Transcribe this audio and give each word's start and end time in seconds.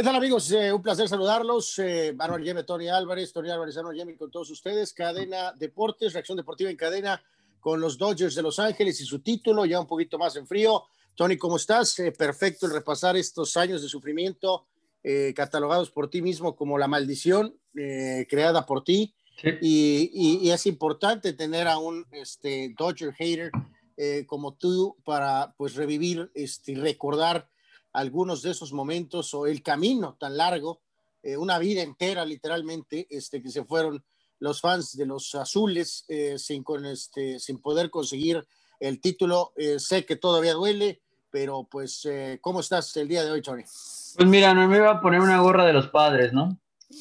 ¿Qué 0.00 0.04
tal 0.04 0.16
amigos? 0.16 0.50
Eh, 0.52 0.72
un 0.72 0.80
placer 0.80 1.06
saludarlos. 1.10 1.78
Eh, 1.78 2.14
Manuel 2.16 2.42
Yeme, 2.42 2.62
Tony 2.62 2.88
Álvarez, 2.88 3.34
Tony 3.34 3.50
Álvarez, 3.50 3.76
Manuel 3.76 3.98
Yeme 3.98 4.16
con 4.16 4.30
todos 4.30 4.48
ustedes. 4.48 4.94
Cadena 4.94 5.52
Deportes, 5.52 6.14
reacción 6.14 6.38
deportiva 6.38 6.70
en 6.70 6.76
cadena 6.78 7.22
con 7.60 7.82
los 7.82 7.98
Dodgers 7.98 8.34
de 8.34 8.40
Los 8.40 8.58
Ángeles 8.58 8.98
y 9.02 9.04
su 9.04 9.18
título 9.18 9.66
ya 9.66 9.78
un 9.78 9.86
poquito 9.86 10.16
más 10.18 10.36
en 10.36 10.46
frío. 10.46 10.84
Tony, 11.14 11.36
¿cómo 11.36 11.56
estás? 11.56 11.98
Eh, 11.98 12.12
perfecto 12.12 12.64
el 12.64 12.72
repasar 12.72 13.18
estos 13.18 13.58
años 13.58 13.82
de 13.82 13.90
sufrimiento 13.90 14.64
eh, 15.04 15.34
catalogados 15.36 15.90
por 15.90 16.08
ti 16.08 16.22
mismo 16.22 16.56
como 16.56 16.78
la 16.78 16.88
maldición 16.88 17.54
eh, 17.76 18.26
creada 18.26 18.64
por 18.64 18.82
ti. 18.82 19.12
Sí. 19.42 19.50
Y, 19.60 20.10
y- 20.14 20.48
y 20.48 20.50
es 20.50 20.64
importante 20.64 21.34
tener 21.34 21.68
a 21.68 21.76
un 21.76 22.06
este, 22.12 22.74
Dodger 22.78 23.12
hater 23.12 23.50
eh, 23.98 24.24
como 24.26 24.54
tú 24.54 24.96
para 25.04 25.52
pues 25.58 25.74
revivir 25.74 26.30
este, 26.34 26.72
y 26.72 26.76
recordar 26.76 27.50
algunos 27.92 28.42
de 28.42 28.50
esos 28.50 28.72
momentos 28.72 29.34
o 29.34 29.46
el 29.46 29.62
camino 29.62 30.16
tan 30.18 30.36
largo, 30.36 30.80
eh, 31.22 31.36
una 31.36 31.58
vida 31.58 31.82
entera 31.82 32.24
literalmente, 32.24 33.06
este, 33.10 33.42
que 33.42 33.50
se 33.50 33.64
fueron 33.64 34.04
los 34.40 34.60
fans 34.60 34.96
de 34.96 35.06
los 35.06 35.34
azules 35.34 36.04
eh, 36.08 36.38
sin, 36.38 36.64
con, 36.64 36.86
este, 36.86 37.38
sin 37.38 37.60
poder 37.60 37.90
conseguir 37.90 38.46
el 38.80 39.00
título. 39.00 39.52
Eh, 39.56 39.78
sé 39.78 40.04
que 40.04 40.16
todavía 40.16 40.54
duele, 40.54 41.02
pero 41.30 41.68
pues, 41.70 42.04
eh, 42.06 42.38
¿cómo 42.40 42.60
estás 42.60 42.96
el 42.96 43.06
día 43.06 43.22
de 43.22 43.30
hoy, 43.30 43.42
Tony? 43.42 43.62
Pues 43.62 44.28
mira, 44.28 44.52
no 44.54 44.66
me 44.66 44.78
iba 44.78 44.90
a 44.90 45.00
poner 45.00 45.20
una 45.20 45.40
gorra 45.40 45.64
de 45.64 45.72
los 45.72 45.88
padres, 45.88 46.32
¿no? 46.32 46.58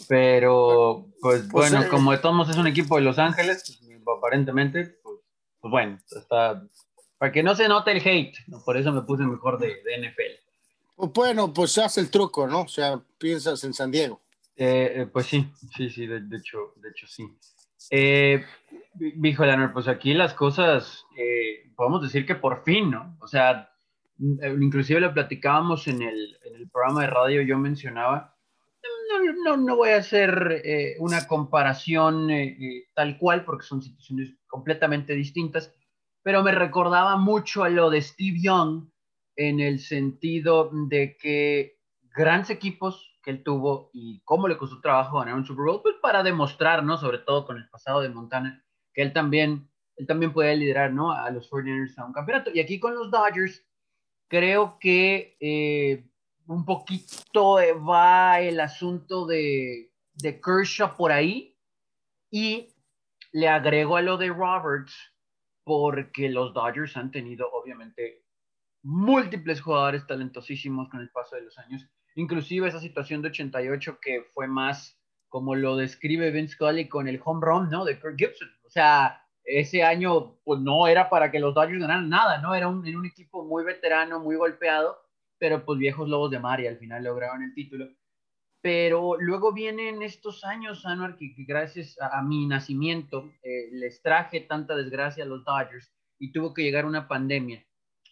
Pero, 0.07 1.07
pues, 1.19 1.41
Pues, 1.49 1.71
bueno, 1.71 1.81
eh, 1.81 1.87
como 1.87 2.11
de 2.11 2.19
todos 2.19 2.35
modos 2.35 2.51
es 2.51 2.57
un 2.57 2.67
equipo 2.67 2.95
de 2.97 3.01
Los 3.01 3.17
Ángeles, 3.17 3.79
pues, 4.03 4.17
aparentemente, 4.17 4.99
pues, 5.01 5.15
pues 5.59 5.71
bueno, 5.71 5.97
está. 6.11 6.63
Para 7.17 7.31
que 7.31 7.43
no 7.43 7.55
se 7.55 7.67
note 7.67 7.91
el 7.91 8.05
hate, 8.05 8.37
¿no? 8.47 8.63
por 8.63 8.77
eso 8.77 8.93
me 8.93 9.01
puse 9.01 9.23
mejor 9.23 9.59
de, 9.59 9.67
de 9.83 9.97
NFL. 9.97 10.48
Pues, 10.99 11.13
bueno, 11.13 11.53
pues 11.53 11.77
haz 11.77 11.97
el 11.97 12.11
truco, 12.11 12.45
¿no? 12.45 12.63
O 12.63 12.67
sea, 12.67 13.01
piensas 13.17 13.63
en 13.63 13.73
San 13.73 13.89
Diego. 13.89 14.19
Eh, 14.57 14.91
eh, 14.95 15.05
pues 15.05 15.27
sí, 15.27 15.49
sí, 15.73 15.89
sí, 15.89 16.05
de, 16.05 16.17
hecho, 16.35 16.73
de 16.75 16.89
hecho 16.89 17.07
sí. 17.07 17.23
Eh, 17.89 18.43
pues 19.73 19.87
aquí 19.87 20.13
las 20.13 20.33
cosas, 20.33 21.05
eh, 21.17 21.71
podemos 21.77 22.01
decir 22.01 22.25
que 22.25 22.35
por 22.35 22.65
fin, 22.65 22.91
¿no? 22.91 23.17
O 23.21 23.27
sea, 23.29 23.71
eh, 24.41 24.57
inclusive 24.59 24.99
lo 24.99 25.13
platicábamos 25.13 25.87
en 25.87 26.01
el, 26.01 26.37
en 26.43 26.55
el 26.55 26.69
programa 26.69 27.03
de 27.03 27.07
radio, 27.07 27.41
yo 27.43 27.57
mencionaba, 27.57 28.35
no, 29.09 29.33
no, 29.45 29.57
no 29.57 29.75
voy 29.77 29.91
a 29.91 29.97
hacer 29.97 30.61
una 30.99 31.25
comparación 31.27 32.27
tal 32.93 33.17
cual, 33.17 33.45
porque 33.45 33.65
son 33.65 33.81
situaciones 33.81 34.33
completamente 34.47 35.13
distintas, 35.13 35.73
pero 36.21 36.43
me 36.43 36.51
recordaba 36.51 37.15
mucho 37.15 37.63
a 37.63 37.69
lo 37.69 37.89
de 37.89 38.01
Steve 38.01 38.39
Young 38.41 38.89
en 39.39 39.61
el 39.61 39.79
sentido 39.79 40.69
de 40.89 41.15
que 41.15 41.79
grandes 42.13 42.49
equipos 42.49 43.17
que 43.23 43.31
él 43.31 43.41
tuvo 43.41 43.89
y 43.93 44.21
cómo 44.25 44.49
le 44.49 44.57
costó 44.57 44.81
trabajo 44.81 45.17
ganar 45.17 45.35
un 45.35 45.45
Super 45.45 45.63
Bowl, 45.63 45.81
pues 45.81 45.95
para 46.01 46.23
demostrar, 46.23 46.83
¿no? 46.83 46.97
Sobre 46.97 47.19
todo 47.19 47.45
con 47.45 47.55
el 47.55 47.69
pasado 47.69 48.01
de 48.01 48.09
Montana, 48.09 48.65
que 48.93 49.01
él 49.01 49.13
también, 49.13 49.69
él 49.95 50.07
también 50.07 50.33
puede 50.33 50.57
liderar, 50.57 50.91
¿no? 50.91 51.13
A 51.13 51.31
los 51.31 51.49
49ers 51.49 51.97
a 51.97 52.05
un 52.05 52.11
campeonato. 52.11 52.51
Y 52.53 52.59
aquí 52.59 52.81
con 52.81 52.95
los 52.95 53.09
Dodgers, 53.11 53.65
creo 54.27 54.77
que 54.77 55.37
eh, 55.39 56.03
un 56.45 56.65
poquito 56.65 57.59
va 57.87 58.41
el 58.41 58.59
asunto 58.59 59.25
de, 59.25 59.93
de 60.15 60.41
Kershaw 60.41 60.97
por 60.97 61.13
ahí 61.13 61.57
y 62.29 62.73
le 63.31 63.47
agrego 63.47 63.95
a 63.95 64.01
lo 64.01 64.17
de 64.17 64.27
Roberts 64.27 65.13
porque 65.63 66.27
los 66.27 66.53
Dodgers 66.53 66.97
han 66.97 67.09
tenido 67.09 67.49
obviamente 67.53 68.25
múltiples 68.83 69.61
jugadores 69.61 70.05
talentosísimos 70.07 70.89
con 70.89 71.01
el 71.01 71.09
paso 71.09 71.35
de 71.35 71.43
los 71.43 71.57
años, 71.57 71.85
inclusive 72.15 72.67
esa 72.67 72.79
situación 72.79 73.21
de 73.21 73.29
88 73.29 73.99
que 74.01 74.23
fue 74.33 74.47
más 74.47 74.99
como 75.29 75.55
lo 75.55 75.75
describe 75.75 76.31
Vince 76.31 76.55
Scully 76.55 76.89
con 76.89 77.07
el 77.07 77.21
home 77.23 77.45
run, 77.45 77.69
¿no? 77.69 77.85
De 77.85 77.99
Kirk 77.99 78.17
Gibson. 78.17 78.49
O 78.65 78.69
sea, 78.69 79.23
ese 79.43 79.83
año 79.83 80.39
pues 80.43 80.59
no 80.59 80.87
era 80.87 81.09
para 81.09 81.31
que 81.31 81.39
los 81.39 81.53
Dodgers 81.53 81.81
ganaran 81.81 82.09
nada, 82.09 82.41
¿no? 82.41 82.55
Era 82.55 82.67
un, 82.67 82.85
era 82.85 82.97
un 82.97 83.05
equipo 83.05 83.43
muy 83.45 83.63
veterano, 83.63 84.19
muy 84.19 84.35
golpeado, 84.35 84.97
pero 85.37 85.63
pues 85.65 85.79
viejos 85.79 86.09
lobos 86.09 86.31
de 86.31 86.39
mar 86.39 86.59
y 86.59 86.67
al 86.67 86.77
final 86.77 87.03
lograron 87.03 87.43
el 87.43 87.53
título. 87.53 87.87
Pero 88.61 89.15
luego 89.19 89.53
vienen 89.53 90.01
estos 90.01 90.43
años, 90.43 90.85
Anwar, 90.85 91.15
que, 91.15 91.33
que 91.33 91.45
gracias 91.45 91.97
a, 92.01 92.19
a, 92.19 92.23
mi 92.23 92.45
nacimiento 92.45 93.31
eh, 93.41 93.69
les 93.71 94.01
traje 94.01 94.41
tanta 94.41 94.75
desgracia 94.75 95.23
a 95.23 95.27
los 95.27 95.45
Dodgers 95.45 95.93
y 96.19 96.31
tuvo 96.33 96.53
que 96.53 96.63
llegar 96.63 96.85
una 96.85 97.07
pandemia 97.07 97.65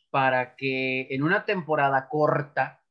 para 0.09 0.55
que 0.55 1.07
en 1.09 1.23
una 1.23 1.45
temporada 1.45 2.07
corta 2.09 2.83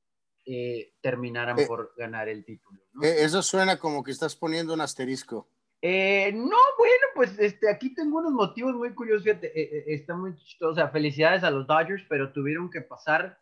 eh, 0.45 0.95
terminaran 1.01 1.59
Eh, 1.59 1.67
por 1.67 1.93
ganar 1.97 2.29
el 2.29 2.45
título. 2.45 2.81
¿no? 2.93 3.03
Eh, 3.03 3.25
Eso 3.25 3.43
suena 3.43 3.79
como 3.79 4.05
que 4.05 4.13
estás 4.13 4.37
poniendo 4.37 4.75
un 4.75 4.81
asterisco. 4.81 5.51
Eh, 5.83 6.33
no, 6.33 6.57
bueno, 6.79 7.07
pues 7.15 7.39
este, 7.39 7.71
aquí 7.71 7.95
tengo 7.95 8.19
unos 8.19 8.33
motivos 8.33 8.75
muy 8.75 8.95
curiosos. 8.95 9.25
Fíjate, 9.25 9.49
eh, 9.49 9.79
eh, 9.79 9.85
está 9.89 10.15
muy 10.15 10.35
chistoso. 10.37 10.73
O 10.73 10.75
sea, 10.75 10.89
felicidades 10.89 11.43
a 11.43 11.51
los 11.51 11.67
Dodgers, 11.67 12.05
pero 12.09 12.33
tuvieron 12.33 12.71
que 12.71 12.81
pasar 12.81 13.41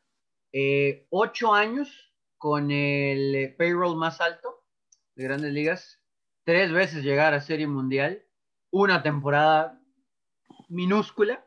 ocho 1.10 1.52
años 1.52 2.14
con 2.38 2.70
el 2.70 3.54
payroll 3.56 3.96
más 3.96 4.20
alto 4.20 4.64
de 5.16 5.24
grandes 5.24 5.52
ligas, 5.52 6.00
tres 6.44 6.70
veces 6.72 7.02
llegar 7.02 7.34
a 7.34 7.40
Serie 7.40 7.66
Mundial, 7.66 8.24
una 8.70 9.02
temporada 9.02 9.80
minúscula 10.68 11.43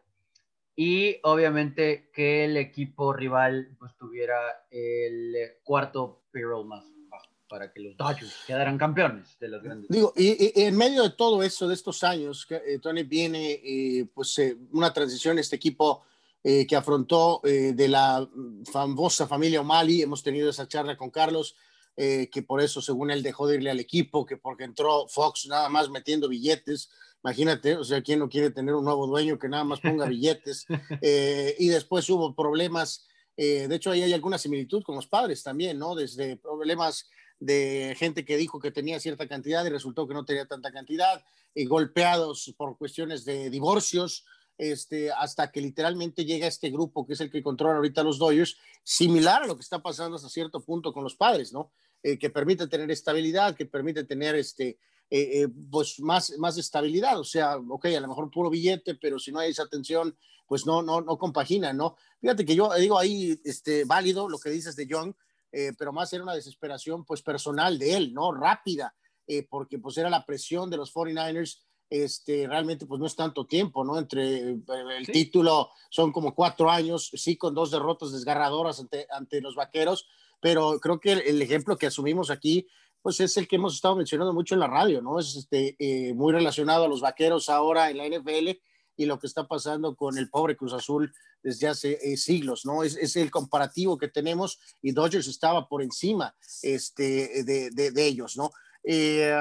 y 0.80 1.18
obviamente 1.24 2.12
que 2.14 2.46
el 2.46 2.56
equipo 2.56 3.12
rival 3.12 3.76
pues 3.80 3.98
tuviera 3.98 4.68
el 4.70 5.36
eh, 5.36 5.60
cuarto 5.64 6.26
payroll 6.32 6.68
más 6.68 6.86
bajo 7.10 7.26
para 7.50 7.74
que 7.74 7.80
los 7.80 7.98
Dodgers 7.98 8.44
quedaran 8.46 8.78
campeones 8.78 9.40
de 9.40 9.48
las 9.48 9.64
grandes 9.64 9.90
Digo, 9.90 10.14
y, 10.16 10.60
y 10.60 10.64
en 10.66 10.78
medio 10.78 11.02
de 11.02 11.10
todo 11.10 11.42
eso, 11.42 11.68
de 11.68 11.74
estos 11.74 12.04
años, 12.04 12.46
que, 12.46 12.58
eh, 12.58 12.78
Tony, 12.80 13.02
viene 13.02 13.54
eh, 13.54 14.06
pues 14.14 14.38
eh, 14.38 14.56
una 14.72 14.94
transición, 14.94 15.40
este 15.40 15.56
equipo 15.56 16.04
eh, 16.44 16.68
que 16.68 16.76
afrontó 16.76 17.42
de 17.44 17.88
la 17.88 18.30
famosa 18.72 19.28
familia 19.28 19.62
O'Malley, 19.62 20.04
hemos 20.04 20.22
tenido 20.22 20.52
esa 20.52 20.68
charla 20.68 20.96
con 20.96 21.10
Carlos, 21.10 21.56
que 21.96 22.46
por 22.48 22.62
eso, 22.62 22.80
según 22.80 23.10
él, 23.10 23.24
dejó 23.24 23.48
de 23.48 23.56
irle 23.56 23.72
al 23.72 23.80
equipo, 23.80 24.24
que 24.24 24.38
porque 24.38 24.64
entró 24.64 25.08
Fox 25.08 25.48
nada 25.48 25.68
más 25.68 25.90
metiendo 25.90 26.30
billetes, 26.30 26.92
imagínate, 27.24 27.76
o 27.76 27.84
sea, 27.84 28.02
¿quién 28.02 28.20
no 28.20 28.30
quiere 28.30 28.52
tener 28.52 28.76
un 28.76 28.86
nuevo 28.86 29.08
dueño 29.08 29.38
que 29.40 29.50
nada 29.50 29.64
más 29.64 29.80
ponga 29.80 30.06
billetes? 30.08 30.66
Eh, 31.02 31.56
y 31.60 31.68
después 31.68 32.10
hubo 32.10 32.36
problemas, 32.36 33.08
eh, 33.36 33.68
de 33.68 33.76
hecho 33.76 33.92
ahí 33.92 34.04
hay 34.04 34.14
alguna 34.14 34.38
similitud 34.38 34.84
con 34.84 34.96
los 34.96 35.08
padres 35.08 35.44
también, 35.44 35.78
¿no? 35.78 35.96
Desde 35.96 36.38
problemas 36.38 37.10
de 37.40 37.96
gente 37.98 38.26
que 38.26 38.38
dijo 38.38 38.60
que 38.60 38.72
tenía 38.72 39.00
cierta 39.00 39.28
cantidad 39.28 39.66
y 39.66 39.70
resultó 39.70 40.08
que 40.08 40.14
no 40.14 40.26
tenía 40.26 40.46
tanta 40.46 40.72
cantidad, 40.72 41.24
y 41.54 41.66
golpeados 41.66 42.54
por 42.56 42.78
cuestiones 42.78 43.26
de 43.26 43.50
divorcios, 43.50 44.26
este, 44.58 45.12
hasta 45.12 45.52
que 45.52 45.62
literalmente 45.62 46.26
llega 46.26 46.48
este 46.48 46.70
grupo 46.70 47.06
que 47.06 47.14
es 47.14 47.22
el 47.22 47.32
que 47.32 47.44
controla 47.44 47.78
ahorita 47.78 48.04
los 48.04 48.20
Dodgers, 48.20 48.58
similar 48.84 49.44
a 49.44 49.48
lo 49.48 49.56
que 49.56 49.62
está 49.62 49.82
pasando 49.82 50.16
hasta 50.16 50.30
cierto 50.30 50.64
punto 50.64 50.94
con 50.94 51.04
los 51.04 51.16
padres, 51.16 51.54
¿no? 51.54 51.72
Eh, 52.04 52.18
que 52.18 52.30
permite 52.30 52.68
tener 52.68 52.90
estabilidad, 52.92 53.56
que 53.56 53.66
permite 53.66 54.04
tener 54.04 54.36
este, 54.36 54.78
eh, 55.10 55.44
eh, 55.44 55.48
pues 55.72 56.00
más, 56.00 56.38
más 56.38 56.58
estabilidad, 56.58 57.20
o 57.20 57.24
sea, 57.24 57.58
ok, 57.58 57.86
a 57.86 58.00
lo 58.00 58.08
mejor 58.10 58.30
puro 58.32 58.50
billete, 58.50 58.96
pero 58.96 59.20
si 59.20 59.32
no 59.32 59.40
hay 59.40 59.52
esa 59.52 59.64
atención, 59.64 60.18
pues 60.48 60.66
no, 60.66 60.82
no, 60.82 61.02
no 61.02 61.18
compagina, 61.18 61.74
¿no? 61.74 61.96
Fíjate 62.22 62.46
que 62.46 62.56
yo 62.56 62.74
digo 62.76 62.98
ahí, 62.98 63.40
este, 63.44 63.86
válido 63.86 64.30
lo 64.30 64.38
que 64.40 64.50
dices 64.50 64.76
de 64.76 64.88
Young, 64.88 65.14
eh, 65.52 65.72
pero 65.78 65.94
más 65.94 66.12
era 66.14 66.24
una 66.24 66.34
desesperación 66.36 67.06
pues 67.06 67.22
personal 67.22 67.80
de 67.80 67.96
él, 67.96 68.14
¿no? 68.14 68.34
Rápida, 68.34 68.96
eh, 69.28 69.46
porque 69.50 69.80
pues 69.80 69.98
era 69.98 70.10
la 70.10 70.26
presión 70.26 70.70
de 70.70 70.78
los 70.78 70.94
49ers, 70.94 71.60
este, 71.90 72.46
realmente 72.48 72.86
pues 72.86 73.00
no 73.00 73.06
es 73.08 73.16
tanto 73.16 73.46
tiempo, 73.46 73.84
¿no? 73.86 73.98
Entre 73.98 74.40
eh, 74.52 74.58
el 74.98 75.06
Sí. 75.06 75.12
título 75.14 75.70
son 75.90 76.12
como 76.12 76.36
cuatro 76.36 76.70
años, 76.70 77.10
sí, 77.14 77.38
con 77.38 77.54
dos 77.54 77.72
derrotas 77.72 78.12
desgarradoras 78.12 78.80
ante, 78.82 79.08
ante 79.10 79.40
los 79.42 79.56
vaqueros, 79.56 80.06
pero 80.42 80.80
creo 80.82 81.00
que 81.00 81.14
el, 81.14 81.20
el 81.22 81.42
ejemplo 81.42 81.78
que 81.78 81.88
asumimos 81.88 82.30
aquí, 82.30 82.68
pues 83.08 83.22
es 83.22 83.38
el 83.38 83.48
que 83.48 83.56
hemos 83.56 83.76
estado 83.76 83.96
mencionando 83.96 84.34
mucho 84.34 84.54
en 84.54 84.60
la 84.60 84.68
radio, 84.68 85.02
¿no? 85.02 85.18
Es 85.18 85.34
este, 85.38 85.78
eh, 85.80 86.14
muy 86.14 86.34
relacionado 86.34 86.84
a 86.84 86.88
los 86.90 87.00
vaqueros 87.00 87.48
ahora 87.48 87.90
en 87.90 87.96
la 87.96 88.06
NFL 88.06 88.60
y 88.98 89.06
lo 89.06 89.18
que 89.18 89.28
está 89.28 89.48
pasando 89.48 89.96
con 89.96 90.18
el 90.18 90.30
pobre 90.30 90.58
Cruz 90.58 90.74
Azul 90.74 91.14
desde 91.42 91.70
hace 91.70 91.98
eh, 92.02 92.18
siglos, 92.18 92.66
¿no? 92.66 92.84
Es, 92.84 92.98
es, 92.98 93.16
el 93.16 93.32
comparativo 93.32 93.98
que 93.98 94.10
tenemos 94.10 94.60
y 94.82 94.92
Dodgers 94.92 95.28
estaba 95.28 95.70
por 95.70 95.82
encima 95.82 96.36
este, 96.64 97.46
de, 97.46 97.70
de, 97.72 98.06
ellos, 98.06 98.36
¿no? 98.36 98.52
Eh, 98.84 99.34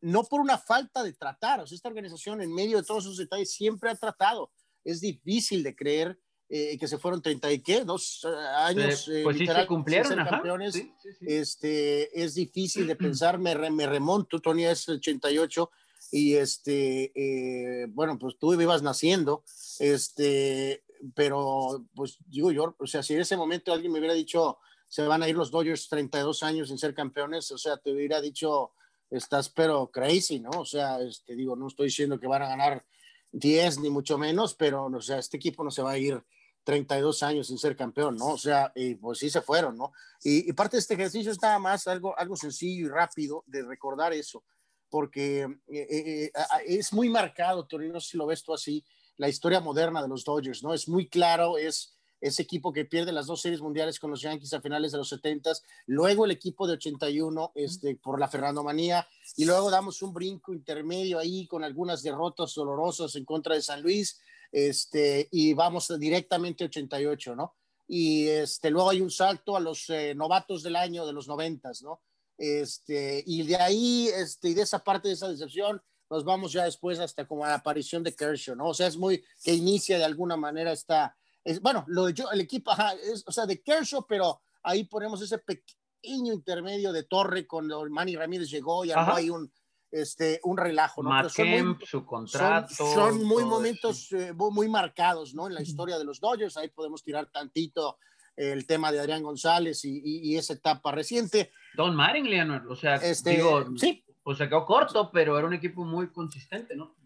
no 0.00 0.24
por 0.24 0.40
una 0.40 0.56
falta 0.56 1.02
de 1.02 1.12
tratar, 1.12 1.60
o 1.60 1.66
sea, 1.66 1.76
esta 1.76 1.90
organización 1.90 2.40
en 2.40 2.50
medio 2.50 2.78
de 2.78 2.84
todos 2.84 3.04
esos 3.04 3.18
detalles 3.18 3.52
siempre 3.52 3.90
ha 3.90 3.94
tratado. 3.94 4.50
Es 4.84 5.02
difícil 5.02 5.62
de 5.62 5.76
creer 5.76 6.18
eh, 6.48 6.76
que 6.78 6.88
se 6.88 6.98
fueron 6.98 7.22
30 7.22 7.52
y 7.52 7.58
qué, 7.60 7.84
dos 7.84 8.24
uh, 8.24 8.28
años. 8.64 9.08
Eh, 9.08 9.22
pues 9.24 9.38
sí, 9.38 9.46
se 9.46 9.66
cumplieron, 9.66 10.18
ajá, 10.18 10.30
campeones. 10.30 10.74
Sí, 10.74 10.92
sí. 11.00 11.26
Este, 11.26 12.22
es 12.22 12.34
difícil 12.34 12.86
de 12.86 12.96
pensar, 12.96 13.38
me, 13.38 13.54
re, 13.54 13.70
me 13.70 13.86
remonto, 13.86 14.40
Tony 14.40 14.66
es 14.66 14.88
88 14.88 15.70
y 16.10 16.34
este, 16.34 17.12
eh, 17.14 17.86
bueno, 17.88 18.18
pues 18.18 18.36
tú 18.38 18.52
ibas 18.60 18.82
naciendo, 18.82 19.44
este, 19.78 20.84
pero 21.14 21.86
pues 21.94 22.18
digo 22.26 22.52
yo, 22.52 22.76
o 22.78 22.86
sea, 22.86 23.02
si 23.02 23.14
en 23.14 23.20
ese 23.20 23.36
momento 23.36 23.72
alguien 23.72 23.92
me 23.92 23.98
hubiera 23.98 24.14
dicho 24.14 24.58
se 24.92 25.06
van 25.06 25.22
a 25.22 25.28
ir 25.28 25.34
los 25.34 25.50
Dodgers 25.50 25.88
32 25.88 26.42
años 26.42 26.68
sin 26.68 26.76
ser 26.76 26.92
campeones, 26.92 27.50
o 27.50 27.56
sea, 27.56 27.78
te 27.78 27.90
hubiera 27.90 28.20
dicho, 28.20 28.72
estás 29.10 29.48
pero 29.48 29.90
crazy, 29.90 30.38
¿no? 30.38 30.50
O 30.50 30.66
sea, 30.66 31.00
este, 31.00 31.34
digo, 31.34 31.56
no 31.56 31.68
estoy 31.68 31.86
diciendo 31.86 32.20
que 32.20 32.26
van 32.26 32.42
a 32.42 32.48
ganar 32.48 32.84
10 33.32 33.80
ni 33.80 33.90
mucho 33.90 34.18
menos, 34.18 34.54
pero, 34.54 34.84
o 34.86 35.00
sea, 35.00 35.18
este 35.18 35.36
equipo 35.36 35.64
no 35.64 35.70
se 35.70 35.82
va 35.82 35.92
a 35.92 35.98
ir 35.98 36.22
32 36.64 37.22
años 37.22 37.48
sin 37.48 37.58
ser 37.58 37.76
campeón, 37.76 38.16
¿no? 38.16 38.28
O 38.28 38.38
sea, 38.38 38.70
y 38.74 38.94
pues 38.94 39.18
sí 39.18 39.30
se 39.30 39.40
fueron, 39.40 39.76
¿no? 39.76 39.92
Y, 40.22 40.52
parte 40.52 40.76
de 40.76 40.80
este 40.80 40.94
ejercicio 40.94 41.32
está 41.32 41.58
más 41.58 41.86
algo, 41.88 42.16
algo 42.18 42.36
sencillo 42.36 42.86
y 42.86 42.88
rápido 42.88 43.42
de 43.46 43.62
recordar 43.62 44.12
eso, 44.12 44.44
porque 44.88 45.42
eh, 45.42 45.48
eh, 45.68 46.24
eh, 46.24 46.32
es 46.66 46.92
muy 46.92 47.08
marcado, 47.08 47.66
Torino, 47.66 48.00
si 48.00 48.16
lo 48.16 48.26
ves 48.26 48.44
tú 48.44 48.54
así, 48.54 48.84
la 49.16 49.28
historia 49.28 49.60
moderna 49.60 50.02
de 50.02 50.08
los 50.08 50.24
Dodgers, 50.24 50.62
¿no? 50.62 50.72
Es 50.74 50.88
muy 50.88 51.08
claro, 51.08 51.58
es 51.58 51.91
ese 52.22 52.42
equipo 52.42 52.72
que 52.72 52.84
pierde 52.84 53.10
las 53.10 53.26
dos 53.26 53.42
series 53.42 53.60
mundiales 53.60 53.98
con 53.98 54.10
los 54.10 54.22
Yankees 54.22 54.54
a 54.54 54.60
finales 54.60 54.92
de 54.92 54.98
los 54.98 55.08
70, 55.08 55.52
luego 55.86 56.24
el 56.24 56.30
equipo 56.30 56.68
de 56.68 56.74
81 56.74 57.52
este, 57.56 57.96
por 57.96 58.20
la 58.20 58.28
Fernando 58.28 58.62
Manía, 58.62 59.06
y 59.36 59.44
luego 59.44 59.70
damos 59.70 60.00
un 60.02 60.14
brinco 60.14 60.54
intermedio 60.54 61.18
ahí 61.18 61.48
con 61.48 61.64
algunas 61.64 62.00
derrotas 62.02 62.54
dolorosas 62.54 63.16
en 63.16 63.24
contra 63.24 63.56
de 63.56 63.62
San 63.62 63.82
Luis, 63.82 64.20
este, 64.52 65.28
y 65.32 65.52
vamos 65.52 65.92
directamente 65.98 66.62
a 66.62 66.68
88, 66.68 67.34
¿no? 67.34 67.56
Y 67.88 68.28
este, 68.28 68.70
luego 68.70 68.90
hay 68.90 69.00
un 69.00 69.10
salto 69.10 69.56
a 69.56 69.60
los 69.60 69.90
eh, 69.90 70.14
novatos 70.14 70.62
del 70.62 70.76
año 70.76 71.04
de 71.04 71.12
los 71.12 71.26
90, 71.26 71.72
¿no? 71.82 72.02
Este, 72.38 73.24
y 73.26 73.42
de 73.42 73.56
ahí, 73.56 74.08
este, 74.14 74.50
y 74.50 74.54
de 74.54 74.62
esa 74.62 74.78
parte 74.78 75.08
de 75.08 75.14
esa 75.14 75.28
decepción, 75.28 75.82
nos 76.08 76.24
vamos 76.24 76.52
ya 76.52 76.64
después 76.64 77.00
hasta 77.00 77.26
como 77.26 77.44
a 77.44 77.48
la 77.48 77.54
aparición 77.54 78.04
de 78.04 78.14
Kershaw, 78.14 78.54
¿no? 78.54 78.68
O 78.68 78.74
sea, 78.74 78.86
es 78.86 78.96
muy, 78.96 79.24
que 79.42 79.54
inicia 79.54 79.98
de 79.98 80.04
alguna 80.04 80.36
manera 80.36 80.70
esta, 80.70 81.16
es, 81.44 81.60
bueno, 81.60 81.84
lo 81.88 82.06
de 82.06 82.14
yo, 82.14 82.30
el 82.30 82.40
equipo, 82.40 82.72
es, 83.02 83.24
o 83.26 83.32
sea, 83.32 83.46
de 83.46 83.62
Kershaw, 83.62 84.06
pero 84.06 84.42
ahí 84.62 84.84
ponemos 84.84 85.20
ese 85.22 85.38
pequeño 85.38 86.32
intermedio 86.32 86.92
de 86.92 87.04
Torre 87.04 87.46
cuando 87.46 87.84
Manny 87.88 88.16
Ramírez 88.16 88.50
llegó 88.50 88.84
y 88.84 88.92
hay 88.92 89.30
un, 89.30 89.52
este, 89.90 90.40
un 90.44 90.56
relajo, 90.56 91.02
¿no? 91.02 91.10
muy, 91.10 91.76
su 91.84 92.04
contrato. 92.04 92.74
Son, 92.74 93.22
muy 93.24 93.44
momentos 93.44 94.10
eh, 94.12 94.32
muy 94.32 94.68
marcados, 94.68 95.34
¿no? 95.34 95.46
En 95.46 95.54
la 95.54 95.62
historia 95.62 95.98
de 95.98 96.04
los 96.04 96.20
Dodgers, 96.20 96.56
ahí 96.56 96.68
podemos 96.68 97.02
tirar 97.02 97.26
tantito 97.26 97.98
el 98.34 98.66
tema 98.66 98.90
de 98.90 99.00
Adrián 99.00 99.22
González 99.22 99.84
y, 99.84 100.00
y, 100.02 100.36
esa 100.36 100.54
etapa 100.54 100.90
reciente. 100.92 101.52
Don 101.76 101.94
Maring, 101.94 102.26
o 102.68 102.74
sea, 102.74 102.96
este, 102.96 103.32
digo, 103.32 103.66
sí. 103.76 104.04
pues 104.22 104.38
se 104.38 104.48
quedó 104.48 104.64
corto, 104.64 105.10
pero 105.12 105.36
era 105.36 105.46
un 105.46 105.52
equipo 105.52 105.84
muy 105.84 106.10
consistente, 106.10 106.74
¿no? 106.74 106.96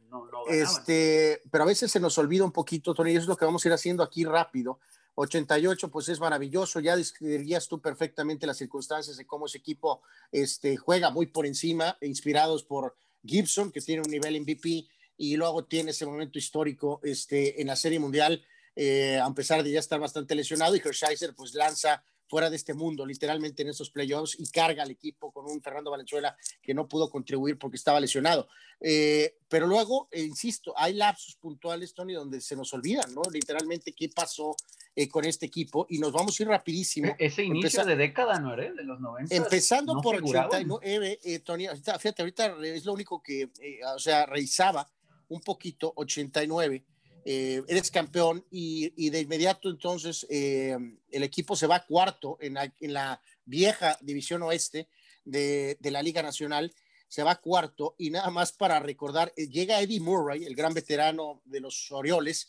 Este, 0.49 1.43
pero 1.51 1.65
a 1.65 1.67
veces 1.67 1.91
se 1.91 2.01
nos 2.01 2.17
olvida 2.19 2.45
un 2.45 2.53
poquito, 2.53 2.95
Tony, 2.95 3.13
y 3.13 3.17
eso 3.17 3.23
es 3.23 3.29
lo 3.29 3.37
que 3.37 3.45
vamos 3.45 3.65
a 3.65 3.69
ir 3.69 3.75
haciendo 3.75 4.03
aquí 4.03 4.25
rápido. 4.25 4.79
88, 5.17 5.91
pues 5.91 6.09
es 6.11 6.21
maravilloso, 6.21 6.79
ya 6.81 6.95
describirías 6.95 7.67
tú 7.69 7.81
perfectamente 7.81 8.47
las 8.47 8.59
circunstancias 8.59 9.17
de 9.17 9.27
cómo 9.27 9.47
ese 9.47 9.59
equipo 9.59 10.03
este, 10.31 10.77
juega 10.77 11.11
muy 11.11 11.27
por 11.27 11.47
encima, 11.47 11.97
inspirados 12.03 12.65
por 12.65 12.97
Gibson, 13.25 13.73
que 13.73 13.81
tiene 13.81 14.03
un 14.03 14.11
nivel 14.11 14.41
MVP, 14.41 14.87
y 15.17 15.37
luego 15.37 15.65
tiene 15.65 15.93
ese 15.93 16.05
momento 16.05 16.39
histórico 16.39 17.01
este, 17.03 17.61
en 17.61 17.69
la 17.69 17.77
Serie 17.77 17.99
Mundial, 17.99 18.45
eh, 18.75 19.19
a 19.19 19.33
pesar 19.33 19.63
de 19.63 19.71
ya 19.71 19.81
estar 19.81 19.99
bastante 19.99 20.35
lesionado, 20.35 20.77
y 20.77 20.83
Hershiser 20.85 21.35
pues 21.35 21.55
lanza 21.55 22.05
fuera 22.29 22.51
de 22.51 22.57
este 22.57 22.75
mundo, 22.75 23.07
literalmente 23.07 23.63
en 23.63 23.69
esos 23.69 23.91
playoffs, 23.91 24.39
y 24.39 24.47
carga 24.49 24.83
al 24.83 24.91
equipo 24.91 25.33
con 25.33 25.51
un 25.51 25.63
Fernando 25.63 25.91
Valenzuela 25.91 26.37
que 26.63 26.75
no 26.75 26.89
pudo 26.89 27.11
contribuir 27.11 27.59
porque 27.59 27.77
estaba 27.77 28.01
lesionado. 28.01 28.49
Eh, 28.81 29.37
pero 29.49 29.67
luego, 29.67 30.09
eh, 30.11 30.23
insisto, 30.23 30.75
hay 30.77 30.95
lapsos 30.95 31.37
puntuales, 31.37 31.95
Tony, 31.95 32.15
donde 32.15 32.41
se 32.41 32.57
nos 32.57 32.73
olvidan, 32.75 33.15
¿no? 33.15 33.23
Literalmente 33.33 33.93
qué 33.93 34.09
pasó 34.09 34.57
eh, 34.95 35.09
con 35.09 35.25
este 35.25 35.47
equipo, 35.47 35.87
y 35.89 35.99
nos 35.99 36.13
vamos 36.13 36.39
a 36.39 36.43
ir 36.43 36.49
rapidísimo. 36.49 37.09
E-, 37.19 37.27
ese 37.27 37.45
inicio 37.45 37.85
de 37.85 37.97
década, 37.97 38.39
¿no 38.41 38.55
era? 38.55 38.73
De 38.73 38.85
los 38.85 39.01
90. 39.01 39.35
Empezando 39.35 40.01
por 40.01 40.17
89, 40.17 41.21
Tony, 41.45 41.67
fíjate, 41.69 42.23
ahorita 42.23 42.57
es 42.65 42.85
lo 42.85 42.93
único 42.93 43.23
que, 43.23 43.51
o 43.95 43.99
sea, 43.99 44.27
revisaba 44.27 44.89
un 45.29 45.41
poquito, 45.41 45.93
89 45.97 46.85
eh, 47.29 47.61
eres 47.67 47.91
campeón 47.91 48.47
y, 48.53 49.11
de 49.11 49.21
inmediato 49.21 49.69
entonces 49.69 50.25
eh, 50.31 50.77
el 51.11 51.25
equipo 51.25 51.57
se 51.57 51.67
va 51.67 51.85
cuarto 51.85 52.39
en 52.41 52.55
la, 52.55 53.21
vieja 53.45 53.99
división 54.01 54.45
oeste 54.45 54.89
de, 55.25 55.77
la 55.81 56.05
Liga 56.05 56.23
Nacional, 56.23 56.73
se 57.09 57.25
va 57.25 57.41
cuarto 57.41 57.97
y 57.99 58.11
nada 58.11 58.31
más 58.31 58.53
para 58.53 58.79
recordar, 58.79 59.33
eh, 59.37 59.49
llega 59.49 59.81
Eddie 59.81 59.99
Murray, 59.99 60.45
el 60.45 60.55
gran 60.55 60.73
veterano 60.73 61.43
de 61.45 61.59
los 61.59 61.91
Orioles, 61.91 62.49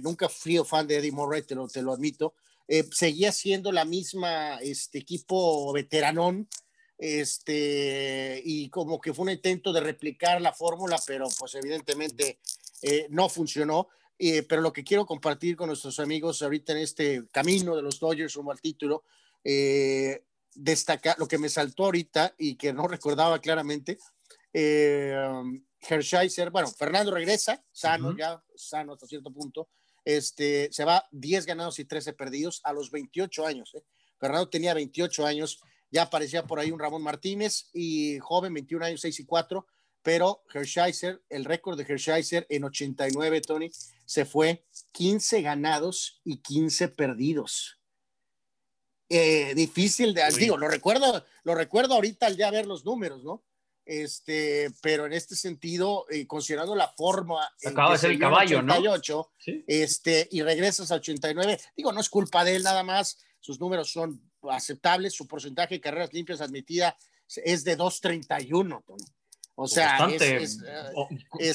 nunca 0.00 0.30
fui 0.30 0.56
fan 0.64 0.86
de 0.86 0.96
Eddie 0.96 1.12
Murray, 1.12 1.42
te 1.42 1.54
lo, 1.54 1.68
te 1.68 1.82
lo 1.82 1.92
admito, 1.92 2.32
seguía 2.92 3.32
siendo 3.32 3.70
la 3.70 3.84
misma 3.84 4.60
este 4.62 4.98
equipo 4.98 5.74
veteranón, 5.74 6.48
este, 6.96 8.40
y 8.44 8.70
como 8.70 8.98
que 8.98 9.12
fue 9.12 9.24
un 9.24 9.30
intento 9.30 9.74
de 9.74 9.80
replicar 9.80 10.40
la 10.40 10.54
fórmula, 10.54 10.98
pero 11.06 11.28
pues 11.38 11.54
evidentemente 11.54 12.38
eh, 12.82 13.06
no 13.10 13.28
funcionó. 13.28 13.88
Eh, 14.22 14.42
pero 14.42 14.60
lo 14.60 14.70
que 14.70 14.84
quiero 14.84 15.06
compartir 15.06 15.56
con 15.56 15.68
nuestros 15.68 15.98
amigos 15.98 16.42
ahorita 16.42 16.72
en 16.72 16.78
este 16.78 17.26
camino 17.32 17.74
de 17.74 17.80
los 17.80 17.98
Dodgers 17.98 18.34
rumbo 18.34 18.52
al 18.52 18.60
título, 18.60 19.04
eh, 19.42 20.26
destacar 20.54 21.18
lo 21.18 21.26
que 21.26 21.38
me 21.38 21.48
saltó 21.48 21.86
ahorita 21.86 22.34
y 22.36 22.56
que 22.56 22.74
no 22.74 22.86
recordaba 22.86 23.38
claramente. 23.38 23.96
Eh, 24.52 25.16
Hershiser, 25.88 26.50
bueno, 26.50 26.68
Fernando 26.68 27.12
regresa, 27.12 27.64
sano 27.72 28.14
ya, 28.14 28.42
sano 28.54 28.92
hasta 28.92 29.06
cierto 29.06 29.32
punto. 29.32 29.70
Este, 30.04 30.68
se 30.70 30.84
va 30.84 31.06
10 31.12 31.46
ganados 31.46 31.78
y 31.78 31.86
13 31.86 32.12
perdidos 32.12 32.60
a 32.64 32.74
los 32.74 32.90
28 32.90 33.46
años. 33.46 33.72
Fernando 34.18 34.50
tenía 34.50 34.74
28 34.74 35.24
años, 35.24 35.62
ya 35.90 36.02
aparecía 36.02 36.44
por 36.44 36.58
ahí 36.58 36.70
un 36.70 36.78
Ramón 36.78 37.02
Martínez 37.02 37.70
y 37.72 38.18
joven, 38.18 38.52
21 38.52 38.84
años, 38.84 39.00
6 39.00 39.20
y 39.20 39.24
4 39.24 39.66
pero 40.02 40.44
Hershiser, 40.52 41.22
el 41.28 41.44
récord 41.44 41.76
de 41.76 41.84
Hershiser 41.84 42.46
en 42.48 42.64
89, 42.64 43.40
Tony, 43.42 43.70
se 44.04 44.24
fue 44.24 44.64
15 44.92 45.42
ganados 45.42 46.20
y 46.24 46.38
15 46.38 46.88
perdidos. 46.88 47.78
Eh, 49.08 49.54
difícil 49.54 50.14
de, 50.14 50.22
digo, 50.38 50.56
lo 50.56 50.68
recuerdo, 50.68 51.24
lo 51.42 51.54
recuerdo 51.54 51.94
ahorita 51.94 52.26
al 52.26 52.36
ya 52.36 52.50
ver 52.50 52.66
los 52.66 52.84
números, 52.84 53.24
¿no? 53.24 53.44
Este, 53.84 54.70
pero 54.82 55.06
en 55.06 55.12
este 55.12 55.34
sentido, 55.34 56.06
eh, 56.10 56.26
considerando 56.26 56.76
la 56.76 56.88
forma 56.96 57.50
acaba 57.64 57.92
de 57.92 57.98
ser 57.98 58.10
el 58.12 58.20
caballo, 58.20 58.58
88, 58.58 59.32
este, 59.66 60.28
y 60.30 60.42
regresas 60.42 60.92
a 60.92 60.96
89, 60.96 61.58
digo, 61.76 61.92
no 61.92 62.00
es 62.00 62.08
culpa 62.08 62.44
de 62.44 62.54
él 62.54 62.62
nada 62.62 62.84
más, 62.84 63.18
sus 63.40 63.58
números 63.58 63.90
son 63.90 64.22
aceptables, 64.48 65.14
su 65.14 65.26
porcentaje 65.26 65.74
de 65.74 65.80
carreras 65.80 66.12
limpias 66.12 66.40
admitida 66.40 66.96
es 67.36 67.64
de 67.64 67.76
2.31, 67.76 68.84
Tony. 68.84 69.04
O 69.62 69.68
sea, 69.68 69.98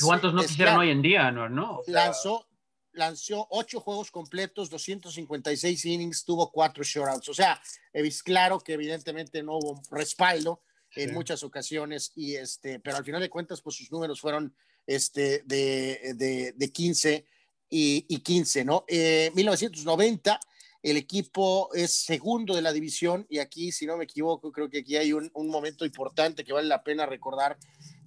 ¿cuántos 0.03 0.31
no 0.35 0.43
quisieran 0.43 0.77
hoy 0.77 0.91
en 0.91 1.01
día? 1.01 1.31
No, 1.31 1.81
lanzó, 1.87 2.47
lanzó 2.91 3.47
ocho 3.49 3.79
juegos 3.79 4.11
completos, 4.11 4.69
256 4.69 5.85
innings, 5.85 6.23
tuvo 6.23 6.51
cuatro 6.51 6.83
shutouts. 6.83 7.29
O 7.29 7.33
sea, 7.33 7.59
es 7.91 8.21
claro 8.21 8.59
que 8.59 8.73
evidentemente 8.73 9.41
no 9.41 9.57
hubo 9.57 9.81
respaldo 9.89 10.61
en 10.95 11.15
muchas 11.15 11.41
ocasiones, 11.41 12.11
y 12.15 12.35
este, 12.35 12.79
pero 12.79 12.95
al 12.95 13.03
final 13.03 13.21
de 13.21 13.29
cuentas, 13.29 13.59
pues 13.61 13.75
sus 13.75 13.91
números 13.91 14.21
fueron 14.21 14.55
este, 14.85 15.41
de, 15.43 16.13
de, 16.15 16.53
de 16.55 16.71
15 16.71 17.25
y, 17.71 18.05
y, 18.07 18.19
15, 18.19 18.65
¿no? 18.65 18.85
1990 18.87 20.31
eh, 20.31 20.37
el 20.85 20.97
equipo 20.97 21.69
es 21.73 21.91
segundo 21.91 22.53
de 22.53 22.61
la 22.61 22.71
división 22.71 23.25
y 23.27 23.39
aquí, 23.39 23.71
si 23.71 23.87
no 23.87 23.97
me 23.97 24.03
equivoco, 24.03 24.51
creo 24.51 24.69
que 24.69 24.81
aquí 24.81 24.95
hay 24.95 25.13
un, 25.13 25.31
un 25.33 25.47
momento 25.47 25.83
importante 25.83 26.43
que 26.43 26.53
vale 26.53 26.67
la 26.67 26.83
pena 26.83 27.07
recordar 27.07 27.57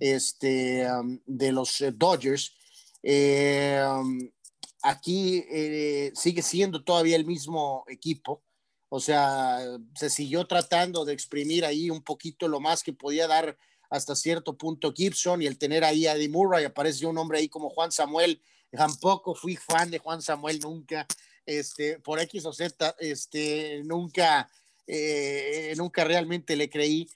este, 0.00 0.86
de 1.26 1.52
los 1.52 1.80
eh, 1.80 1.92
Dodgers. 1.92 2.54
Eh, 3.02 3.82
aquí 4.82 5.44
eh, 5.50 6.12
sigue 6.14 6.42
siendo 6.42 6.84
todavía 6.84 7.16
el 7.16 7.24
mismo 7.24 7.84
equipo. 7.88 8.42
O 8.90 9.00
sea, 9.00 9.58
se 9.94 10.08
siguió 10.08 10.46
tratando 10.46 11.04
de 11.04 11.12
exprimir 11.12 11.64
ahí 11.64 11.90
un 11.90 12.02
poquito 12.02 12.48
lo 12.48 12.58
más 12.58 12.82
que 12.82 12.92
podía 12.92 13.26
dar 13.26 13.58
hasta 13.90 14.14
cierto 14.14 14.56
punto 14.56 14.92
Gibson 14.92 15.42
y 15.42 15.46
el 15.46 15.58
tener 15.58 15.84
ahí 15.84 16.06
a 16.06 16.14
Eddie 16.14 16.28
Murray, 16.28 16.64
apareció 16.64 17.08
un 17.10 17.18
hombre 17.18 17.38
ahí 17.38 17.48
como 17.48 17.70
Juan 17.70 17.92
Samuel. 17.92 18.40
Tampoco 18.70 19.34
fui 19.34 19.56
fan 19.56 19.90
de 19.90 19.98
Juan 19.98 20.20
Samuel 20.20 20.60
nunca, 20.60 21.06
este, 21.46 21.98
por 22.00 22.20
X 22.20 22.44
o 22.44 22.52
Z, 22.52 22.96
este, 22.98 23.82
nunca, 23.84 24.50
nunca 25.76 26.04
realmente 26.04 26.54
le 26.54 26.68
creí. 26.68 27.08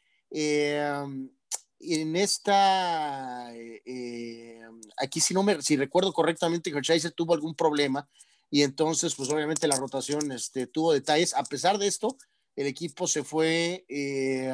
En 1.83 2.17
esta, 2.17 3.55
eh, 3.55 3.83
eh, 3.85 4.61
aquí 4.97 5.21
si 5.21 5.35
no 5.35 5.43
me, 5.43 5.61
si 5.63 5.77
recuerdo 5.77 6.13
correctamente, 6.13 6.71
Hershiser 6.71 7.13
tuvo 7.13 7.35
algún 7.35 7.55
problema 7.55 8.09
y 8.51 8.63
entonces, 8.63 9.15
pues 9.15 9.31
obviamente 9.31 9.67
la 9.67 9.77
rotación 9.77 10.31
este, 10.31 10.67
tuvo 10.67 10.93
detalles. 10.93 11.35
A 11.35 11.43
pesar 11.43 11.79
de 11.79 11.87
esto, 11.87 12.17
el 12.55 12.67
equipo 12.67 13.07
se 13.07 13.25
fue, 13.25 13.85
eh, 13.89 14.53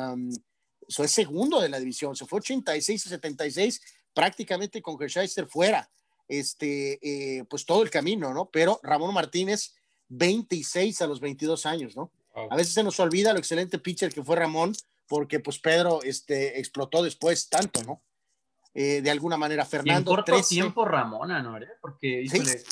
fue 0.89 1.09
segundo 1.09 1.61
de 1.61 1.69
la 1.69 1.81
división, 1.81 2.15
se 2.15 2.25
fue 2.25 2.39
86 2.39 3.07
y 3.07 3.09
76, 3.09 3.81
prácticamente 4.15 4.81
con 4.83 4.97
Hershiser 5.03 5.47
fuera, 5.49 5.91
este, 6.29 6.99
eh, 7.03 7.45
pues 7.51 7.65
todo 7.65 7.83
el 7.83 7.91
camino, 7.91 8.33
¿no? 8.33 8.49
Pero 8.51 8.79
Ramón 8.85 9.13
Martínez, 9.13 9.75
26 10.09 11.03
a 11.03 11.07
los 11.07 11.21
22 11.21 11.67
años, 11.67 11.97
¿no? 11.97 12.11
A 12.51 12.55
veces 12.55 12.75
se 12.75 12.85
nos 12.85 13.01
olvida 13.01 13.33
lo 13.33 13.41
excelente 13.41 13.81
pitcher 13.81 14.13
que 14.13 14.23
fue 14.23 14.37
Ramón, 14.37 14.73
porque 15.09 15.41
pues 15.41 15.59
Pedro 15.59 16.01
este, 16.03 16.59
explotó 16.59 17.03
después 17.03 17.49
tanto, 17.49 17.83
¿no? 17.83 18.03
Eh, 18.75 19.01
de 19.03 19.11
alguna 19.11 19.37
manera, 19.37 19.65
Fernando. 19.65 20.11
Y 20.11 20.15
en 20.15 20.17
corto 20.17 20.43
tiempo 20.49 20.85
Ramona, 20.85 21.43
¿no? 21.43 21.59
Porque 21.81 22.25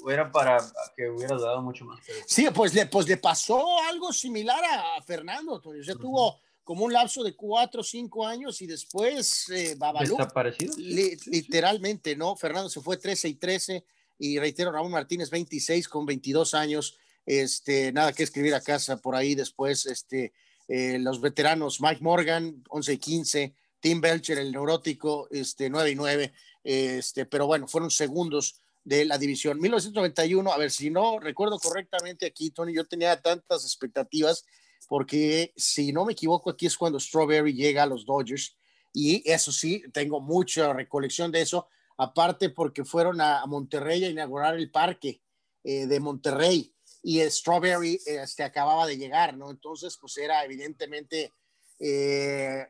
era 0.09 0.31
para 0.31 0.59
que 0.97 1.09
hubiera 1.09 1.37
dado 1.37 1.63
mucho 1.63 1.85
más. 1.85 1.99
Sí, 2.27 2.47
pues 2.55 2.75
le, 2.75 2.87
pues 2.87 3.09
le 3.09 3.17
pasó 3.17 3.83
algo 3.89 4.13
similar 4.13 4.63
a 4.65 5.03
Fernando. 5.03 5.61
O 5.65 5.83
sea, 5.83 5.97
tuvo 5.97 6.39
como 6.63 6.85
un 6.85 6.93
lapso 6.93 7.25
de 7.25 7.35
cuatro 7.35 7.81
o 7.81 7.85
cinco 7.85 8.27
años 8.27 8.61
y 8.61 8.67
después 8.67 9.49
eh, 9.51 9.75
Babalú. 9.77 10.17
¿Desaparecido? 10.17 10.75
literalmente, 10.77 12.15
¿no? 12.15 12.37
Fernando 12.37 12.69
se 12.69 12.81
fue 12.81 12.99
13 12.99 13.29
y 13.29 13.35
13 13.35 13.85
y 14.19 14.39
reitero, 14.39 14.73
Ramón 14.73 14.93
Martínez 14.93 15.31
26 15.31 15.89
con 15.89 16.07
22 16.07 16.55
años. 16.55 16.99
Este, 17.25 17.93
nada 17.93 18.13
que 18.13 18.23
escribir 18.23 18.55
a 18.55 18.61
casa 18.61 18.99
por 18.99 19.17
ahí 19.17 19.35
después, 19.35 19.87
este, 19.87 20.33
eh, 20.69 20.99
los 20.99 21.21
veteranos 21.21 21.81
Mike 21.81 22.03
Morgan 22.03 22.63
11 22.69 22.93
y 22.93 22.99
15, 22.99 23.55
Tim 23.81 24.01
Belcher, 24.01 24.39
el 24.39 24.53
neurótico, 24.53 25.29
este, 25.31 25.71
9 25.71 25.91
y 25.91 25.95
9, 25.95 26.33
este, 26.65 27.27
pero 27.27 27.47
bueno, 27.47 27.69
fueron 27.69 27.91
segundos 27.91 28.61
de 28.85 29.05
la 29.05 29.19
división. 29.19 29.61
1991, 29.61 30.53
a 30.53 30.59
ver 30.59 30.71
si 30.71 30.91
no 30.91 31.19
recuerdo 31.19 31.59
correctamente 31.59 32.27
aquí, 32.27 32.51
Tony, 32.51 32.75
yo 32.75 32.85
tenía 32.85 33.21
tantas 33.21 33.65
expectativas 33.65 34.45
porque 34.89 35.53
si 35.57 35.93
no 35.93 36.05
me 36.05 36.13
equivoco, 36.13 36.51
aquí 36.51 36.67
es 36.67 36.77
cuando 36.77 37.01
Strawberry 37.01 37.53
llega 37.53 37.83
a 37.83 37.87
los 37.87 38.07
Dodgers 38.07 38.57
y 38.93 39.29
eso 39.31 39.53
sí, 39.53 39.83
tengo 39.93 40.21
mucha 40.21 40.73
recolección 40.73 41.33
de 41.33 41.43
eso, 41.43 41.69
aparte 41.99 42.51
porque 42.51 42.85
fueron 42.85 43.21
a, 43.21 43.45
Monterrey 43.47 44.05
a 44.05 44.11
inaugurar 44.11 44.57
el 44.57 44.71
parque 44.71 45.21
eh, 45.65 45.87
de 45.87 46.01
Monterrey 46.01 46.73
y 47.07 47.21
Strawberry 47.31 48.01
este, 48.05 48.43
acababa 48.43 48.85
de 48.85 48.99
llegar, 48.99 49.37
¿no? 49.37 49.53
Entonces, 49.53 49.97
pues 50.01 50.17
era 50.17 50.45
evidentemente, 50.45 51.33
eh, 51.79 52.67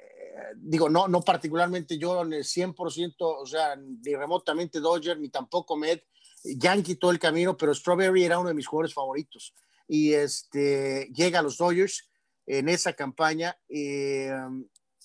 digo, 0.57 0.90
no, 0.90 1.09
no 1.09 1.23
particularmente 1.23 1.97
yo 1.97 2.21
en 2.21 2.35
el 2.35 2.45
100%, 2.45 3.14
o 3.19 3.47
sea, 3.47 3.76
ni 3.76 4.14
remotamente 4.14 4.78
Dodger, 4.78 5.19
ni 5.19 5.31
tampoco 5.31 5.75
Med, 5.75 6.02
Yankee 6.45 6.97
todo 6.97 7.12
el 7.12 7.19
camino, 7.19 7.57
pero 7.57 7.75
Strawberry 7.75 8.25
era 8.25 8.38
uno 8.38 8.50
de 8.50 8.55
mis 8.55 8.66
jugadores 8.66 8.93
favoritos 8.93 9.55
y 9.88 10.12
este, 10.12 11.11
llega 11.14 11.38
a 11.38 11.43
los 11.43 11.57
Dodgers 11.57 12.11
en 12.45 12.69
esa 12.69 12.93
campaña 12.93 13.59
eh, 13.71 14.37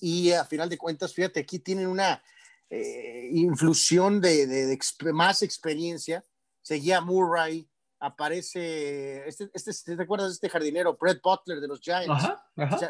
y 0.02 0.34
a 0.34 0.44
final 0.44 0.68
de 0.68 0.78
cuentas, 0.78 1.14
fíjate, 1.14 1.40
aquí 1.40 1.60
tienen 1.60 1.88
una 1.88 2.22
eh, 2.70 3.32
de, 3.32 4.46
de, 4.46 5.14
más 5.14 5.42
experiencia. 5.42 6.22
Seguía 6.62 7.00
Murray, 7.00 7.71
aparece, 8.02 9.28
este, 9.28 9.50
este, 9.54 9.96
¿te 9.96 10.04
acuerdas 10.04 10.30
de 10.30 10.34
este 10.34 10.50
jardinero, 10.50 10.98
Brett 11.00 11.22
Butler 11.22 11.62
de 11.62 11.68
los 11.68 11.80
Giants? 11.80 12.28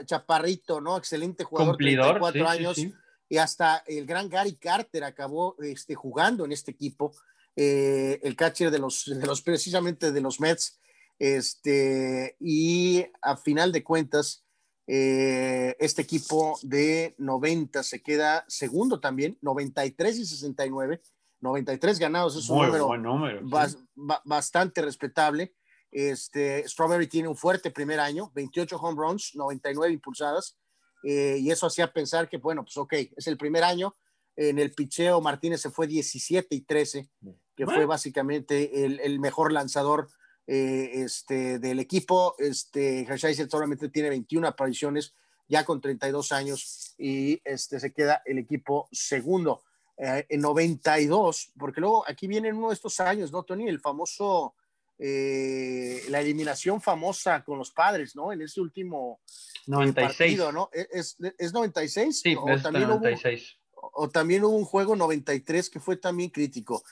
chaparrito, 0.05 0.79
¿no? 0.79 0.97
Excelente 0.97 1.43
jugador, 1.43 1.73
Cumplidor, 1.73 2.19
34 2.19 2.47
años. 2.47 2.77
Y 3.29 3.37
hasta 3.37 3.83
el 3.87 4.05
gran 4.05 4.29
Gary 4.29 4.55
Carter 4.55 5.03
acabó 5.03 5.55
este, 5.61 5.95
jugando 5.95 6.45
en 6.45 6.53
este 6.53 6.71
equipo, 6.71 7.13
eh, 7.55 8.19
el 8.23 8.35
catcher 8.35 8.71
de 8.71 8.79
los, 8.79 9.05
de 9.05 9.25
los, 9.25 9.41
precisamente 9.41 10.11
de 10.11 10.21
los 10.21 10.39
Mets. 10.39 10.79
Este, 11.19 12.35
y 12.39 13.05
a 13.21 13.37
final 13.37 13.71
de 13.71 13.83
cuentas, 13.83 14.43
eh, 14.87 15.75
este 15.79 16.01
equipo 16.01 16.57
de 16.63 17.15
90 17.17 17.83
se 17.83 18.01
queda 18.01 18.45
segundo 18.47 18.99
también, 18.99 19.37
93 19.41 20.19
y 20.19 20.25
69, 20.25 21.01
93 21.41 21.99
ganados, 21.99 22.35
es 22.35 22.49
un 22.49 22.65
número, 22.65 22.89
bastante 24.23 24.81
respetable. 24.81 25.53
Este, 25.91 26.67
Strawberry 26.67 27.07
tiene 27.07 27.27
un 27.27 27.35
fuerte 27.35 27.71
primer 27.71 27.99
año, 27.99 28.31
28 28.33 28.77
home 28.77 28.97
runs, 28.97 29.35
99 29.35 29.93
impulsadas, 29.93 30.57
eh, 31.03 31.37
y 31.39 31.51
eso 31.51 31.67
hacía 31.67 31.91
pensar 31.91 32.29
que, 32.29 32.37
bueno, 32.37 32.63
pues 32.63 32.77
ok, 32.77 32.93
es 33.15 33.27
el 33.27 33.37
primer 33.37 33.63
año. 33.63 33.95
En 34.37 34.59
el 34.59 34.71
picheo, 34.71 35.19
Martínez 35.19 35.61
se 35.61 35.69
fue 35.69 35.87
17 35.87 36.55
y 36.55 36.61
13, 36.61 37.09
que 37.55 37.65
fue 37.65 37.85
básicamente 37.85 38.85
el, 38.85 38.99
el 39.01 39.19
mejor 39.19 39.51
lanzador 39.51 40.07
eh, 40.47 41.03
este, 41.03 41.59
del 41.59 41.79
equipo. 41.79 42.35
Este, 42.37 43.01
Hershiser 43.01 43.49
solamente 43.49 43.89
tiene 43.89 44.09
21 44.09 44.47
apariciones, 44.47 45.13
ya 45.47 45.65
con 45.65 45.81
32 45.81 46.31
años, 46.31 46.95
y 46.97 47.41
este, 47.43 47.79
se 47.79 47.93
queda 47.93 48.21
el 48.25 48.37
equipo 48.37 48.87
segundo. 48.91 49.63
Eh, 49.97 50.25
en 50.29 50.41
92, 50.41 51.51
porque 51.57 51.81
luego 51.81 52.03
aquí 52.07 52.27
viene 52.27 52.51
uno 52.51 52.69
de 52.69 52.73
estos 52.73 52.99
años, 52.99 53.31
¿no, 53.31 53.43
Tony? 53.43 53.67
El 53.67 53.79
famoso, 53.79 54.55
eh, 54.97 56.03
la 56.09 56.21
eliminación 56.21 56.81
famosa 56.81 57.43
con 57.43 57.57
los 57.57 57.71
padres, 57.71 58.15
¿no? 58.15 58.31
En 58.31 58.41
ese 58.41 58.61
último 58.61 59.21
96. 59.67 60.17
partido, 60.17 60.51
¿no? 60.51 60.69
¿Es, 60.73 61.17
es 61.37 61.53
96? 61.53 62.19
Sí, 62.19 62.35
es 62.47 62.63
también 62.63 62.87
96 62.87 63.61
o 63.93 64.09
también 64.09 64.43
hubo 64.43 64.55
un 64.55 64.65
juego 64.65 64.95
93 64.95 65.69
que 65.69 65.79
fue 65.79 65.97
también 65.97 66.29
crítico. 66.29 66.83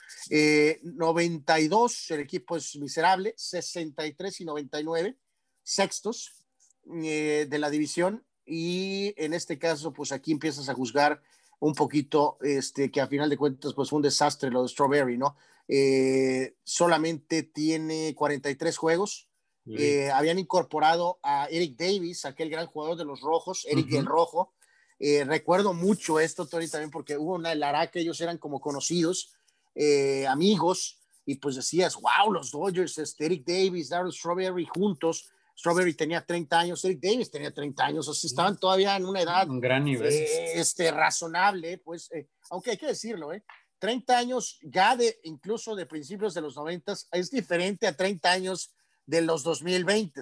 92, 0.82 2.10
eh, 2.10 2.14
el 2.14 2.20
equipo 2.20 2.56
es 2.56 2.76
miserable, 2.76 3.34
63 3.36 4.40
y 4.40 4.44
99, 4.44 5.16
sextos 5.62 6.32
eh, 7.02 7.46
de 7.48 7.58
la 7.58 7.70
división. 7.70 8.24
Y 8.44 9.14
en 9.16 9.32
este 9.32 9.58
caso, 9.58 9.92
pues 9.92 10.12
aquí 10.12 10.32
empiezas 10.32 10.68
a 10.68 10.74
juzgar 10.74 11.22
un 11.60 11.74
poquito, 11.74 12.38
este, 12.42 12.90
que 12.90 13.00
a 13.00 13.06
final 13.06 13.30
de 13.30 13.36
cuentas, 13.36 13.72
pues 13.74 13.88
fue 13.90 13.98
un 13.98 14.02
desastre 14.02 14.50
lo 14.50 14.62
de 14.62 14.68
Strawberry, 14.68 15.16
¿no? 15.16 15.36
Eh, 15.68 16.56
solamente 16.64 17.44
tiene 17.44 18.14
43 18.14 18.76
juegos. 18.76 19.28
habían 20.12 20.40
incorporado 20.40 21.20
a 21.22 21.46
Eric 21.48 21.76
Davis, 21.76 22.24
aquel 22.24 22.50
gran 22.50 22.66
jugador 22.66 22.96
de 22.96 23.04
los 23.04 23.20
Rojos, 23.20 23.66
Eric 23.70 23.92
el 23.92 24.06
Rojo, 24.06 24.52
eh, 25.02 25.24
recuerdo 25.24 25.72
mucho 25.72 26.20
esto, 26.20 26.46
Tony, 26.46 26.68
también 26.68 26.90
porque 26.90 27.16
hubo 27.16 27.34
una 27.34 27.54
Lara 27.54 27.90
que 27.90 28.00
ellos 28.00 28.20
eran 28.20 28.36
como 28.36 28.60
conocidos, 28.60 29.32
eh, 29.74 30.26
amigos, 30.26 30.98
y 31.24 31.36
pues 31.36 31.56
decías, 31.56 31.96
wow, 31.96 32.30
los 32.30 32.50
Dodgers, 32.50 32.98
este, 32.98 33.24
Eric 33.24 33.44
Davis, 33.46 33.88
Darryl 33.88 34.12
Strawberry 34.12 34.66
juntos. 34.66 35.30
Strawberry 35.60 35.92
tenía 35.92 36.24
30 36.24 36.58
años, 36.58 36.84
Eric 36.86 37.00
Davis 37.00 37.30
tenía 37.30 37.52
30 37.52 37.84
años, 37.84 38.08
o 38.08 38.14
sea, 38.14 38.28
estaban 38.28 38.58
todavía 38.58 38.96
en 38.96 39.04
una 39.04 39.20
edad 39.20 39.48
Un 39.48 39.60
gran 39.60 39.84
nivel. 39.84 40.10
Eh, 40.10 40.58
este, 40.58 40.90
razonable, 40.90 41.76
pues, 41.78 42.10
aunque 42.48 42.70
hay 42.70 42.78
que 42.78 42.86
decirlo, 42.86 43.32
¿eh? 43.34 43.44
30 43.78 44.18
años 44.18 44.58
ya 44.62 44.96
de, 44.96 45.20
incluso 45.24 45.74
de 45.74 45.86
principios 45.86 46.32
de 46.34 46.40
los 46.40 46.56
90 46.56 46.94
es 47.12 47.30
diferente 47.30 47.86
a 47.86 47.96
30 47.96 48.30
años 48.30 48.74
de 49.04 49.20
los 49.20 49.42
2020. 49.42 50.20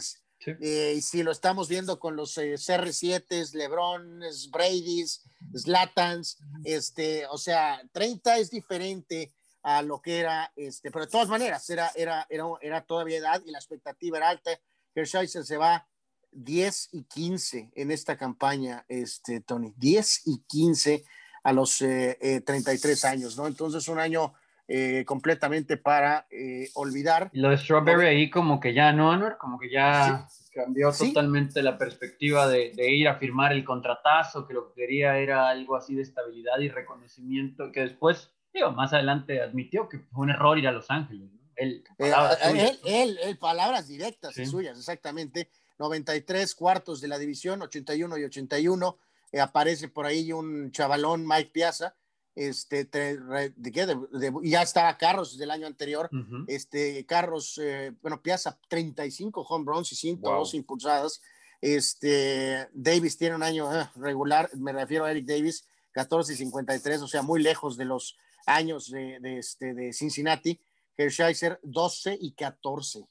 Eh, 0.60 0.94
y 0.96 1.02
si 1.02 1.22
lo 1.22 1.32
estamos 1.32 1.68
viendo 1.68 1.98
con 1.98 2.16
los 2.16 2.36
eh, 2.38 2.54
CR7, 2.54 3.52
LeBron, 3.54 4.20
Brady's, 4.50 5.22
Slatans, 5.54 6.38
este, 6.64 7.26
o 7.26 7.38
sea, 7.38 7.80
30 7.92 8.38
es 8.38 8.50
diferente 8.50 9.32
a 9.62 9.82
lo 9.82 10.00
que 10.00 10.20
era, 10.20 10.52
este, 10.56 10.90
pero 10.90 11.04
de 11.04 11.10
todas 11.10 11.28
maneras, 11.28 11.68
era, 11.70 11.90
era, 11.94 12.26
era, 12.30 12.44
era 12.60 12.80
todavía 12.82 13.18
edad 13.18 13.42
y 13.44 13.50
la 13.50 13.58
expectativa 13.58 14.18
era 14.18 14.30
alta. 14.30 14.58
Hershiser 14.98 15.44
se 15.44 15.56
va 15.56 15.86
10 16.32 16.90
y 16.92 17.04
15 17.04 17.70
en 17.74 17.90
esta 17.90 18.16
campaña, 18.16 18.84
este, 18.88 19.40
Tony, 19.40 19.72
10 19.76 20.26
y 20.26 20.42
15 20.46 21.04
a 21.42 21.52
los 21.52 21.78
33 21.78 23.04
eh, 23.04 23.08
años, 23.08 23.36
¿no? 23.36 23.46
Entonces, 23.46 23.88
un 23.88 23.98
año 23.98 24.34
eh, 24.70 25.04
completamente 25.06 25.78
para 25.78 26.26
eh, 26.30 26.68
olvidar. 26.74 27.30
lo 27.32 27.48
de 27.48 27.56
Strawberry 27.56 28.06
ahí 28.06 28.30
como 28.30 28.60
que 28.60 28.74
ya, 28.74 28.92
¿no, 28.92 29.10
Anwar? 29.10 29.38
Como 29.38 29.58
que 29.58 29.70
ya 29.70 30.28
cambió 30.52 30.92
totalmente 30.92 31.62
la 31.62 31.78
perspectiva 31.78 32.46
de, 32.48 32.72
ir 32.76 33.08
a 33.08 33.14
firmar 33.14 33.52
el 33.52 33.64
contratazo, 33.64 34.46
que 34.46 34.52
lo 34.52 34.68
que 34.68 34.82
quería 34.82 35.16
era 35.16 35.48
algo 35.48 35.74
así 35.74 35.94
de 35.94 36.02
estabilidad 36.02 36.58
y 36.58 36.68
reconocimiento, 36.68 37.72
que 37.72 37.80
después, 37.80 38.30
digo, 38.52 38.72
más 38.72 38.92
adelante 38.92 39.40
admitió 39.40 39.88
que 39.88 40.00
fue 40.00 40.24
un 40.24 40.30
error 40.30 40.58
ir 40.58 40.68
a 40.68 40.72
Los 40.72 40.90
Ángeles. 40.90 41.30
Él, 41.58 41.84
palabras, 41.96 42.38
él, 42.84 43.38
palabras 43.38 43.88
directas 43.88 44.38
y 44.38 44.46
suyas, 44.46 44.78
exactamente. 44.78 45.50
93 45.78 46.54
cuartos 46.54 47.00
de 47.00 47.08
la 47.08 47.18
división, 47.18 47.62
81 47.62 48.18
y 48.18 48.24
81. 48.24 48.98
Eh, 49.32 49.40
aparece 49.40 49.88
por 49.88 50.06
ahí 50.06 50.32
un 50.32 50.70
chavalón, 50.72 51.26
Mike 51.26 51.50
Piazza, 51.52 51.94
este, 52.34 52.84
de, 52.84 54.32
ya 54.44 54.62
estaba 54.62 54.96
Carros 54.96 55.36
del 55.36 55.50
año 55.50 55.66
anterior, 55.66 56.08
este, 56.46 57.04
Carros, 57.04 57.58
eh, 57.60 57.92
bueno, 58.00 58.22
Piazza 58.22 58.58
35 58.68 59.42
home 59.42 59.64
runs 59.66 59.92
y 59.92 59.96
102 59.96 60.54
impulsadas, 60.54 61.20
este, 61.60 62.68
Davis 62.72 63.18
tiene 63.18 63.34
un 63.34 63.42
año 63.42 63.74
eh, 63.74 63.90
regular, 63.96 64.48
me 64.56 64.72
refiero 64.72 65.04
a 65.04 65.10
Eric 65.10 65.26
Davis, 65.26 65.66
14 65.90 66.32
y 66.32 66.36
53, 66.36 67.02
o 67.02 67.08
sea, 67.08 67.22
muy 67.22 67.42
lejos 67.42 67.76
de 67.76 67.86
los 67.86 68.16
años 68.46 68.88
de, 68.90 69.18
de, 69.20 69.38
este, 69.38 69.74
de 69.74 69.92
Cincinnati, 69.92 70.60
Hershiser 70.98 71.60
12 71.62 72.18
y 72.20 72.32
14 72.32 73.08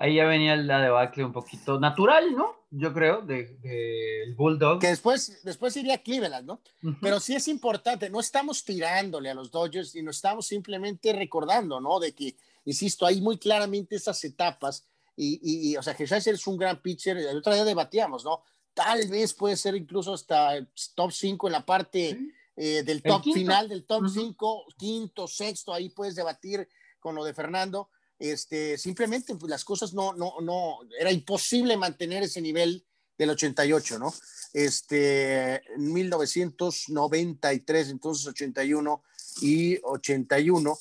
ahí 0.00 0.16
ya 0.16 0.24
venía 0.24 0.56
la 0.56 0.80
debacle 0.80 1.24
un 1.24 1.32
poquito 1.32 1.78
natural, 1.78 2.34
¿no? 2.34 2.56
Yo 2.70 2.92
creo, 2.92 3.20
del 3.20 3.60
de, 3.60 4.34
Bulldog. 4.36 4.80
Que 4.80 4.88
después, 4.88 5.40
después 5.44 5.76
iría 5.76 6.02
Cleveland, 6.02 6.46
¿no? 6.46 6.62
Pero 7.02 7.20
sí 7.20 7.34
es 7.34 7.48
importante, 7.48 8.08
no 8.08 8.18
estamos 8.18 8.64
tirándole 8.64 9.28
a 9.28 9.34
los 9.34 9.50
Dodgers 9.50 9.94
y 9.94 10.02
no 10.02 10.10
estamos 10.10 10.46
simplemente 10.46 11.12
recordando, 11.12 11.80
¿no? 11.80 12.00
De 12.00 12.14
que, 12.14 12.34
insisto, 12.64 13.04
hay 13.04 13.20
muy 13.20 13.38
claramente 13.38 13.96
esas 13.96 14.22
etapas 14.24 14.86
Y, 15.16 15.76
o 15.76 15.82
sea, 15.82 15.94
Hershiser 15.98 16.34
es 16.34 16.46
un 16.46 16.56
gran 16.56 16.80
pitcher. 16.80 17.18
El 17.18 17.38
otro 17.38 17.52
día 17.52 17.64
debatíamos, 17.64 18.24
¿no? 18.24 18.42
Tal 18.72 19.06
vez 19.08 19.34
puede 19.34 19.56
ser 19.56 19.74
incluso 19.74 20.14
hasta 20.14 20.66
top 20.94 21.12
5 21.12 21.48
en 21.48 21.52
la 21.52 21.66
parte 21.66 22.18
eh, 22.56 22.82
del 22.84 23.02
top 23.02 23.24
final, 23.24 23.68
del 23.68 23.84
top 23.84 24.08
5, 24.08 24.64
quinto, 24.78 25.26
sexto, 25.26 25.74
ahí 25.74 25.90
puedes 25.90 26.14
debatir 26.14 26.66
con 27.00 27.14
lo 27.14 27.24
de 27.24 27.34
Fernando. 27.34 27.90
Este, 28.18 28.78
simplemente 28.78 29.34
pues, 29.34 29.50
las 29.50 29.64
cosas 29.64 29.92
no, 29.94 30.12
no, 30.12 30.34
no, 30.40 30.78
era 30.98 31.10
imposible 31.10 31.76
mantener 31.76 32.22
ese 32.22 32.40
nivel 32.40 32.86
del 33.16 33.30
88, 33.30 33.98
¿no? 33.98 34.14
Este, 34.52 35.62
1993, 35.76 37.88
entonces 37.88 38.26
81 38.26 39.02
y 39.40 39.78
81. 39.82 40.78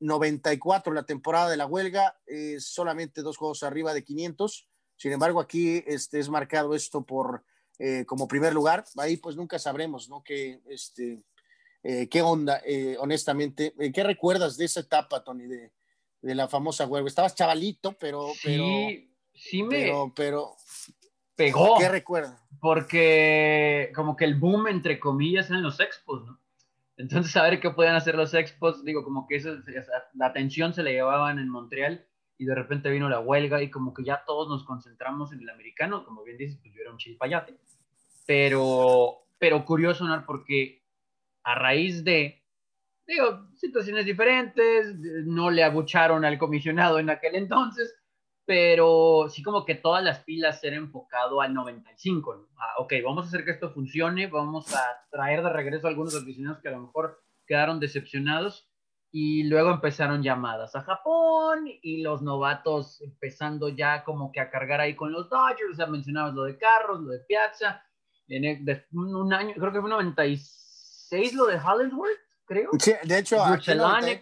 94 0.00 0.92
eh, 0.92 0.94
la 0.94 1.04
temporada 1.04 1.50
de 1.50 1.56
la 1.56 1.66
huelga, 1.66 2.18
solamente 2.58 3.22
dos 3.22 3.36
juegos 3.36 3.62
arriba 3.62 3.94
de 3.94 4.02
500. 4.02 4.68
Sin 4.96 5.12
embargo, 5.12 5.40
aquí 5.40 5.84
este, 5.86 6.18
es 6.18 6.28
marcado 6.28 6.74
esto 6.74 7.06
por 7.06 7.44
eh, 7.78 8.04
como 8.06 8.26
primer 8.26 8.52
lugar. 8.52 8.84
Ahí 8.96 9.16
pues 9.16 9.36
nunca 9.36 9.60
sabremos, 9.60 10.08
¿no? 10.08 10.24
Que, 10.24 10.60
este, 10.68 11.22
eh, 11.88 12.08
¿Qué 12.08 12.22
onda, 12.22 12.60
honestamente? 12.98 13.72
¿Qué 13.94 14.02
recuerdas 14.02 14.56
de 14.56 14.66
esa 14.66 14.80
etapa, 14.80 15.24
Tony, 15.24 15.46
de, 15.46 15.72
de 16.20 16.34
la 16.34 16.48
famosa 16.48 16.86
huelga? 16.86 17.08
Estabas 17.08 17.34
chavalito, 17.34 17.92
pero... 17.98 18.28
Sí, 18.34 19.10
sí 19.34 19.62
me... 19.62 19.90
Pero, 20.14 20.56
pegó. 21.38 21.78
¿Qué 21.78 21.88
recuerdas? 21.88 22.36
Porque 22.60 23.92
como 23.94 24.16
que 24.16 24.24
el 24.24 24.34
boom, 24.34 24.66
entre 24.66 24.98
comillas, 24.98 25.48
en 25.50 25.62
los 25.62 25.80
expos, 25.80 26.26
¿no? 26.26 26.40
Entonces, 26.98 27.30
saber 27.32 27.60
qué 27.60 27.70
podían 27.70 27.94
hacer 27.94 28.16
los 28.16 28.34
expos, 28.34 28.84
digo, 28.84 29.04
como 29.04 29.28
que 29.28 29.36
eso, 29.36 29.56
la 30.14 30.26
atención 30.26 30.74
se 30.74 30.82
le 30.82 30.92
llevaban 30.92 31.38
en 31.38 31.48
Montreal 31.48 32.04
y 32.36 32.44
de 32.44 32.54
repente 32.56 32.90
vino 32.90 33.08
la 33.08 33.20
huelga 33.20 33.62
y 33.62 33.70
como 33.70 33.94
que 33.94 34.02
ya 34.02 34.24
todos 34.26 34.48
nos 34.48 34.64
concentramos 34.64 35.32
en 35.32 35.40
el 35.40 35.48
americano, 35.48 36.04
como 36.04 36.24
bien 36.24 36.36
dices, 36.36 36.58
pues 36.60 36.74
yo 36.74 36.82
era 36.82 36.90
un 36.90 36.98
chispayate. 36.98 37.56
Pero, 38.26 39.26
pero 39.38 39.64
curioso, 39.64 40.04
¿no? 40.04 40.26
Porque 40.26 40.77
a 41.48 41.54
raíz 41.54 42.04
de, 42.04 42.44
digo, 43.06 43.48
situaciones 43.54 44.04
diferentes, 44.04 44.94
no 45.24 45.50
le 45.50 45.64
abucharon 45.64 46.26
al 46.26 46.38
comisionado 46.38 46.98
en 46.98 47.08
aquel 47.08 47.36
entonces, 47.36 47.94
pero 48.44 49.28
sí 49.30 49.42
como 49.42 49.64
que 49.64 49.74
todas 49.74 50.04
las 50.04 50.18
pilas 50.24 50.60
ser 50.60 50.74
enfocado 50.74 51.40
al 51.40 51.54
95, 51.54 52.36
¿no? 52.36 52.48
Ah, 52.58 52.74
ok, 52.78 52.92
vamos 53.02 53.24
a 53.24 53.28
hacer 53.28 53.46
que 53.46 53.52
esto 53.52 53.70
funcione, 53.70 54.26
vamos 54.26 54.74
a 54.74 54.82
traer 55.10 55.42
de 55.42 55.48
regreso 55.48 55.86
a 55.86 55.90
algunos 55.90 56.14
aficionados 56.14 56.60
que 56.60 56.68
a 56.68 56.72
lo 56.72 56.82
mejor 56.82 57.22
quedaron 57.46 57.80
decepcionados 57.80 58.68
y 59.10 59.44
luego 59.44 59.70
empezaron 59.70 60.22
llamadas 60.22 60.76
a 60.76 60.82
Japón 60.82 61.64
y 61.80 62.02
los 62.02 62.20
novatos 62.20 63.00
empezando 63.00 63.70
ya 63.70 64.04
como 64.04 64.32
que 64.32 64.40
a 64.40 64.50
cargar 64.50 64.82
ahí 64.82 64.94
con 64.94 65.12
los 65.12 65.30
Dodgers, 65.30 65.72
o 65.72 65.76
sea, 65.76 65.86
mencionabas 65.86 66.34
lo 66.34 66.42
de 66.42 66.58
Carros, 66.58 67.00
lo 67.00 67.10
de 67.10 67.20
Piazza, 67.20 67.82
en 68.28 68.68
un 68.92 69.32
año, 69.32 69.54
creo 69.54 69.72
que 69.72 69.80
fue 69.80 69.88
96 69.88 70.58
lo 71.10 71.46
de 71.46 71.58
Hollingsworth, 71.58 72.18
creo. 72.44 72.70
Sí, 72.78 72.92
de 73.04 73.18
hecho, 73.18 73.42
aquí, 73.42 73.72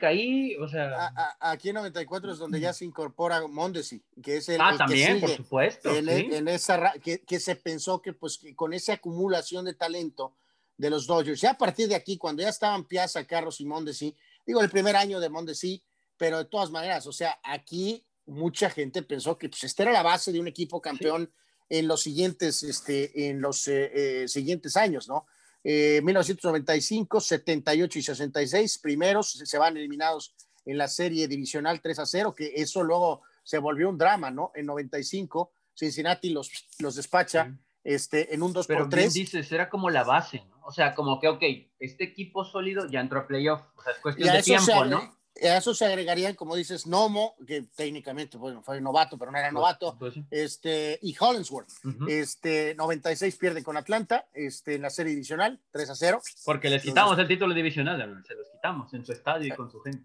ahí, 0.02 0.56
o 0.56 0.68
sea... 0.68 1.12
aquí 1.40 1.70
en 1.70 1.76
94 1.76 2.32
es 2.32 2.38
donde 2.38 2.60
ya 2.60 2.72
se 2.72 2.84
incorpora 2.84 3.46
Mondesi, 3.46 4.02
que 4.22 4.38
es 4.38 4.48
el, 4.48 4.60
ah, 4.60 4.74
también, 4.76 5.20
por 5.20 5.30
supuesto. 5.30 5.94
En, 5.94 6.08
en 6.08 6.48
esa, 6.48 6.92
que, 7.02 7.22
que, 7.22 7.40
se 7.40 7.56
pensó 7.56 8.00
que 8.00 8.12
pues 8.12 8.40
con 8.54 8.72
esa 8.72 8.94
acumulación 8.94 9.64
de 9.64 9.74
talento 9.74 10.36
de 10.76 10.90
los 10.90 11.06
Dodgers, 11.06 11.40
ya 11.40 11.52
a 11.52 11.58
partir 11.58 11.88
de 11.88 11.94
aquí, 11.94 12.18
cuando 12.18 12.42
ya 12.42 12.50
estaban 12.50 12.84
Piazza, 12.84 13.26
Carros 13.26 13.60
y 13.60 13.64
Mondesi, 13.64 14.16
digo, 14.44 14.60
el 14.60 14.70
primer 14.70 14.96
año 14.96 15.20
de 15.20 15.28
Mondesi, 15.28 15.82
pero 16.16 16.38
de 16.38 16.44
todas 16.46 16.70
maneras, 16.70 17.06
o 17.06 17.12
sea, 17.12 17.38
aquí 17.42 18.06
mucha 18.26 18.70
gente 18.70 19.02
pensó 19.02 19.38
que 19.38 19.48
pues, 19.48 19.64
esta 19.64 19.84
era 19.84 19.92
la 19.92 20.02
base 20.02 20.32
de 20.32 20.40
un 20.40 20.48
equipo 20.48 20.80
campeón 20.80 21.32
en 21.68 21.88
los 21.88 22.02
siguientes, 22.02 22.62
este, 22.62 23.28
en 23.28 23.40
los 23.40 23.66
eh, 23.68 24.22
eh, 24.22 24.28
siguientes 24.28 24.76
años, 24.76 25.08
¿no? 25.08 25.26
1995, 25.66 27.18
eh, 27.18 27.20
78 27.20 27.98
y 27.98 28.02
66, 28.02 28.78
primeros 28.78 29.32
se 29.32 29.58
van 29.58 29.76
eliminados 29.76 30.34
en 30.64 30.78
la 30.78 30.88
serie 30.88 31.26
divisional 31.26 31.80
3 31.80 31.98
a 32.00 32.06
0, 32.06 32.34
que 32.34 32.52
eso 32.54 32.82
luego 32.82 33.22
se 33.42 33.58
volvió 33.58 33.88
un 33.88 33.98
drama, 33.98 34.30
¿no? 34.30 34.52
En 34.54 34.66
95, 34.66 35.52
Cincinnati 35.74 36.30
los, 36.30 36.50
los 36.78 36.94
despacha 36.96 37.56
este, 37.84 38.34
en 38.34 38.42
un 38.42 38.52
2 38.52 38.66
Pero 38.66 38.80
por 38.80 38.90
3. 38.90 39.12
dices, 39.12 39.52
era 39.52 39.68
como 39.68 39.90
la 39.90 40.02
base, 40.02 40.44
¿no? 40.50 40.60
O 40.62 40.72
sea, 40.72 40.94
como 40.94 41.20
que, 41.20 41.28
ok, 41.28 41.42
este 41.78 42.04
equipo 42.04 42.44
sólido 42.44 42.88
ya 42.88 43.00
entró 43.00 43.20
a 43.20 43.26
playoff, 43.26 43.62
o 43.76 43.82
sea, 43.82 43.92
es 43.92 43.98
cuestión 43.98 44.32
de 44.32 44.42
tiempo, 44.42 44.84
¿no? 44.84 45.16
A 45.42 45.58
eso 45.58 45.74
se 45.74 45.84
agregarían, 45.84 46.34
como 46.34 46.56
dices, 46.56 46.86
Nomo, 46.86 47.34
que 47.46 47.62
técnicamente 47.62 48.38
bueno, 48.38 48.62
fue 48.62 48.80
novato, 48.80 49.18
pero 49.18 49.30
no 49.30 49.38
era 49.38 49.48
pues, 49.48 49.54
novato, 49.54 49.96
pues 49.98 50.14
este, 50.30 50.98
y 51.02 51.14
Hollingsworth. 51.18 51.68
este, 52.08 52.74
96 52.74 53.36
pierde 53.36 53.62
con 53.62 53.76
Atlanta 53.76 54.28
este, 54.32 54.76
en 54.76 54.82
la 54.82 54.90
serie 54.90 55.12
divisional, 55.12 55.60
3 55.72 55.90
a 55.90 55.94
0. 55.94 56.22
Porque 56.44 56.70
les 56.70 56.82
quitamos 56.82 57.18
el 57.18 57.28
título 57.28 57.54
divisional, 57.54 58.24
se 58.26 58.34
los 58.34 58.48
quitamos 58.50 58.92
en 58.94 59.04
su 59.04 59.12
estadio 59.12 59.52
y 59.52 59.56
con 59.56 59.70
su 59.70 59.80
gente. 59.80 60.04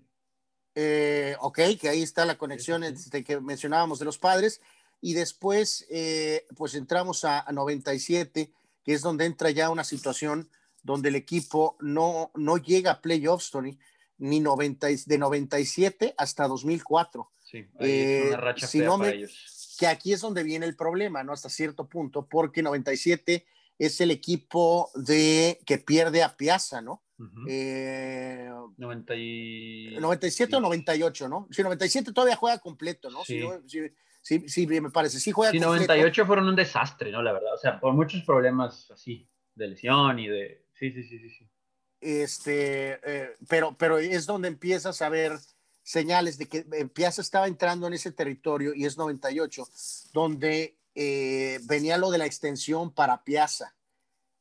Eh, 0.76 1.36
ok, 1.40 1.60
que 1.80 1.90
ahí 1.90 2.02
está 2.02 2.26
la 2.26 2.38
conexión 2.38 2.84
este, 2.84 3.24
que 3.24 3.40
mencionábamos 3.40 4.00
de 4.00 4.06
los 4.06 4.18
padres. 4.18 4.62
Y 5.02 5.14
después, 5.14 5.88
eh, 5.90 6.46
pues 6.56 6.76
entramos 6.76 7.26
a, 7.26 7.40
a 7.42 7.52
97, 7.52 8.52
que 8.84 8.94
es 8.94 9.02
donde 9.02 9.26
entra 9.26 9.50
ya 9.50 9.70
una 9.70 9.84
situación 9.84 10.50
donde 10.84 11.10
el 11.10 11.16
equipo 11.16 11.78
no, 11.80 12.32
no 12.36 12.58
llega 12.58 12.92
a 12.92 13.02
playoffs, 13.02 13.52
Tony 13.52 13.78
ni 14.22 14.40
90, 14.40 14.88
de 15.06 15.18
97 15.18 16.14
hasta 16.18 16.48
2004. 16.48 17.32
Sí, 17.40 17.58
es 17.58 17.68
una 17.80 17.88
eh, 17.88 18.38
racha 18.38 18.68
si 18.68 18.80
no 18.80 18.98
me, 18.98 19.26
Que 19.78 19.88
aquí 19.88 20.14
es 20.14 20.22
donde 20.22 20.44
viene 20.44 20.66
el 20.66 20.76
problema, 20.76 21.24
¿no? 21.24 21.34
Hasta 21.34 21.50
cierto 21.50 21.90
punto, 21.90 22.28
porque 22.28 22.62
97 22.62 23.46
es 23.80 24.00
el 24.00 24.12
equipo 24.12 24.92
de 24.94 25.60
que 25.66 25.80
pierde 25.80 26.24
a 26.24 26.38
Piazza, 26.38 26.82
¿no? 26.82 27.04
eh, 27.48 28.50
97 28.78 30.56
o 30.56 30.60
98, 30.60 31.28
¿no? 31.28 31.48
Sí, 31.52 31.64
97 31.64 32.14
todavía 32.14 32.36
juega 32.36 32.60
completo, 32.60 33.10
¿no? 33.10 33.24
Sí. 33.24 33.44
sí, 34.22 34.48
sí, 34.48 34.68
me 34.68 34.92
parece, 34.92 35.20
sí 35.20 35.32
juega 35.32 35.52
sí, 35.52 35.60
98 35.60 36.26
fueron 36.26 36.48
un 36.48 36.56
desastre, 36.56 37.12
¿no? 37.12 37.22
La 37.24 37.34
verdad, 37.34 37.54
o 37.56 37.58
sea, 37.58 37.80
por 37.80 37.94
muchos 37.94 38.22
problemas 38.22 38.90
así, 38.92 39.28
de 39.56 39.68
lesión 39.68 40.20
y 40.20 40.28
de... 40.28 40.66
Sí, 40.74 40.92
sí, 40.92 41.04
sí, 41.04 41.20
sí. 41.20 41.30
sí. 41.30 41.50
Este, 42.02 43.00
eh, 43.04 43.38
pero, 43.48 43.78
pero 43.78 44.00
es 44.00 44.26
donde 44.26 44.48
empiezas 44.48 45.04
a 45.04 45.10
ver 45.10 45.40
señales 45.84 46.40
de 46.40 46.48
que 46.48 46.64
Piazza 46.94 47.22
estaba 47.22 47.48
entrando 47.48 47.86
en 47.86 47.94
ese 47.94 48.12
territorio 48.12 48.74
y 48.74 48.86
es 48.86 48.98
98, 48.98 49.68
donde 50.12 50.78
eh, 50.96 51.60
venía 51.64 51.98
lo 51.98 52.10
de 52.10 52.18
la 52.18 52.26
extensión 52.26 52.92
para 52.92 53.24
Piazza. 53.24 53.76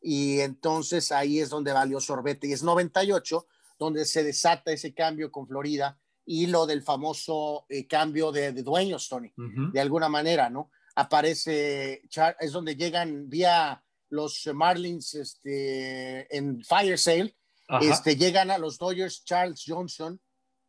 Y 0.01 0.41
entonces 0.41 1.13
ahí 1.13 1.41
es 1.41 1.51
donde 1.51 1.73
valió 1.73 2.01
sorbete. 2.01 2.47
Y 2.47 2.53
es 2.53 2.63
98, 2.63 3.47
donde 3.79 4.07
se 4.07 4.25
desata 4.25 4.73
ese 4.73 4.95
cambio 4.95 5.31
con 5.31 5.47
Florida 5.47 5.99
y 6.25 6.47
lo 6.47 6.65
del 6.65 6.83
famoso 6.83 7.67
eh, 7.69 7.87
cambio 7.87 8.33
de, 8.33 8.53
dueños, 8.53 9.09
Tony, 9.09 9.33
de 9.37 9.81
alguna 9.81 10.09
manera, 10.09 10.49
¿no? 10.49 10.71
Aparece, 10.95 12.03
es 12.39 12.53
donde 12.53 12.77
llegan 12.77 13.29
vía 13.29 13.83
los 14.09 14.49
Marlins 14.55 15.15
este, 15.15 16.37
en 16.37 16.63
Fire 16.63 16.99
Sale 16.99 17.35
este, 17.81 18.17
llegan 18.17 18.51
a 18.51 18.59
los 18.59 18.79
Dodgers 18.79 19.25
Charles 19.25 19.65
Johnson, 19.67 20.21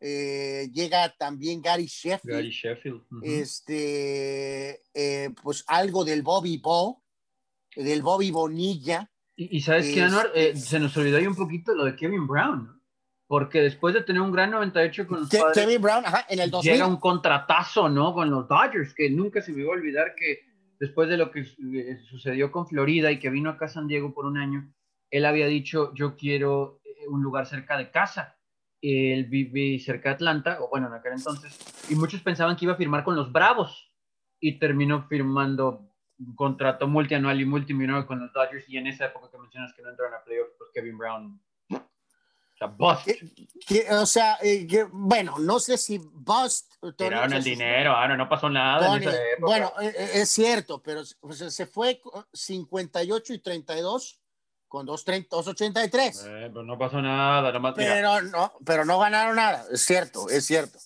eh, 0.03 0.67
llega 0.73 1.09
también 1.17 1.61
Gary 1.61 1.85
Sheffield. 1.85 2.37
Gary 2.37 2.49
Sheffield. 2.49 3.03
Este, 3.21 4.81
eh, 4.93 5.29
pues 5.43 5.63
algo 5.67 6.03
del 6.03 6.23
Bobby 6.23 6.57
Bo, 6.57 7.03
del 7.75 8.01
Bobby 8.01 8.31
Bonilla. 8.31 9.07
Y, 9.35 9.61
sabes 9.61 9.93
qué, 9.93 10.01
Anuar, 10.01 10.31
eh, 10.35 10.55
se 10.55 10.79
nos 10.79 10.95
olvidó 10.97 11.17
ahí 11.17 11.27
un 11.27 11.35
poquito 11.35 11.73
lo 11.73 11.85
de 11.85 11.95
Kevin 11.95 12.27
Brown, 12.27 12.81
Porque 13.27 13.61
después 13.61 13.93
de 13.93 14.03
tener 14.03 14.21
un 14.21 14.31
gran 14.31 14.51
98 14.51 15.07
con 15.07 15.21
los 15.21 15.29
Kevin 15.53 15.81
Brown, 15.81 16.05
ajá, 16.05 16.25
en 16.29 16.39
el 16.39 16.51
2000. 16.51 16.71
Llega 16.71 16.87
un 16.87 16.97
contratazo, 16.97 17.87
¿no? 17.87 18.13
Con 18.13 18.29
los 18.29 18.47
Dodgers, 18.47 18.93
que 18.93 19.09
nunca 19.09 19.41
se 19.41 19.51
me 19.51 19.61
iba 19.61 19.71
a 19.71 19.77
olvidar 19.77 20.13
que 20.15 20.41
después 20.79 21.09
de 21.09 21.17
lo 21.17 21.31
que 21.31 21.45
sucedió 22.09 22.51
con 22.51 22.67
Florida 22.67 23.11
y 23.11 23.19
que 23.19 23.29
vino 23.29 23.51
acá 23.51 23.65
a 23.65 23.69
San 23.69 23.87
Diego 23.87 24.13
por 24.13 24.25
un 24.25 24.37
año, 24.37 24.73
él 25.11 25.25
había 25.25 25.45
dicho, 25.45 25.93
yo 25.93 26.15
quiero 26.15 26.80
un 27.07 27.21
lugar 27.21 27.45
cerca 27.45 27.77
de 27.77 27.91
casa. 27.91 28.37
Él 28.81 29.25
vive 29.25 29.79
cerca 29.79 30.09
de 30.09 30.15
Atlanta, 30.15 30.57
o 30.61 30.69
bueno, 30.69 30.87
en 30.87 30.93
aquel 30.93 31.13
entonces, 31.13 31.57
y 31.89 31.95
muchos 31.95 32.21
pensaban 32.21 32.55
que 32.55 32.65
iba 32.65 32.73
a 32.73 32.77
firmar 32.77 33.03
con 33.03 33.15
los 33.15 33.31
Bravos 33.31 33.93
y 34.39 34.57
terminó 34.57 35.07
firmando 35.07 35.91
un 36.17 36.35
contrato 36.35 36.87
multianual 36.87 37.39
y 37.39 37.45
multimillonario 37.45 38.07
con 38.07 38.19
los 38.19 38.33
Dodgers 38.33 38.67
y 38.67 38.77
en 38.77 38.87
esa 38.87 39.05
época 39.05 39.29
que 39.31 39.37
mencionas 39.37 39.73
que 39.73 39.81
no 39.81 39.89
entraron 39.89 40.15
a 40.15 40.23
playoffs, 40.23 40.53
pues 40.57 40.71
Kevin 40.73 40.97
Brown 40.97 41.41
o 41.69 42.57
sea, 42.57 42.67
bust. 42.67 43.07
o 43.91 44.05
sea, 44.05 44.37
eh, 44.43 44.67
bueno, 44.91 45.39
no 45.39 45.59
sé 45.59 45.77
si 45.77 45.97
bust. 45.97 46.73
Tiraron 46.95 47.33
el 47.33 47.43
dinero, 47.43 47.91
ahora 47.91 48.15
no 48.15 48.29
pasó 48.29 48.49
nada. 48.49 48.99
bueno, 49.39 49.73
eh, 49.81 49.93
eh, 49.97 50.09
es 50.15 50.29
cierto, 50.29 50.81
pero 50.81 51.03
se 51.03 51.65
fue 51.65 51.99
58 52.33 53.33
y 53.33 53.39
32 53.39 54.20
con 54.71 54.85
283. 54.85 56.25
Eh, 56.29 56.49
pues 56.53 56.65
no 56.65 56.77
pasó 56.77 57.01
nada, 57.01 57.51
no 57.51 57.73
pero 57.73 58.21
no, 58.21 58.53
pero 58.65 58.85
no 58.85 58.99
ganaron 58.99 59.35
nada, 59.35 59.65
es 59.69 59.83
cierto, 59.83 60.29
es 60.29 60.45
cierto. 60.45 60.79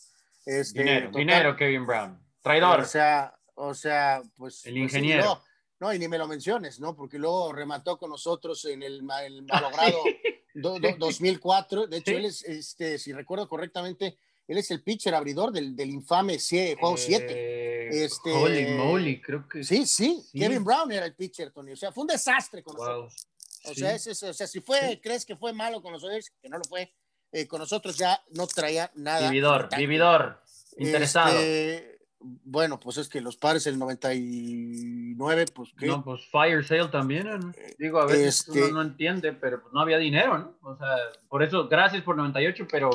Este, 0.44 0.80
dinero, 0.80 1.12
dinero, 1.14 1.56
Kevin 1.56 1.86
Brown. 1.86 2.20
Traidor. 2.42 2.80
O 2.80 2.86
sea, 2.86 3.36
o 3.54 3.76
sea, 3.76 4.24
pues. 4.36 4.66
El 4.66 4.74
pues, 4.74 4.84
ingeniero. 4.86 5.24
no, 5.26 5.44
no, 5.82 5.94
y 5.94 6.00
ni 6.00 6.08
me 6.08 6.18
lo 6.18 6.28
menciones, 6.28 6.80
¿no? 6.80 6.96
Porque 6.96 7.20
luego 7.20 7.54
remató 7.54 8.00
con 8.00 8.10
nosotros 8.10 8.66
en 8.66 8.82
el, 8.82 9.04
el 9.24 9.44
malogrado 9.44 10.00
do- 10.56 10.80
do- 10.80 10.96
2004. 10.98 11.86
De 11.86 11.98
hecho, 11.98 12.12
él 12.12 12.26
es, 12.26 12.42
este, 12.44 12.98
si 12.98 13.14
recuerdo 13.14 13.48
correctamente, 13.48 14.18
él 14.48 14.58
es 14.58 14.72
el 14.72 14.82
pitcher 14.82 15.14
abridor 15.14 15.52
del, 15.52 15.76
del 15.76 15.92
infame 15.92 16.40
juego 16.80 16.98
7. 16.98 17.26
Eh, 17.30 18.04
Este- 18.04 18.32
Holy 18.34 18.66
moly, 18.74 19.22
creo 19.22 19.48
que. 19.48 19.64
Sí, 19.64 19.86
sí, 19.86 20.24
Sí. 20.32 20.40
Kevin 20.40 20.64
Brown 20.64 20.92
era 20.92 21.06
el 21.06 21.14
pitcher, 21.16 21.52
Tony. 21.52 21.74
O 21.74 21.76
sea, 21.76 21.92
fue 21.92 22.02
un 22.02 22.08
desastre 22.08 22.64
con 22.64 22.76
Wow. 22.78 22.86
nosotros. 22.88 23.28
O 23.66 23.74
Sí. 23.74 23.80
sea, 23.82 23.94
es- 23.96 24.08
es- 24.08 24.24
o 24.24 24.34
sea, 24.34 24.48
si 24.48 24.60
fue, 24.62 25.00
crees 25.02 25.26
que 25.26 25.36
fue 25.36 25.54
malo 25.54 25.82
con 25.82 25.92
los 25.94 26.02
Dodgers, 26.02 26.32
que 26.42 26.50
no 26.50 26.58
lo 26.58 26.64
fue, 26.66 26.94
eh, 27.32 27.48
con 27.48 27.60
nosotros 27.60 27.98
ya 27.98 28.22
no 28.32 28.48
traía 28.48 28.92
nada. 28.96 29.30
Vividor, 29.30 29.70
vividor. 29.78 30.42
Interesado. 30.78 31.38
Este, 31.40 32.00
bueno, 32.20 32.80
pues 32.80 32.98
es 32.98 33.08
que 33.08 33.22
los 33.22 33.38
padres 33.38 33.68
el 33.68 33.78
99, 33.78 35.46
pues 35.54 35.70
¿qué? 35.78 35.88
No, 35.88 36.04
pues 36.04 36.22
Fire 36.32 36.66
Sale 36.66 36.88
también, 36.88 37.28
¿no? 37.28 37.54
Digo, 37.78 38.00
a 38.00 38.06
veces 38.06 38.40
Este- 38.48 38.64
uno 38.64 38.74
no 38.76 38.82
entiende, 38.82 39.34
pero 39.34 39.62
pues 39.62 39.74
no 39.74 39.82
había 39.82 39.98
dinero, 39.98 40.38
¿no? 40.38 40.58
O 40.62 40.78
sea, 40.78 40.88
por 41.30 41.44
eso, 41.44 41.68
gracias 41.68 42.04
por 42.04 42.16
98, 42.16 42.68
pero 42.70 42.90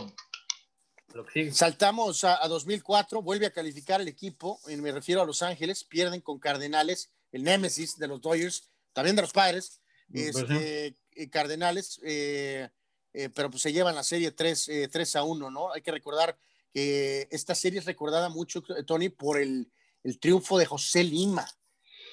lo 1.14 1.24
que 1.26 1.32
sigue. 1.32 1.52
Saltamos 1.52 2.24
a, 2.24 2.42
a 2.42 2.48
2004, 2.48 3.22
vuelve 3.22 3.46
a 3.46 3.52
calificar 3.52 4.00
el 4.00 4.08
equipo, 4.08 4.60
y 4.68 4.76
me 4.76 4.92
refiero 4.92 5.22
a 5.22 5.26
Los 5.26 5.42
Ángeles, 5.42 5.84
pierden 5.84 6.20
con 6.20 6.38
Cardenales, 6.38 7.12
el 7.32 7.42
némesis 7.44 7.98
de 7.98 8.08
los 8.08 8.20
Dodgers, 8.20 8.68
también 8.92 9.16
de 9.16 9.22
los 9.22 9.32
padres, 9.32 9.74
sí. 9.74 9.79
Este, 10.12 10.94
eh, 11.14 11.28
Cardenales, 11.30 12.00
eh, 12.02 12.68
eh, 13.12 13.28
pero 13.34 13.50
pues 13.50 13.62
se 13.62 13.72
llevan 13.72 13.94
la 13.94 14.02
serie 14.04 14.30
3, 14.30 14.68
eh, 14.68 14.88
3 14.90 15.16
a 15.16 15.24
1, 15.24 15.50
¿no? 15.50 15.72
Hay 15.72 15.82
que 15.82 15.90
recordar 15.92 16.38
que 16.72 17.26
esta 17.30 17.54
serie 17.54 17.80
es 17.80 17.84
recordada 17.86 18.28
mucho, 18.28 18.62
Tony, 18.86 19.08
por 19.08 19.40
el, 19.40 19.70
el 20.04 20.18
triunfo 20.18 20.58
de 20.58 20.66
José 20.66 21.02
Lima, 21.04 21.46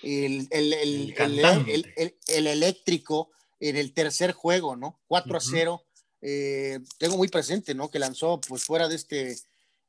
el, 0.03 0.47
el, 0.51 0.73
el, 0.73 2.47
eléctrico 2.47 3.31
en 3.60 3.77
el 3.77 3.93
tercer 3.93 4.31
juego, 4.31 4.75
¿no? 4.75 4.99
4 5.07 5.33
a 5.33 5.38
Ujú. 5.38 5.49
0. 5.51 5.83
eh, 6.21 6.79
tengo 6.97 7.17
muy 7.17 7.27
presente, 7.27 7.73
¿no? 7.75 7.89
Que 7.89 7.99
lanzó 7.99 8.39
pues 8.41 8.63
fuera 8.63 8.88
de 8.88 8.95
este, 8.95 9.38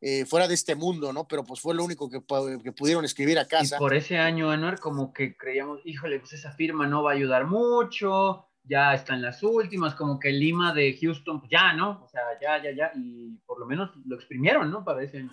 eh, 0.00 0.24
fuera 0.26 0.46
de 0.48 0.54
este 0.54 0.74
mundo, 0.74 1.12
¿no? 1.12 1.26
Pero 1.26 1.44
pues 1.44 1.60
fue 1.60 1.74
lo 1.74 1.84
único 1.84 2.08
que, 2.08 2.20
que 2.62 2.72
pudieron 2.72 3.04
escribir 3.04 3.38
a 3.38 3.42
Y 3.42 3.46
casa. 3.46 3.78
por 3.78 3.94
ese 3.94 4.16
año, 4.18 4.50
Anuar, 4.50 4.78
como 4.78 5.12
que 5.12 5.36
creíamos, 5.36 5.80
híjole, 5.84 6.20
pues 6.20 6.32
esa 6.34 6.52
firma 6.52 6.86
no 6.86 7.02
va 7.02 7.12
a 7.12 7.14
ayudar 7.14 7.46
mucho, 7.46 8.46
ya 8.62 8.94
están 8.94 9.22
las 9.22 9.42
últimas, 9.42 9.94
como 9.94 10.18
que 10.20 10.30
Lima 10.30 10.72
de 10.74 10.96
Houston, 11.00 11.40
pues 11.40 11.50
ya, 11.50 11.72
¿no? 11.72 12.02
O 12.04 12.08
sea, 12.08 12.20
ya, 12.40 12.62
ya, 12.62 12.70
ya, 12.70 12.92
y 12.94 13.36
por 13.46 13.58
lo 13.58 13.66
menos 13.66 13.90
lo 14.06 14.14
exprimieron, 14.16 14.70
¿no? 14.70 14.84
Para 14.84 15.02
ese 15.02 15.18
año. 15.18 15.30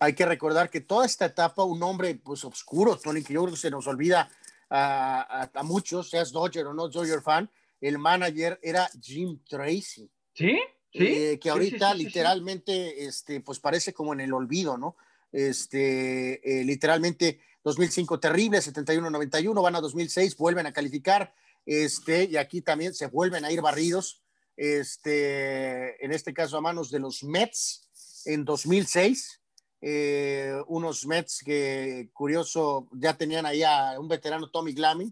Hay 0.00 0.12
que 0.14 0.26
recordar 0.26 0.68
que 0.70 0.80
toda 0.80 1.06
esta 1.06 1.24
etapa, 1.26 1.64
un 1.64 1.82
hombre 1.82 2.14
pues 2.16 2.44
oscuro, 2.44 2.96
Tony, 2.96 3.22
que 3.22 3.32
yo 3.34 3.42
creo 3.42 3.54
que 3.54 3.60
se 3.60 3.70
nos 3.70 3.86
olvida 3.86 4.28
a, 4.70 5.42
a- 5.42 5.50
a 5.60 5.62
muchos, 5.62 6.10
seas 6.10 6.30
Dodger 6.30 6.66
o 6.66 6.74
no 6.74 6.88
Dodger 6.88 7.20
fan, 7.22 7.50
el 7.80 7.98
manager 7.98 8.58
era 8.62 8.88
Jim 9.00 9.38
Tracy. 9.48 10.10
¿Sí? 10.34 10.58
¿Sí? 10.92 11.00
eh, 11.00 11.38
que 11.38 11.50
ahorita 11.50 11.92
sí, 11.92 12.04
literalmente 12.04 13.04
este, 13.04 13.40
pues 13.40 13.60
parece 13.60 13.92
como 13.92 14.12
en 14.12 14.20
el 14.20 14.32
olvido, 14.32 14.78
¿no? 14.78 14.96
Este, 15.32 16.60
eh, 16.60 16.64
literalmente 16.64 17.40
2005 17.64 18.18
terrible, 18.20 18.58
71-91, 18.58 19.62
van 19.62 19.76
a 19.76 19.80
2006, 19.80 20.36
vuelven 20.36 20.66
a 20.66 20.72
calificar, 20.72 21.34
este, 21.66 22.24
y 22.24 22.36
aquí 22.36 22.62
también 22.62 22.94
se 22.94 23.08
vuelven 23.08 23.44
a 23.44 23.52
ir 23.52 23.60
barridos, 23.60 24.22
este, 24.56 26.02
en 26.04 26.12
este 26.12 26.32
caso 26.32 26.56
a 26.56 26.60
manos 26.60 26.90
de 26.90 26.98
los 26.98 27.22
Mets 27.22 28.22
en 28.24 28.44
2006, 28.44 29.40
eh, 29.80 30.54
unos 30.66 31.06
Mets 31.06 31.42
que 31.44 32.10
curioso 32.12 32.88
ya 32.92 33.16
tenían 33.16 33.46
ahí 33.46 33.62
a 33.62 33.98
un 34.00 34.08
veterano 34.08 34.50
Tommy 34.50 34.72
Ujú. 34.72 35.10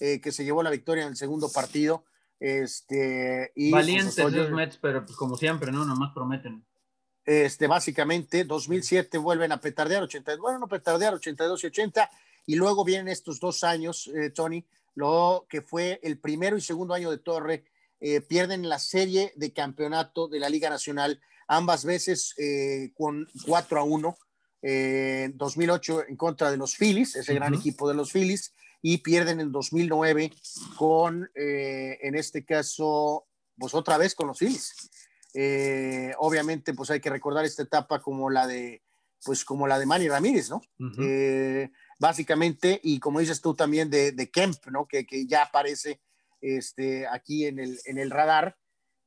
eh, 0.00 0.20
que 0.20 0.32
se 0.32 0.44
llevó 0.44 0.62
la 0.62 0.70
victoria 0.70 1.02
en 1.02 1.10
el 1.10 1.16
segundo 1.16 1.50
partido. 1.50 2.04
Este, 2.40 3.52
y 3.54 3.70
pues, 3.70 3.82
Valientes 3.86 4.16
los 4.18 4.50
Mets, 4.50 4.78
pero 4.80 5.04
pues 5.04 5.16
como 5.16 5.36
siempre, 5.36 5.72
¿no? 5.72 5.84
Nomás 5.84 6.12
prometen. 6.14 6.64
este, 7.24 7.66
básicamente, 7.66 8.44
2007 8.44 9.18
vuelven 9.18 9.52
a 9.52 9.60
petardear, 9.60 10.02
82, 10.04 10.40
bueno, 10.40 10.58
no 10.60 10.68
petardear, 10.68 11.14
82 11.14 11.64
y 11.64 11.66
80, 11.66 12.10
y 12.46 12.54
luego 12.56 12.84
vienen 12.84 13.08
estos 13.08 13.40
dos 13.40 13.64
años, 13.64 14.06
eh, 14.14 14.30
Tony, 14.30 14.64
lo 14.94 15.46
que 15.48 15.60
fue 15.62 16.00
el 16.02 16.18
primero 16.18 16.56
y 16.56 16.60
segundo 16.60 16.94
año 16.94 17.10
de 17.10 17.18
Torre, 17.18 17.64
eh, 18.00 18.20
pierden 18.20 18.68
la 18.68 18.78
serie 18.78 19.32
de 19.36 19.52
campeonato 19.52 20.28
de 20.28 20.38
la 20.38 20.48
Liga 20.48 20.70
Nacional, 20.70 21.20
ambas 21.48 21.84
veces 21.84 22.34
eh, 22.38 22.92
con 22.96 23.28
4 23.46 23.80
a 23.80 23.82
1, 23.84 24.16
eh, 24.62 25.22
en 25.26 25.36
2008 25.36 26.06
en 26.08 26.16
contra 26.16 26.50
de 26.50 26.56
los 26.56 26.76
Phillies, 26.76 27.16
ese 27.16 27.34
gran 27.34 27.52
Ujú. 27.52 27.60
equipo 27.60 27.88
de 27.88 27.94
los 27.94 28.10
Phillies, 28.12 28.54
y 28.82 28.98
pierden 28.98 29.40
en 29.40 29.52
2009 29.52 30.32
con, 30.76 31.30
eh, 31.34 31.98
en 32.02 32.14
este 32.14 32.44
caso, 32.44 33.26
pues 33.56 33.74
otra 33.74 33.98
vez 33.98 34.14
con 34.14 34.28
los 34.28 34.38
Phillies. 34.38 34.90
Eh, 35.34 36.12
obviamente, 36.18 36.74
pues 36.74 36.90
hay 36.90 37.00
que 37.00 37.10
recordar 37.10 37.44
esta 37.44 37.62
etapa 37.62 38.00
como 38.00 38.30
la 38.30 38.46
de, 38.46 38.82
pues 39.24 39.44
como 39.44 39.66
la 39.66 39.78
de 39.78 39.86
Manny 39.86 40.08
Ramírez, 40.08 40.50
¿no? 40.50 40.62
Eh, 41.00 41.70
básicamente, 41.98 42.80
y 42.82 43.00
como 43.00 43.20
dices 43.20 43.40
tú 43.40 43.54
también 43.54 43.90
de, 43.90 44.12
de 44.12 44.30
Kemp, 44.30 44.66
¿no? 44.66 44.86
Que, 44.86 45.06
que 45.06 45.26
ya 45.26 45.42
aparece 45.42 46.00
este, 46.40 47.06
aquí 47.06 47.46
en 47.46 47.58
el, 47.58 47.78
en 47.84 47.98
el 47.98 48.10
radar. 48.10 48.56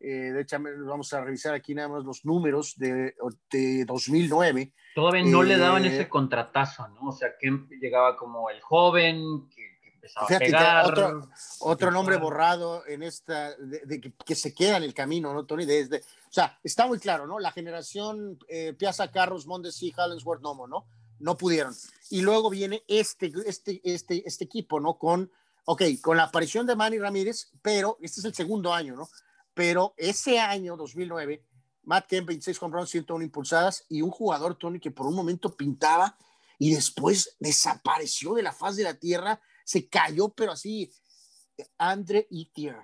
Eh, 0.04 0.32
de 0.34 0.42
hecho, 0.42 0.58
vamos 0.60 1.14
a 1.14 1.22
revisar 1.22 1.54
aquí 1.54 1.76
nada 1.76 1.88
más 1.90 2.04
los 2.04 2.26
números 2.26 2.74
de, 2.78 3.14
de 3.52 3.86
2009. 3.86 4.74
Todavía 4.96 5.24
no 5.24 5.44
le 5.44 5.58
daban 5.58 5.86
eh, 5.86 5.90
ese 5.94 6.10
contratazo, 6.10 6.88
¿no? 6.90 7.10
O 7.10 7.12
sea, 7.12 7.30
Kemp 7.40 7.72
llegaba 7.80 8.18
como 8.18 8.50
el 8.50 8.60
joven 8.62 9.48
que, 9.50 9.62
que 9.82 9.90
empezaba 9.94 10.28
Fíjate 10.28 10.46
a 10.46 10.48
que 10.48 10.54
pegar. 10.54 10.86
otro- 10.86 11.30
Otro 11.60 11.92
nombre 11.92 12.16
Claro. 12.16 12.26
borrado 12.26 12.86
en 12.88 13.04
esta, 13.04 13.56
de, 13.58 13.82
de 13.86 14.02
que, 14.02 14.12
que 14.26 14.36
se 14.36 14.54
queda 14.54 14.78
en 14.78 14.84
el 14.84 14.94
camino, 14.96 15.34
¿no, 15.34 15.46
Tony? 15.46 15.66
Desde, 15.66 15.98
o 16.00 16.32
sea, 16.32 16.60
está 16.64 16.88
muy 16.88 16.98
claro, 17.00 17.28
¿no? 17.28 17.38
La 17.40 17.52
generación 17.52 18.40
eh, 18.50 18.74
Piazza 18.74 19.12
Carros, 19.12 19.46
Mondesi, 19.46 19.92
Hallinsworth, 19.96 20.42
Nomo, 20.42 20.68
¿no? 20.68 20.88
No 21.20 21.38
pudieron. 21.38 21.74
Y 22.10 22.22
luego 22.22 22.50
viene 22.50 22.84
este, 22.88 23.32
este, 23.46 23.80
este, 23.84 24.24
este 24.28 24.44
equipo, 24.46 24.80
¿no? 24.80 24.96
Con, 24.98 25.32
ok, 25.66 25.84
con 26.02 26.18
la 26.18 26.24
aparición 26.24 26.66
de 26.66 26.76
Manny 26.76 26.98
Ramírez, 26.98 27.52
pero 27.62 27.98
este 28.02 28.20
es 28.22 28.26
el 28.26 28.34
segundo 28.34 28.74
año, 28.74 28.96
¿no? 28.96 29.08
Pero 29.54 29.94
ese 29.98 30.40
año, 30.40 30.78
2009, 30.78 31.46
Matt 31.84 32.08
Kemp, 32.08 32.28
26 32.28 32.62
home 32.62 32.78
runs, 32.78 32.90
101 32.90 33.24
impulsadas, 33.24 33.86
y 33.90 34.02
un 34.02 34.12
jugador, 34.12 34.56
Tony, 34.56 34.80
que 34.80 34.92
por 34.92 35.08
un 35.08 35.16
momento 35.16 35.56
pintaba 35.56 36.18
y 36.60 36.74
después 36.74 37.36
desapareció 37.40 38.34
de 38.36 38.44
la 38.44 38.54
faz 38.54 38.76
de 38.76 38.84
la 38.84 38.94
tierra, 38.94 39.42
se 39.66 39.90
cayó, 39.90 40.30
pero 40.30 40.52
así, 40.52 40.92
Andre 41.78 42.28
Etier. 42.30 42.78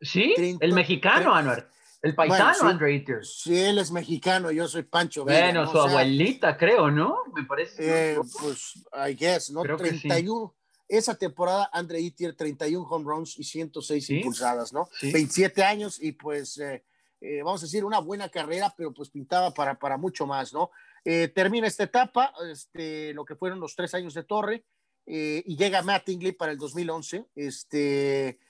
Sí, 0.00 0.34
el 0.60 0.72
mexicano, 0.74 1.34
Anuar. 1.34 1.70
El 2.02 2.14
paisano, 2.14 2.44
Bueno, 2.44 2.60
sí. 2.60 2.66
Andre 2.66 2.94
Eaters. 2.94 3.40
Si 3.42 3.58
él 3.58 3.78
es 3.78 3.90
mexicano, 3.90 4.50
yo 4.52 4.68
soy 4.68 4.82
Pancho 4.82 5.24
Villa, 5.24 5.44
Bueno, 5.44 5.64
¿no? 5.64 5.72
su 5.72 5.78
O 5.78 5.82
sea, 5.84 5.90
abuelita, 5.92 6.56
creo, 6.56 6.90
¿no? 6.90 7.16
Me 7.34 7.44
parece. 7.44 8.12
eh, 8.12 8.18
pues, 8.40 8.74
I 9.08 9.14
guess, 9.14 9.50
¿no? 9.50 9.62
Creo 9.62 9.78
que 9.78 9.90
sí. 9.92 10.00
31. 10.08 10.54
Esa 10.88 11.16
temporada, 11.16 11.68
Andre 11.72 11.98
Etier, 11.98 12.34
31 12.36 12.86
home 12.88 13.04
runs 13.04 13.38
y 13.38 13.44
106 13.44 14.06
Sí. 14.06 14.16
impulsadas, 14.18 14.72
¿no? 14.72 14.88
Sí. 15.00 15.12
27 15.12 15.64
años 15.64 16.00
y 16.00 16.12
pues, 16.12 16.58
eh, 16.58 16.84
eh, 17.20 17.42
vamos 17.42 17.62
a 17.62 17.66
decir, 17.66 17.84
una 17.84 17.98
buena 17.98 18.28
carrera, 18.28 18.72
pero 18.76 18.92
pues 18.92 19.10
pintaba 19.10 19.52
para, 19.52 19.78
para 19.78 19.96
mucho 19.96 20.26
más, 20.26 20.52
¿no? 20.52 20.70
Eh, 21.04 21.28
termina 21.28 21.66
esta 21.66 21.84
etapa, 21.84 22.32
este, 22.50 23.12
lo 23.14 23.24
que 23.24 23.34
fueron 23.36 23.58
los 23.60 23.74
tres 23.74 23.94
años 23.94 24.14
de 24.14 24.22
Torre, 24.24 24.64
y 25.08 25.56
llega 25.56 25.82
Mattingly 25.82 26.32
para 26.32 26.50
el 26.50 26.58
2011, 26.58 27.26
este, 27.36 28.40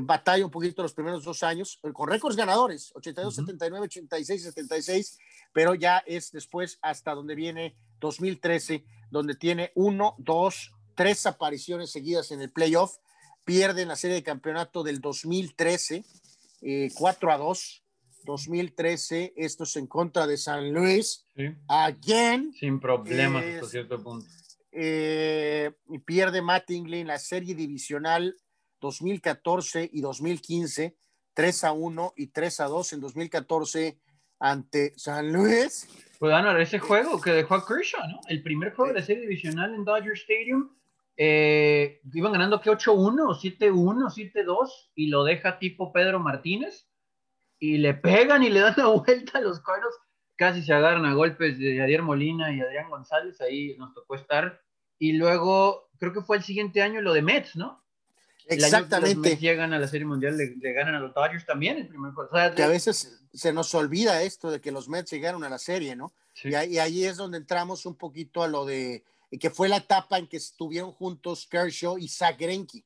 batalla 0.00 0.44
un 0.46 0.50
poquito 0.50 0.82
los 0.82 0.94
primeros 0.94 1.24
dos 1.24 1.42
años, 1.42 1.78
con 1.92 2.08
récords 2.08 2.36
ganadores, 2.36 2.90
82, 2.96 3.34
Ujú. 3.36 3.46
79, 3.46 3.84
86, 3.84 4.42
76, 4.44 5.18
pero 5.52 5.74
ya 5.74 5.98
es 6.06 6.32
después 6.32 6.78
hasta 6.80 7.14
donde 7.14 7.34
viene 7.34 7.76
2013, 8.00 8.82
donde 9.10 9.34
tiene 9.34 9.72
uno, 9.74 10.14
dos, 10.16 10.72
tres 10.94 11.26
apariciones 11.26 11.90
seguidas 11.90 12.30
en 12.30 12.40
el 12.40 12.50
playoff, 12.50 12.96
pierden 13.44 13.88
la 13.88 13.96
serie 13.96 14.16
de 14.16 14.22
campeonato 14.22 14.82
del 14.82 15.00
2013, 15.00 16.04
eh, 16.62 16.90
4 16.94 17.32
a 17.32 17.38
2, 17.38 17.84
2013, 18.24 19.32
esto 19.36 19.64
es 19.64 19.76
en 19.76 19.86
contra 19.86 20.26
de 20.26 20.36
San 20.36 20.72
Luis, 20.72 21.24
Sí. 21.34 21.44
again, 21.68 22.52
Sin 22.52 22.78
problemas 22.80 23.44
Es- 23.44 23.54
hasta 23.56 23.68
cierto 23.68 24.02
punto. 24.02 24.26
eh, 24.72 25.72
y 25.88 25.98
pierde 25.98 26.42
Mattingly 26.42 27.00
en 27.00 27.06
la 27.08 27.18
serie 27.18 27.54
divisional 27.54 28.36
2014 28.80 29.88
y 29.92 30.00
2015, 30.00 30.96
3 31.34 31.64
a 31.64 31.72
1 31.72 32.12
y 32.16 32.28
3 32.28 32.60
a 32.60 32.66
2 32.66 32.92
en 32.92 33.00
2014 33.00 33.98
ante 34.38 34.92
San 34.96 35.32
Luis. 35.32 35.86
Pues 36.18 36.32
Anuar, 36.34 36.60
ese 36.60 36.78
juego 36.78 37.20
que 37.20 37.30
dejó 37.30 37.54
a 37.54 37.66
Kershaw, 37.66 38.06
¿no? 38.08 38.20
El 38.28 38.42
primer 38.42 38.74
juego 38.74 38.92
de 38.92 39.00
la 39.00 39.06
serie 39.06 39.22
divisional 39.22 39.74
en 39.74 39.84
Dodger 39.84 40.12
Stadium. 40.12 40.70
Eh, 41.22 42.00
iban 42.14 42.32
ganando 42.32 42.62
que 42.62 42.70
8-1, 42.70 43.28
o 43.28 43.34
7-1, 43.34 44.32
7-2, 44.32 44.90
y 44.94 45.08
lo 45.08 45.22
deja 45.22 45.58
tipo 45.58 45.92
Pedro 45.92 46.18
Martínez. 46.18 46.88
Y 47.58 47.76
le 47.76 47.92
pegan 47.92 48.42
y 48.42 48.48
le 48.48 48.60
dan 48.60 48.74
la 48.78 48.86
vuelta 49.04 49.36
a 49.36 49.42
los 49.42 49.60
Cardinals. 49.60 49.94
casi 50.34 50.62
se 50.62 50.72
agarran 50.72 51.04
a 51.04 51.12
golpes 51.12 51.58
de 51.58 51.82
Adier 51.82 52.00
Molina 52.00 52.50
y 52.54 52.62
Adrián 52.62 52.88
González, 52.88 53.38
ahí 53.42 53.76
nos 53.76 53.92
tocó 53.92 54.14
estar. 54.14 54.62
Y 54.98 55.12
luego, 55.12 55.90
creo 55.98 56.14
que 56.14 56.22
fue 56.22 56.38
el 56.38 56.42
siguiente 56.42 56.80
año 56.80 57.02
lo 57.02 57.12
de 57.12 57.20
Mets, 57.20 57.54
¿no? 57.54 57.84
Exactamente. 58.46 59.28
los 59.28 59.40
llegan 59.40 59.74
a 59.74 59.78
la 59.78 59.88
Serie 59.88 60.06
Mundial, 60.06 60.38
le, 60.38 60.72
ganan 60.72 60.94
a 60.94 61.00
los 61.00 61.12
Dodgers 61.12 61.44
también 61.44 61.76
el 61.76 61.86
primer 61.86 62.12
juego. 62.12 62.30
que 62.56 62.62
a 62.62 62.68
veces 62.68 63.26
se 63.34 63.52
nos 63.52 63.74
olvida 63.74 64.22
esto 64.22 64.50
de 64.50 64.62
que 64.62 64.72
los 64.72 64.88
Mets 64.88 65.10
llegaron 65.10 65.44
a 65.44 65.50
la 65.50 65.58
serie, 65.58 65.96
¿no? 65.96 66.14
Y, 66.42 66.54
ahí 66.54 67.04
es 67.04 67.18
donde 67.18 67.36
entramos 67.36 67.84
un 67.84 67.94
poquito 67.94 68.42
a 68.42 68.48
lo 68.48 68.64
de 68.64 69.04
que 69.38 69.50
fue 69.50 69.68
la 69.68 69.76
etapa 69.76 70.18
en 70.18 70.26
que 70.26 70.38
estuvieron 70.38 70.92
juntos 70.92 71.46
Kershaw 71.46 71.98
y 71.98 72.08
Zach 72.08 72.38
Greinke. 72.38 72.84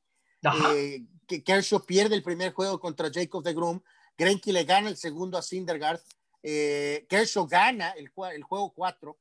Eh, 0.75 1.07
que 1.27 1.43
Kershaw 1.43 1.85
pierde 1.87 2.15
el 2.15 2.23
primer 2.23 2.53
juego 2.53 2.79
contra 2.79 3.11
Jacob 3.13 3.43
de 3.43 3.55
Groom, 3.55 3.81
Greinke 4.17 4.53
le 4.53 4.65
gana 4.65 4.91
el 4.91 4.97
segundo 4.97 5.39
a 5.39 5.43
Syndergaard, 5.43 6.01
eh, 6.43 7.07
Kershaw 7.09 7.47
gana 7.47 7.91
el, 7.93 8.11
el 8.35 8.43
juego 8.43 8.73
4, 8.75 9.19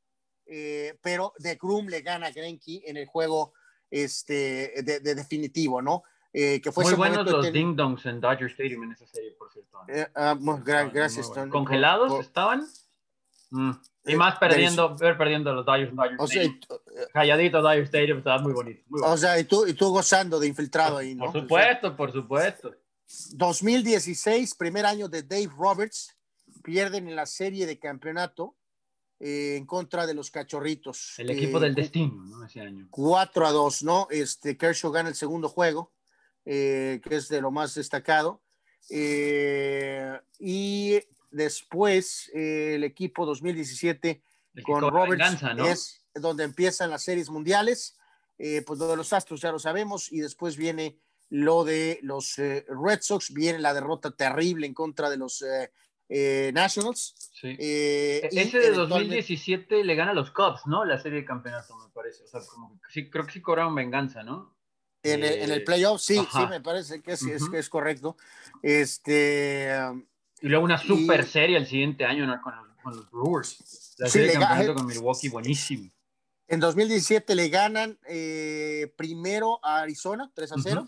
eh, 0.48 0.98
pero 1.02 1.34
de 1.40 1.56
Groom 1.56 1.88
le 1.88 2.02
gana 2.02 2.28
a 2.28 2.32
Greinke 2.32 2.84
en 2.86 2.98
el 2.98 3.06
juego 3.06 3.54
este, 3.90 4.82
de, 4.84 5.00
definitivo, 5.00 5.82
¿no? 5.82 6.04
Eh, 6.34 6.60
que 6.62 6.72
fue 6.72 6.84
Muy 6.84 6.96
buenos 6.96 7.30
los 7.30 7.52
ding 7.54 7.76
dongs 7.76 8.06
en 8.08 8.20
Dodger 8.20 8.50
Stadium 8.50 8.84
en 8.84 8.92
esa 8.94 9.06
serie, 9.06 9.32
por 9.38 9.52
cierto. 9.52 9.80
Eh, 9.88 10.08
ah, 10.16 10.36
gracias, 10.92 11.32
Tony. 11.32 11.52
¿Congelados 11.52 12.20
estaban? 12.20 12.66
Mm. 13.52 13.72
Y 14.06 14.16
más 14.16 14.40
perdiendo, 14.40 14.98
ver 14.98 15.16
perdiendo 15.16 15.54
los 15.54 15.64
Dodgers 15.64 15.92
en 15.92 15.96
Dodger 15.96 16.16
o 16.20 16.26
Stadium. 16.26 16.60
Sea, 16.60 16.78
Calladito 17.14 17.62
Dodger 17.62 17.84
Stadium, 17.84 18.18
estaba 18.20 18.40
muy 18.40 18.54
bonito, 18.54 18.84
O 19.04 19.18
sea, 19.18 19.40
y 19.40 19.46
tú, 19.46 19.66
y 19.68 19.74
tú 19.74 19.90
gozando 19.90 20.40
de 20.40 20.48
infiltrado 20.48 20.98
ahí, 20.98 21.16
¿no? 21.16 21.32
Por 21.32 21.42
supuesto, 21.42 21.96
por 21.96 22.12
supuesto. 22.12 22.76
2016, 23.34 24.56
primer 24.56 24.86
año 24.86 25.08
de 25.08 25.24
Dave 25.24 25.50
Roberts, 25.58 26.16
pierden 26.64 27.08
en 27.08 27.16
la 27.16 27.26
serie 27.26 27.66
de 27.66 27.78
campeonato 27.78 28.56
eh, 29.20 29.56
en 29.58 29.66
contra 29.66 30.06
de 30.08 30.14
los 30.14 30.32
cachorritos. 30.32 31.16
El 31.18 31.30
equipo 31.30 31.60
del 31.60 31.76
destino, 31.76 32.26
¿no? 32.26 32.46
Ese 32.46 32.62
año. 32.62 32.88
4 32.90 33.48
a 33.48 33.52
2, 33.52 33.84
¿no? 33.84 34.08
Este, 34.10 34.58
Kershaw 34.58 34.92
gana 34.92 35.10
el 35.10 35.16
segundo 35.16 35.50
juego, 35.50 35.94
eh, 36.46 37.00
que 37.04 37.16
es 37.16 37.30
de 37.30 37.42
lo 37.42 37.52
más 37.52 37.76
destacado. 37.76 38.42
Eh, 38.90 40.20
y 40.40 41.00
después 41.32 42.30
el 42.34 42.84
equipo 42.84 43.26
2017 43.26 44.22
con 44.66 44.82
Roberts 44.82 45.42
es 45.70 46.03
donde 46.16 46.44
empiezan 46.44 46.90
las 46.90 47.04
series 47.04 47.30
mundiales. 47.30 47.98
pues 48.38 48.80
lo 48.80 48.88
de 48.88 48.98
los 48.98 49.14
Astros 49.14 49.42
ya 49.42 49.52
lo 49.52 49.60
sabemos 49.60 50.12
y 50.12 50.20
después 50.20 50.58
viene 50.58 50.98
lo 51.30 51.64
de 51.64 52.00
los 52.04 52.36
Red 52.38 53.00
Sox, 53.02 53.34
viene 53.34 53.60
la 53.60 53.74
derrota 53.74 54.12
terrible 54.12 54.68
en 54.68 54.74
contra 54.74 55.10
de 55.10 55.18
los 55.18 55.44
eh, 56.16 56.52
Nationals. 56.54 57.16
Sí. 57.34 57.56
Eh, 57.60 58.30
e-, 58.32 58.42
ese 58.42 58.60
de 58.60 58.72
2017 58.72 59.84
le 59.84 59.96
gana 59.96 60.12
a 60.12 60.14
los 60.14 60.32
Cubs, 60.32 60.68
¿no? 60.68 60.86
La 60.86 61.00
serie 61.00 61.22
de 61.22 61.26
campeonato, 61.26 61.76
me 61.78 61.90
parece. 61.92 62.24
O 62.24 62.28
sea, 62.28 62.42
como 62.42 62.80
que 62.80 62.92
sí, 62.92 63.10
creo 63.10 63.26
que 63.26 63.32
sí 63.32 63.42
cobraron 63.42 63.74
venganza, 63.74 64.24
¿no? 64.24 64.56
En, 65.02 65.24
el, 65.24 65.34
en 65.34 65.52
el 65.52 65.62
eh, 65.62 65.62
playoff, 65.62 66.00
sí, 66.00 66.16
sí, 66.32 66.40
me 66.50 66.62
parece 66.62 67.02
que 67.02 67.14
es, 67.14 67.24
es, 67.24 67.42
es, 67.52 67.68
correcto. 67.68 68.16
Este, 68.62 69.76
y 70.40 70.48
luego 70.48 70.64
una 70.64 70.78
super 70.78 71.26
serie 71.26 71.58
el 71.58 71.68
siguiente 71.68 72.06
año 72.06 72.26
¿no? 72.26 72.42
con, 72.42 72.56
los, 72.56 72.68
con, 72.82 72.96
los, 72.96 73.12
Brewers. 73.12 73.96
La 73.98 74.08
serie 74.08 74.28
de 74.28 74.34
campeonato 74.40 74.76
con 74.76 74.86
Milwaukee, 74.86 75.28
buenísimo. 75.28 75.90
En 76.48 76.60
2017 76.60 77.36
le 77.36 77.50
ganan 77.50 77.98
primero 78.96 79.60
a 79.64 79.82
Arizona, 79.82 80.32
3 80.36 80.52
a 80.52 80.56
0 80.62 80.88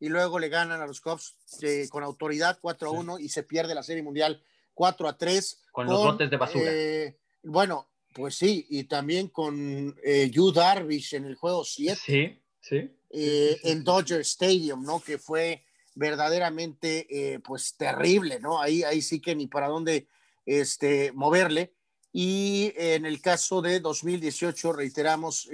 y 0.00 0.08
luego 0.08 0.38
le 0.38 0.48
ganan 0.48 0.80
a 0.80 0.86
los 0.86 1.00
Cubs 1.00 1.36
eh, 1.62 1.88
con 1.90 2.02
autoridad 2.02 2.58
4 2.60 2.88
a 2.88 2.92
1 2.92 3.18
y 3.18 3.28
se 3.28 3.42
pierde 3.42 3.74
la 3.74 3.82
Serie 3.82 4.02
Mundial 4.02 4.42
4 4.74 5.08
a 5.08 5.16
3. 5.16 5.62
Con, 5.72 5.86
los 5.86 6.02
botes 6.02 6.30
de 6.30 6.36
basura. 6.36 6.64
Eh, 6.66 7.18
bueno, 7.42 7.88
pues 8.14 8.36
sí, 8.36 8.66
y 8.70 8.84
también 8.84 9.28
con 9.28 9.96
eh, 10.02 10.30
Yu 10.30 10.52
Darvish 10.52 11.14
en 11.14 11.24
el 11.24 11.34
juego 11.34 11.64
7. 11.64 12.00
Sí, 12.04 12.40
sí. 12.60 12.90
en 13.10 13.84
Dodger 13.84 14.20
Stadium, 14.20 14.84
¿no? 14.84 15.00
Que 15.00 15.18
fue 15.18 15.64
verdaderamente, 15.94 17.40
pues, 17.44 17.76
terrible, 17.76 18.38
¿no? 18.38 18.60
Ahí, 18.60 18.84
ahí 18.84 19.02
sí 19.02 19.20
que 19.20 19.34
ni 19.34 19.48
para 19.48 19.66
dónde 19.66 20.06
este, 20.46 21.10
moverle. 21.12 21.74
Y 22.12 22.72
en 22.76 23.06
el 23.06 23.20
caso 23.20 23.60
de 23.62 23.80
2018, 23.80 24.72
reiteramos, 24.72 25.48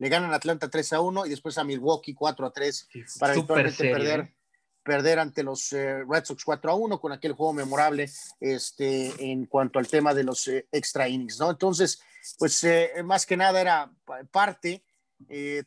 le 0.00 0.08
ganan 0.08 0.32
a 0.32 0.36
Atlanta 0.36 0.70
3 0.70 0.94
a 0.94 1.00
1 1.02 1.26
y 1.26 1.28
después 1.28 1.58
a 1.58 1.64
Milwaukee 1.64 2.14
4 2.14 2.46
a 2.46 2.52
3 2.52 2.88
para 3.18 3.34
perder, 3.46 4.20
¿eh? 4.20 4.34
perder 4.82 5.18
ante 5.18 5.42
los 5.42 5.74
eh, 5.74 6.02
Red 6.08 6.24
Sox 6.24 6.42
4 6.42 6.70
a 6.70 6.74
1 6.74 6.98
con 6.98 7.12
aquel 7.12 7.34
juego 7.34 7.52
memorable 7.52 8.10
este, 8.40 9.12
en 9.30 9.44
cuanto 9.44 9.78
al 9.78 9.88
tema 9.88 10.14
de 10.14 10.24
los 10.24 10.48
eh, 10.48 10.66
extra 10.72 11.06
innings, 11.06 11.38
¿no? 11.38 11.50
Entonces, 11.50 12.00
pues 12.38 12.66
más 13.04 13.26
que 13.26 13.36
nada 13.36 13.60
era 13.60 13.92
parte, 14.30 14.82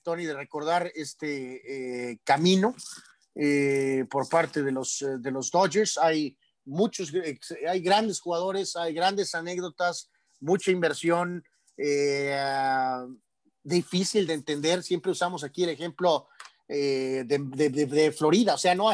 Tony, 0.02 0.26
de 0.26 0.34
recordar 0.34 0.92
este 0.96 2.20
camino 2.24 2.76
por 4.10 4.30
parte 4.30 4.62
de 4.62 4.72
los, 4.72 5.04
de 5.20 5.32
los 5.32 5.50
Dodgers. 5.50 5.98
Hay 5.98 6.38
muchos, 6.66 7.12
hay 7.68 7.82
grandes 7.82 8.20
jugadores, 8.20 8.76
hay 8.76 8.94
grandes 8.94 9.36
anécdotas, 9.36 10.10
mucha 10.40 10.72
inversión. 10.72 11.44
Eh, 11.78 12.38
difícil 13.64 14.28
de 14.28 14.34
entender. 14.34 14.84
Siempre 14.84 15.12
usamos 15.12 15.44
aquí 15.44 15.64
el 15.64 15.70
ejemplo 15.70 16.28
eh, 16.68 17.24
de, 17.26 18.12
Florida, 18.12 18.56
o 18.56 18.58
sea, 18.58 18.76
no, 18.76 18.90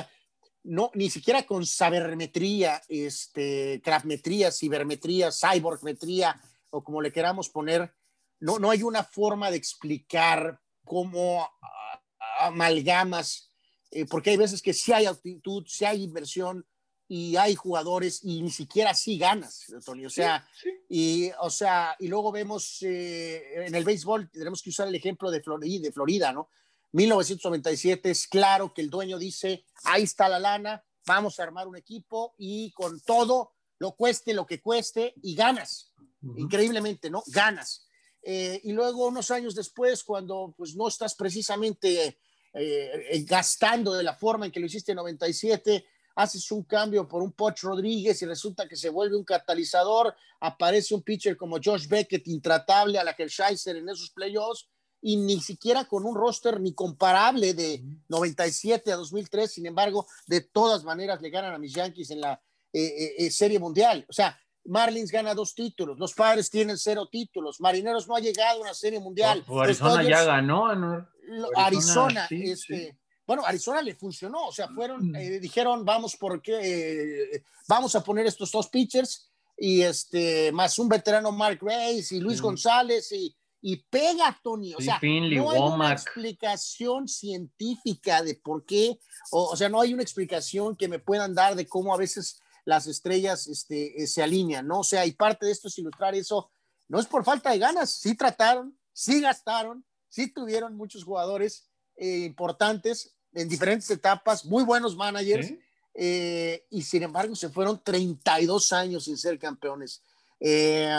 no, 0.63 0.91
ni 0.93 1.09
siquiera 1.09 1.43
con 1.43 1.65
sabermetría, 1.65 2.81
este, 2.87 3.81
craftmetría, 3.83 4.51
cibermetría, 4.51 5.29
cyborgmetría, 5.31 6.39
o 6.69 6.83
como 6.83 7.01
le 7.01 7.11
queramos 7.11 7.49
poner, 7.49 7.93
no, 8.39 8.59
no 8.59 8.69
hay 8.69 8.83
una 8.83 9.03
forma 9.03 9.51
de 9.51 9.57
explicar 9.57 10.59
cómo 10.85 11.43
ah, 11.61 12.47
amalgamas, 12.47 13.51
eh, 13.91 14.05
porque 14.05 14.31
hay 14.31 14.37
veces 14.37 14.61
que 14.61 14.73
sí 14.73 14.91
hay 14.93 15.05
actitud, 15.05 15.63
sí 15.67 15.85
hay 15.85 16.03
inversión, 16.03 16.65
y 17.11 17.35
hay 17.37 17.55
jugadores 17.55 18.23
y 18.23 18.43
ni 18.43 18.51
siquiera 18.51 18.91
así 18.91 19.17
ganas, 19.17 19.65
Tony. 19.83 20.05
O 20.05 20.11
sea, 20.11 20.47
y 20.87 21.31
o 21.41 21.49
sea, 21.49 21.95
y 21.97 22.07
luego 22.07 22.31
vemos 22.31 22.83
eh, 22.83 23.65
en 23.65 23.73
el 23.73 23.83
béisbol 23.83 24.29
tenemos 24.29 24.61
que 24.61 24.69
usar 24.69 24.87
el 24.87 24.93
ejemplo 24.93 25.31
de 25.31 25.41
Florida, 25.41 25.81
de 25.81 25.91
Florida, 25.91 26.31
¿no? 26.31 26.49
1997 26.91 28.11
es 28.11 28.27
claro 28.27 28.73
que 28.75 28.81
el 28.81 28.91
dueño 28.91 29.17
dice, 29.17 29.65
ahí 29.85 30.03
está 30.03 30.29
la 30.29 30.39
lana, 30.39 30.83
vamos 31.07 31.39
a 31.39 31.43
armar 31.43 31.67
un 31.67 31.77
equipo 31.77 32.35
y 32.37 32.71
con 32.73 33.01
todo 33.01 33.53
lo 33.79 33.93
cueste 33.93 34.35
lo 34.35 34.45
que 34.45 34.61
cueste 34.61 35.15
y 35.23 35.33
ganas. 35.33 35.91
Increíblemente, 36.37 37.09
¿no? 37.09 37.23
Ganas. 37.27 37.87
Eh, 38.21 38.61
y 38.65 38.71
luego 38.71 39.07
unos 39.07 39.31
años 39.31 39.55
después, 39.55 40.03
cuando 40.03 40.53
pues 40.55 40.75
no 40.75 40.87
estás 40.87 41.15
precisamente 41.15 42.19
eh, 42.53 43.25
gastando 43.25 43.93
de 43.93 44.03
la 44.03 44.13
forma 44.13 44.45
en 44.45 44.51
que 44.51 44.59
lo 44.59 44.67
hiciste 44.67 44.91
en 44.91 44.97
97, 44.97 45.85
haces 46.19 46.51
un 46.51 46.63
cambio 46.63 47.07
por 47.07 47.21
un 47.21 47.31
Poch 47.31 47.61
Rodríguez 47.61 48.21
y 48.21 48.25
resulta 48.25 48.67
que 48.67 48.75
se 48.75 48.89
vuelve 48.89 49.15
un 49.15 49.23
catalizador, 49.23 50.13
aparece 50.41 50.93
un 50.93 51.01
pitcher 51.01 51.37
como 51.37 51.59
Josh 51.63 51.87
Beckett 51.87 52.27
intratable 52.27 52.99
a 52.99 53.05
la 53.05 53.15
Hershiser 53.17 53.77
en 53.77 53.87
esos 53.87 54.09
playoffs 54.09 54.67
y 55.01 55.15
ni 55.15 55.39
siquiera 55.39 55.85
con 55.85 56.05
un 56.05 56.15
roster 56.15 56.59
ni 56.59 56.73
comparable 56.73 57.53
de 57.53 57.81
97 58.09 58.91
a 58.91 58.97
2003, 58.97 59.49
sin 59.49 59.65
embargo, 59.65 60.07
de 60.27 60.41
todas 60.41 60.83
maneras 60.83 61.21
le 61.21 61.29
ganan 61.29 61.53
a 61.53 61.57
mis 61.57 61.73
Yankees 61.73 62.11
en 62.11 62.19
la 62.19 62.33
eh, 62.73 62.83
eh, 62.83 63.13
eh, 63.19 63.31
Serie 63.31 63.57
Mundial. 63.57 64.05
O 64.09 64.13
sea, 64.13 64.37
Marlins 64.65 65.11
gana 65.11 65.33
dos 65.33 65.55
títulos, 65.55 65.97
los 65.97 66.13
Padres 66.13 66.49
tienen 66.49 66.77
cero 66.77 67.07
títulos, 67.09 67.61
Marineros 67.61 68.09
no 68.09 68.15
ha 68.17 68.19
llegado 68.19 68.57
a 68.57 68.61
una 68.63 68.73
Serie 68.73 68.99
Mundial. 68.99 69.45
Arizona 69.47 70.03
ya 70.03 70.25
ganó. 70.25 71.07
Arizona, 71.55 72.27
este, 72.29 72.97
bueno, 73.29 73.45
Arizona 73.45 73.83
le 73.83 73.93
funcionó, 73.93 74.47
o 74.47 74.51
sea, 74.51 74.67
fueron, 74.69 75.11
mm. 75.11 75.15
eh, 75.15 75.39
dijeron, 75.39 75.85
vamos 75.85 76.17
porque 76.17 76.57
eh, 76.63 77.43
vamos 77.67 77.95
a 77.95 78.03
poner 78.03 78.25
estos 78.25 78.51
dos 78.51 78.69
pitchers 78.69 79.29
y 79.55 79.83
este, 79.83 80.51
más 80.51 80.79
un 80.79 80.89
veterano 80.89 81.31
Mark 81.31 81.59
Reyes 81.61 82.11
y 82.11 82.19
Luis 82.19 82.41
González 82.41 83.11
y, 83.11 83.37
y 83.61 83.75
pega, 83.83 84.35
Tony. 84.41 84.73
O 84.73 84.81
sea, 84.81 84.99
no 84.99 85.51
hay 85.51 85.59
una 85.59 85.91
explicación 85.91 87.07
científica 87.07 88.23
de 88.23 88.33
por 88.33 88.65
qué, 88.65 88.99
o, 89.29 89.55
sea, 89.55 89.69
no 89.69 89.79
hay 89.79 89.93
una 89.93 90.01
explicación 90.01 90.75
que 90.75 90.87
me 90.87 90.97
puedan 90.97 91.35
dar 91.35 91.53
de 91.55 91.67
cómo 91.67 91.93
a 91.93 91.97
veces 91.97 92.41
las 92.65 92.87
estrellas 92.87 93.45
este, 93.45 94.01
eh, 94.01 94.07
se 94.07 94.23
alinean, 94.23 94.65
¿no? 94.65 94.79
O 94.79 94.83
sea, 94.83 95.05
y 95.05 95.11
parte 95.11 95.45
de 95.45 95.51
esto 95.51 95.67
es 95.67 95.77
ilustrar 95.77 96.15
eso, 96.15 96.49
no 96.87 96.99
es 96.99 97.05
por 97.05 97.23
falta 97.23 97.51
de 97.51 97.59
ganas, 97.59 97.91
sí 97.91 98.15
trataron, 98.15 98.75
sí 98.91 99.21
gastaron, 99.21 99.85
sí 100.07 100.33
tuvieron 100.33 100.75
muchos 100.75 101.03
jugadores 101.03 101.67
importantes, 102.01 103.18
en 103.33 103.47
diferentes 103.47 103.89
etapas, 103.89 104.45
muy 104.45 104.63
buenos 104.63 104.95
managers, 104.95 105.51
eh, 105.93 106.65
y 106.69 106.81
sin 106.81 107.03
embargo 107.03 107.35
se 107.35 107.49
fueron 107.49 107.81
32 107.83 108.73
años 108.73 109.05
sin 109.05 109.17
ser 109.17 109.37
campeones. 109.37 110.01
Eh, 110.39 110.89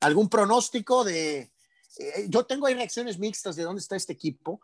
¿Algún 0.00 0.28
pronóstico 0.28 1.04
de... 1.04 1.50
Eh, 1.98 2.26
yo 2.28 2.44
tengo 2.44 2.66
ahí 2.66 2.74
reacciones 2.74 3.18
mixtas 3.18 3.56
de 3.56 3.62
dónde 3.62 3.80
está 3.80 3.96
este 3.96 4.12
equipo. 4.12 4.60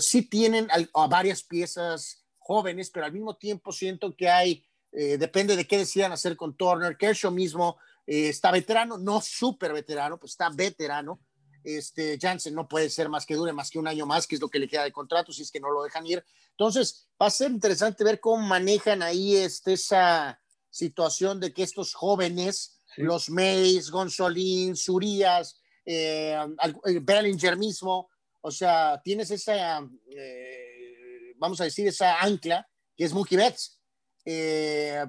sí 0.00 0.22
tienen 0.22 0.68
a, 0.70 1.06
varias 1.06 1.42
piezas 1.42 2.24
jóvenes, 2.38 2.90
pero 2.90 3.06
al 3.06 3.12
mismo 3.12 3.36
tiempo 3.36 3.72
siento 3.72 4.14
que 4.14 4.28
hay, 4.28 4.64
depende 4.90 5.54
de 5.54 5.66
qué 5.66 5.78
decidan 5.78 6.12
hacer 6.12 6.36
con 6.36 6.56
Turner. 6.56 6.96
Kershaw 6.96 7.30
mismo 7.30 7.78
eh, 8.08 8.30
está 8.30 8.50
veterano, 8.50 8.96
no 8.96 9.20
súper 9.20 9.74
veterano, 9.74 10.18
pues 10.18 10.32
está 10.32 10.48
veterano. 10.48 11.20
Este, 11.64 12.18
Jansen 12.20 12.54
no 12.54 12.68
puede 12.68 12.88
ser 12.90 13.08
más 13.08 13.26
que 13.26 13.34
dure 13.34 13.52
más 13.52 13.70
que 13.70 13.78
un 13.78 13.88
año 13.88 14.06
más, 14.06 14.26
que 14.26 14.36
es 14.36 14.40
lo 14.40 14.48
que 14.48 14.58
le 14.58 14.68
queda 14.68 14.84
de 14.84 14.92
contrato, 14.92 15.32
si 15.32 15.42
es 15.42 15.50
que 15.50 15.60
no 15.60 15.70
lo 15.70 15.82
dejan 15.82 16.06
ir. 16.06 16.24
Entonces, 16.50 17.08
va 17.20 17.26
a 17.26 17.30
ser 17.30 17.50
interesante 17.50 18.04
ver 18.04 18.20
cómo 18.20 18.42
manejan 18.42 19.02
ahí 19.02 19.36
este, 19.36 19.74
esa 19.74 20.40
situación 20.70 21.40
de 21.40 21.52
que 21.52 21.62
estos 21.62 21.94
jóvenes, 21.94 22.80
los 22.96 23.30
Mays, 23.30 23.90
Gonzolín, 23.90 24.76
Surías, 24.76 25.60
eh, 25.84 26.36
eh, 26.84 27.00
Bellinger 27.02 27.56
mismo, 27.56 28.10
o 28.40 28.50
sea, 28.50 29.00
tienes 29.02 29.30
esa, 29.30 29.80
eh, 30.14 31.34
vamos 31.36 31.60
a 31.60 31.64
decir, 31.64 31.86
esa 31.88 32.20
ancla 32.20 32.68
que 32.96 33.04
es 33.04 33.12
Mookie 33.12 33.36
Betts. 33.36 33.80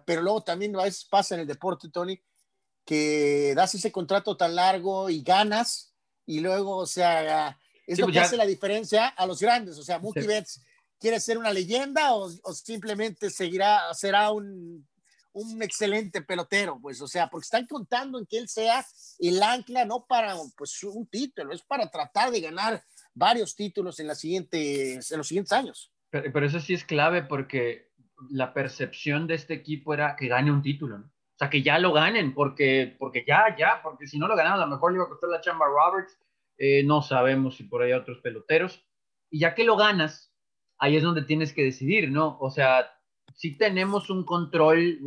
pero 0.06 0.22
luego 0.22 0.44
también 0.44 0.76
a 0.78 0.84
veces 0.84 1.06
pasa 1.06 1.36
en 1.36 1.42
el 1.42 1.48
deporte, 1.48 1.90
Tony, 1.90 2.18
que 2.86 3.54
das 3.56 3.76
ese 3.76 3.92
contrato 3.92 4.38
tan 4.38 4.56
largo 4.56 5.10
y 5.10 5.22
ganas, 5.22 5.88
y 6.30 6.39
luego, 6.39 6.78
o 6.78 6.86
sea, 6.86 7.58
es 7.86 8.00
lo 8.00 8.06
pues 8.06 8.13
que 8.13 8.20
hace 8.20 8.38
la 8.38 8.46
diferencia 8.46 9.08
a 9.08 9.26
los 9.26 9.39
grandes. 9.39 9.78
O 9.78 9.84
sea, 9.84 10.00
Mookie 10.00 10.28
Betts 10.28 10.62
quiere 11.00 11.20
ser 11.20 11.38
una 11.38 11.52
leyenda 11.52 12.13
o, 12.13 12.30
o 12.44 12.54
simplemente 12.54 13.30
seguirá, 13.30 13.94
será 13.94 14.32
un 14.32 14.88
un 15.34 15.62
excelente 15.62 16.22
pelotero, 16.22 16.80
pues, 16.82 17.02
o 17.02 17.08
sea, 17.08 17.30
porque 17.30 17.46
están 17.46 17.68
contando 17.68 18.20
en 18.20 18.26
que 18.26 18.38
él 18.38 18.48
sea 18.48 18.86
el 19.20 19.42
ancla, 19.42 19.86
no 19.86 20.06
para 20.08 20.36
pues, 20.58 20.84
un 20.84 21.08
título, 21.08 21.54
es 21.54 21.62
para 21.62 21.89
tratar 21.89 22.32
de 22.32 22.42
ganar 22.42 22.84
varios 23.13 23.56
títulos 23.56 24.00
en, 24.00 24.08
las 24.08 24.20
siguientes, 24.20 25.12
en 25.12 25.18
los 25.18 25.28
siguientes 25.28 25.52
años. 25.52 25.92
Pero, 26.10 26.46
eso 26.46 26.60
sí 26.60 26.74
es 26.74 26.84
clave 26.84 27.22
porque 27.24 27.92
la 28.30 28.54
percepción 28.54 29.28
de 29.28 29.36
este 29.36 29.54
equipo 29.54 29.94
era 29.94 30.15
que 30.15 30.28
gane 30.28 30.52
un 30.52 30.63
título, 30.63 30.98
¿no? 30.98 31.12
O 31.39 31.41
sea, 31.41 31.49
que 31.49 31.63
ya 31.63 31.80
lo 31.80 31.93
ganen, 31.93 32.34
porque, 32.34 32.97
porque 32.99 33.23
ya, 33.25 33.56
ya, 33.58 33.80
porque 33.82 34.08
si 34.08 34.19
no 34.19 34.28
lo 34.28 34.36
ganan, 34.36 34.56
a 34.56 34.65
lo 34.65 34.67
mejor 34.67 34.91
le 34.91 34.97
iba 34.97 35.06
a 35.06 35.08
costar 35.08 35.30
la 35.30 35.39
chamba 35.39 35.67
Roberts, 35.67 36.19
eh, 36.58 36.84
no 36.84 37.02
sabemos 37.02 37.56
si 37.56 37.63
por 37.63 37.82
ahí 37.82 37.93
hay 37.93 37.97
otros 37.97 38.19
peloteros, 38.19 38.86
y 39.30 39.39
ya 39.39 39.56
que 39.56 39.63
lo 39.63 39.78
ganas, 39.78 40.36
ahí 40.80 40.97
es 40.97 41.04
donde 41.04 41.21
tienes 41.21 41.54
que 41.54 41.63
decidir, 41.63 42.12
¿no? 42.12 42.38
O 42.41 42.49
sea, 42.49 42.91
sí 43.36 43.58
tenemos 43.58 44.10
un 44.10 44.25
control, 44.25 44.99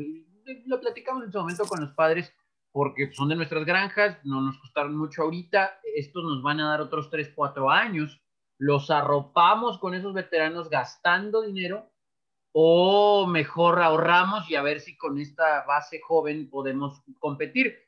lo 0.65 0.81
platicamos 0.81 1.25
en 1.25 1.33
su 1.33 1.39
momento 1.39 1.67
con 1.67 1.83
los 1.83 1.93
padres, 1.93 2.35
porque 2.71 3.13
son 3.13 3.29
de 3.29 3.37
nuestras 3.37 3.67
granjas, 3.67 4.17
no 4.25 4.41
nos 4.41 4.57
costaron 4.57 4.97
mucho 4.97 5.25
ahorita, 5.25 5.81
estos 5.95 6.25
nos 6.25 6.43
van 6.43 6.61
a 6.61 6.71
dar 6.71 6.81
otros 6.81 7.11
3, 7.11 7.33
4 7.35 7.69
años, 7.69 8.23
los 8.57 8.91
arropamos 8.91 9.79
con 9.79 9.93
esos 9.93 10.15
veteranos 10.15 10.71
gastando 10.71 11.43
dinero 11.43 11.92
o 12.53 13.27
mejor 13.27 13.81
ahorramos 13.81 14.49
y 14.51 14.57
a 14.57 14.63
ver 14.63 14.81
si 14.81 14.97
con 14.97 15.19
esta 15.19 15.65
base 15.65 16.01
joven 16.01 16.49
podemos 16.51 17.03
competir. 17.19 17.79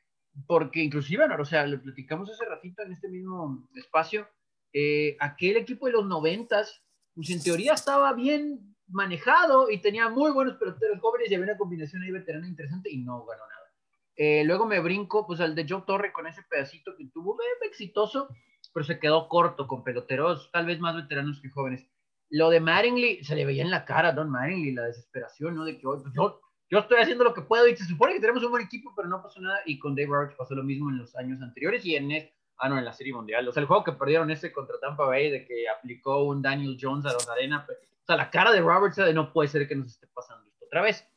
Porque 0.47 0.83
inclusive, 0.83 1.25
o 1.25 1.45
sea, 1.45 1.65
lo 1.65 1.81
platicamos 1.81 2.29
hace 2.29 2.45
ratito 2.45 2.81
en 2.81 2.91
este 2.91 3.07
mismo 3.07 3.69
espacio, 3.75 4.27
eh, 4.73 5.15
aquel 5.21 5.55
equipo 5.55 5.85
de 5.85 5.93
los 5.93 6.05
noventas, 6.05 6.83
pues 7.13 7.29
en 7.29 7.41
teoría 7.41 7.73
estaba 7.73 8.11
bien 8.11 8.75
manejado 8.87 9.69
y 9.69 9.79
tenía 9.79 10.09
muy 10.09 10.31
buenos 10.31 10.57
peloteros 10.57 10.99
jóvenes 10.99 11.31
y 11.31 11.35
había 11.35 11.51
una 11.51 11.57
combinación 11.57 12.03
ahí 12.03 12.11
veterana 12.11 12.47
interesante 12.47 12.91
y 12.91 12.97
no 12.97 13.25
ganó 13.25 13.47
nada. 13.47 13.73
Eh, 14.17 14.43
luego 14.45 14.65
me 14.65 14.79
brinco 14.79 15.25
pues 15.25 15.39
al 15.39 15.55
de 15.55 15.65
Joe 15.67 15.83
Torre 15.85 16.11
con 16.11 16.27
ese 16.27 16.43
pedacito 16.43 16.95
que 16.97 17.07
tuvo 17.13 17.35
eh, 17.41 17.67
exitoso, 17.67 18.27
pero 18.73 18.85
se 18.85 18.99
quedó 18.99 19.27
corto 19.29 19.67
con 19.67 19.83
peloteros 19.83 20.49
tal 20.51 20.65
vez 20.65 20.79
más 20.79 20.95
veteranos 20.95 21.39
que 21.41 21.49
jóvenes. 21.49 21.87
Lo 22.29 22.49
de 22.49 22.59
Mattingly 22.59 23.23
se 23.23 23.35
le 23.35 23.45
veía 23.45 23.63
en 23.63 23.71
la 23.71 23.85
cara 23.85 24.09
a 24.09 24.13
Don 24.13 24.29
Mattingly 24.29 24.73
la 24.73 24.83
desesperación, 24.83 25.55
¿no? 25.55 25.65
De 25.65 25.77
que 25.77 25.83
pues, 25.83 26.03
yo, 26.13 26.41
yo 26.69 26.79
estoy 26.79 26.99
haciendo 26.99 27.23
lo 27.23 27.33
que 27.33 27.41
puedo 27.41 27.67
y 27.67 27.75
se 27.75 27.85
supone 27.85 28.13
que 28.13 28.19
tenemos 28.19 28.43
un 28.43 28.51
buen 28.51 28.63
equipo, 28.63 28.93
pero 28.95 29.07
no 29.07 29.21
pasó 29.21 29.39
nada. 29.41 29.59
Y 29.65 29.79
con 29.79 29.95
Dave 29.95 30.07
Roberts 30.07 30.35
pasó 30.35 30.55
lo 30.55 30.63
mismo 30.63 30.89
en 30.89 30.97
los 30.97 31.15
años 31.15 31.41
anteriores 31.41 31.85
y 31.85 31.95
en 31.95 32.11
este, 32.11 32.35
ah, 32.57 32.69
no, 32.69 32.77
en 32.77 32.85
la 32.85 32.93
Serie 32.93 33.13
Mundial. 33.13 33.47
O 33.47 33.51
sea, 33.51 33.61
el 33.61 33.67
juego 33.67 33.83
que 33.83 33.91
perdieron 33.91 34.31
ese 34.31 34.51
contra 34.51 34.79
Tampa 34.79 35.05
Bay 35.05 35.29
de 35.29 35.45
que 35.45 35.69
aplicó 35.69 36.23
un 36.23 36.41
Daniel 36.41 36.77
Jones 36.79 37.05
a 37.05 37.13
los 37.13 37.29
Arena, 37.29 37.65
o 37.69 38.05
sea, 38.05 38.17
la 38.17 38.29
cara 38.29 38.51
de 38.51 38.61
Roberts 38.61 38.97
de 38.97 39.13
no 39.13 39.31
puede 39.31 39.49
ser 39.49 39.67
que 39.67 39.75
nos 39.75 39.87
esté 39.87 40.07
pasando 40.07 40.47
esto 40.47 40.65
otra 40.65 40.81
vez. 40.81 41.07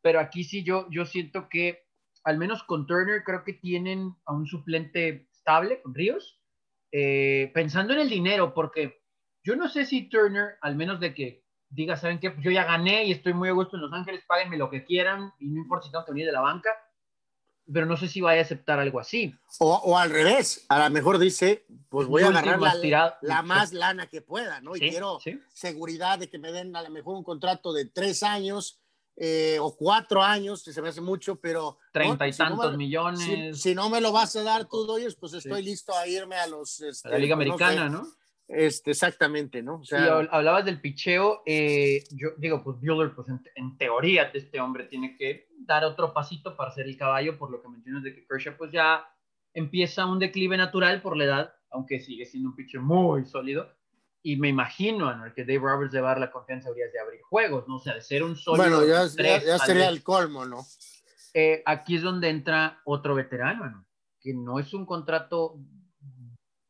Pero 0.00 0.20
aquí 0.20 0.44
sí 0.44 0.62
yo, 0.62 0.86
yo 0.90 1.04
siento 1.04 1.48
que, 1.48 1.84
al 2.24 2.38
menos 2.38 2.62
con 2.62 2.86
Turner, 2.86 3.22
creo 3.24 3.44
que 3.44 3.52
tienen 3.52 4.14
a 4.24 4.32
un 4.32 4.46
suplente 4.46 5.28
estable, 5.32 5.80
con 5.82 5.94
Ríos, 5.94 6.40
eh, 6.92 7.50
pensando 7.54 7.92
en 7.92 8.00
el 8.00 8.08
dinero, 8.08 8.54
porque 8.54 9.02
yo 9.48 9.56
no 9.56 9.66
sé 9.70 9.86
si 9.86 10.10
Turner, 10.10 10.58
al 10.60 10.76
menos 10.76 11.00
de 11.00 11.14
que 11.14 11.42
diga, 11.70 11.96
¿saben 11.96 12.20
qué? 12.20 12.30
Pues 12.30 12.44
yo 12.44 12.50
ya 12.50 12.64
gané 12.64 13.04
y 13.04 13.12
estoy 13.12 13.32
muy 13.32 13.48
a 13.48 13.52
gusto 13.52 13.76
en 13.76 13.82
Los 13.82 13.92
Ángeles, 13.94 14.22
páguenme 14.28 14.58
lo 14.58 14.68
que 14.68 14.84
quieran 14.84 15.32
y 15.38 15.48
no 15.48 15.62
importa 15.62 15.86
si 15.86 15.90
tengo 15.90 16.04
que 16.04 16.12
venir 16.12 16.26
de 16.26 16.32
la 16.32 16.42
banca 16.42 16.68
pero 17.72 17.84
no 17.84 17.98
sé 17.98 18.08
si 18.08 18.22
vaya 18.22 18.40
a 18.40 18.44
aceptar 18.44 18.78
algo 18.78 18.98
así. 18.98 19.34
O, 19.58 19.98
al 19.98 20.08
revés, 20.08 20.64
a 20.70 20.78
lo 20.78 20.90
mejor 20.90 21.18
dice, 21.18 21.66
pues 21.90 22.08
voy 22.08 22.22
a 22.22 22.28
agarrar 22.28 22.58
la, 23.20 23.42
más 23.42 23.74
lana 23.74 24.06
que 24.06 24.22
pueda, 24.22 24.62
¿no? 24.62 24.74
Y 24.74 24.80
quiero 24.80 25.18
seguridad 25.52 26.18
de 26.18 26.30
que 26.30 26.38
me 26.38 26.50
den 26.50 26.74
a 26.76 26.82
lo 26.82 26.88
mejor 26.88 27.16
un 27.16 27.24
contrato 27.24 27.74
de 27.74 27.84
tres 27.84 28.22
años 28.22 28.80
eh, 29.16 29.58
o 29.60 29.76
cuatro 29.76 30.22
años, 30.22 30.62
que 30.64 30.72
se 30.72 30.80
me 30.80 30.88
hace 30.88 31.02
mucho, 31.02 31.36
pero... 31.36 31.78
Treinta 31.92 32.26
y 32.26 32.32
tantos 32.32 32.74
millones. 32.76 33.60
Si, 33.60 33.74
no 33.74 33.90
me 33.90 34.00
lo 34.00 34.12
vas 34.12 34.34
a 34.36 34.42
dar 34.42 34.64
tú, 34.66 34.86
Doyers, 34.86 35.16
pues 35.16 35.34
estoy 35.34 35.62
listo 35.62 35.92
a 35.94 36.06
irme 36.06 36.36
a 36.36 36.46
los... 36.46 36.80
Este, 36.80 37.10
la 37.10 37.18
Liga 37.18 37.36
pues, 37.36 37.48
Americana, 37.48 37.90
¿no? 37.90 38.06
Este, 38.48 38.92
exactamente, 38.92 39.62
¿no? 39.62 39.76
O 39.80 39.84
sea, 39.84 40.20
hablabas 40.30 40.64
del 40.64 40.80
picheo, 40.80 41.42
eh, 41.44 42.02
yo 42.12 42.30
digo, 42.38 42.64
pues 42.64 42.80
Bueller, 42.80 43.14
pues 43.14 43.28
en, 43.54 43.76
teoría 43.76 44.30
este 44.32 44.58
hombre 44.58 44.84
tiene 44.84 45.16
que 45.18 45.48
dar 45.60 45.84
otro 45.84 46.14
pasito 46.14 46.56
para 46.56 46.70
ser 46.70 46.86
el 46.86 46.96
caballo, 46.96 47.38
por 47.38 47.50
lo 47.50 47.60
que 47.60 47.68
mencionas 47.68 48.02
de 48.02 48.14
que 48.14 48.26
Kershaw 48.26 48.56
pues 48.56 48.72
ya 48.72 49.04
empieza 49.52 50.06
un 50.06 50.18
declive 50.18 50.56
natural 50.56 51.02
por 51.02 51.14
la 51.14 51.24
edad, 51.24 51.54
aunque 51.70 52.00
sigue 52.00 52.24
siendo 52.24 52.48
un 52.48 52.56
pitcher 52.56 52.80
muy 52.80 53.26
sólido, 53.26 53.70
y 54.22 54.36
me 54.36 54.48
imagino, 54.48 55.14
¿no? 55.14 55.34
que 55.34 55.44
Dave 55.44 55.58
Roberts 55.58 55.92
le 55.92 56.00
va 56.00 56.08
a 56.08 56.12
dar 56.12 56.20
la 56.20 56.30
confianza 56.30 56.70
de 56.72 56.98
abrir 56.98 57.20
juegos, 57.20 57.68
¿no? 57.68 57.76
O 57.76 57.80
sea, 57.80 57.94
de 57.94 58.00
ser 58.00 58.22
un 58.22 58.34
sólido. 58.34 58.78
Bueno, 58.78 58.86
ya, 58.86 59.08
sería 59.58 59.88
el 59.90 60.02
colmo, 60.02 60.46
¿no? 60.46 60.64
Eh, 61.34 61.62
aquí 61.66 61.96
es 61.96 62.02
donde 62.02 62.30
entra 62.30 62.80
otro 62.84 63.14
veterano, 63.14 63.68
¿no? 63.70 63.86
Que 64.20 64.32
no 64.32 64.58
es 64.58 64.72
un 64.72 64.86
contrato 64.86 65.58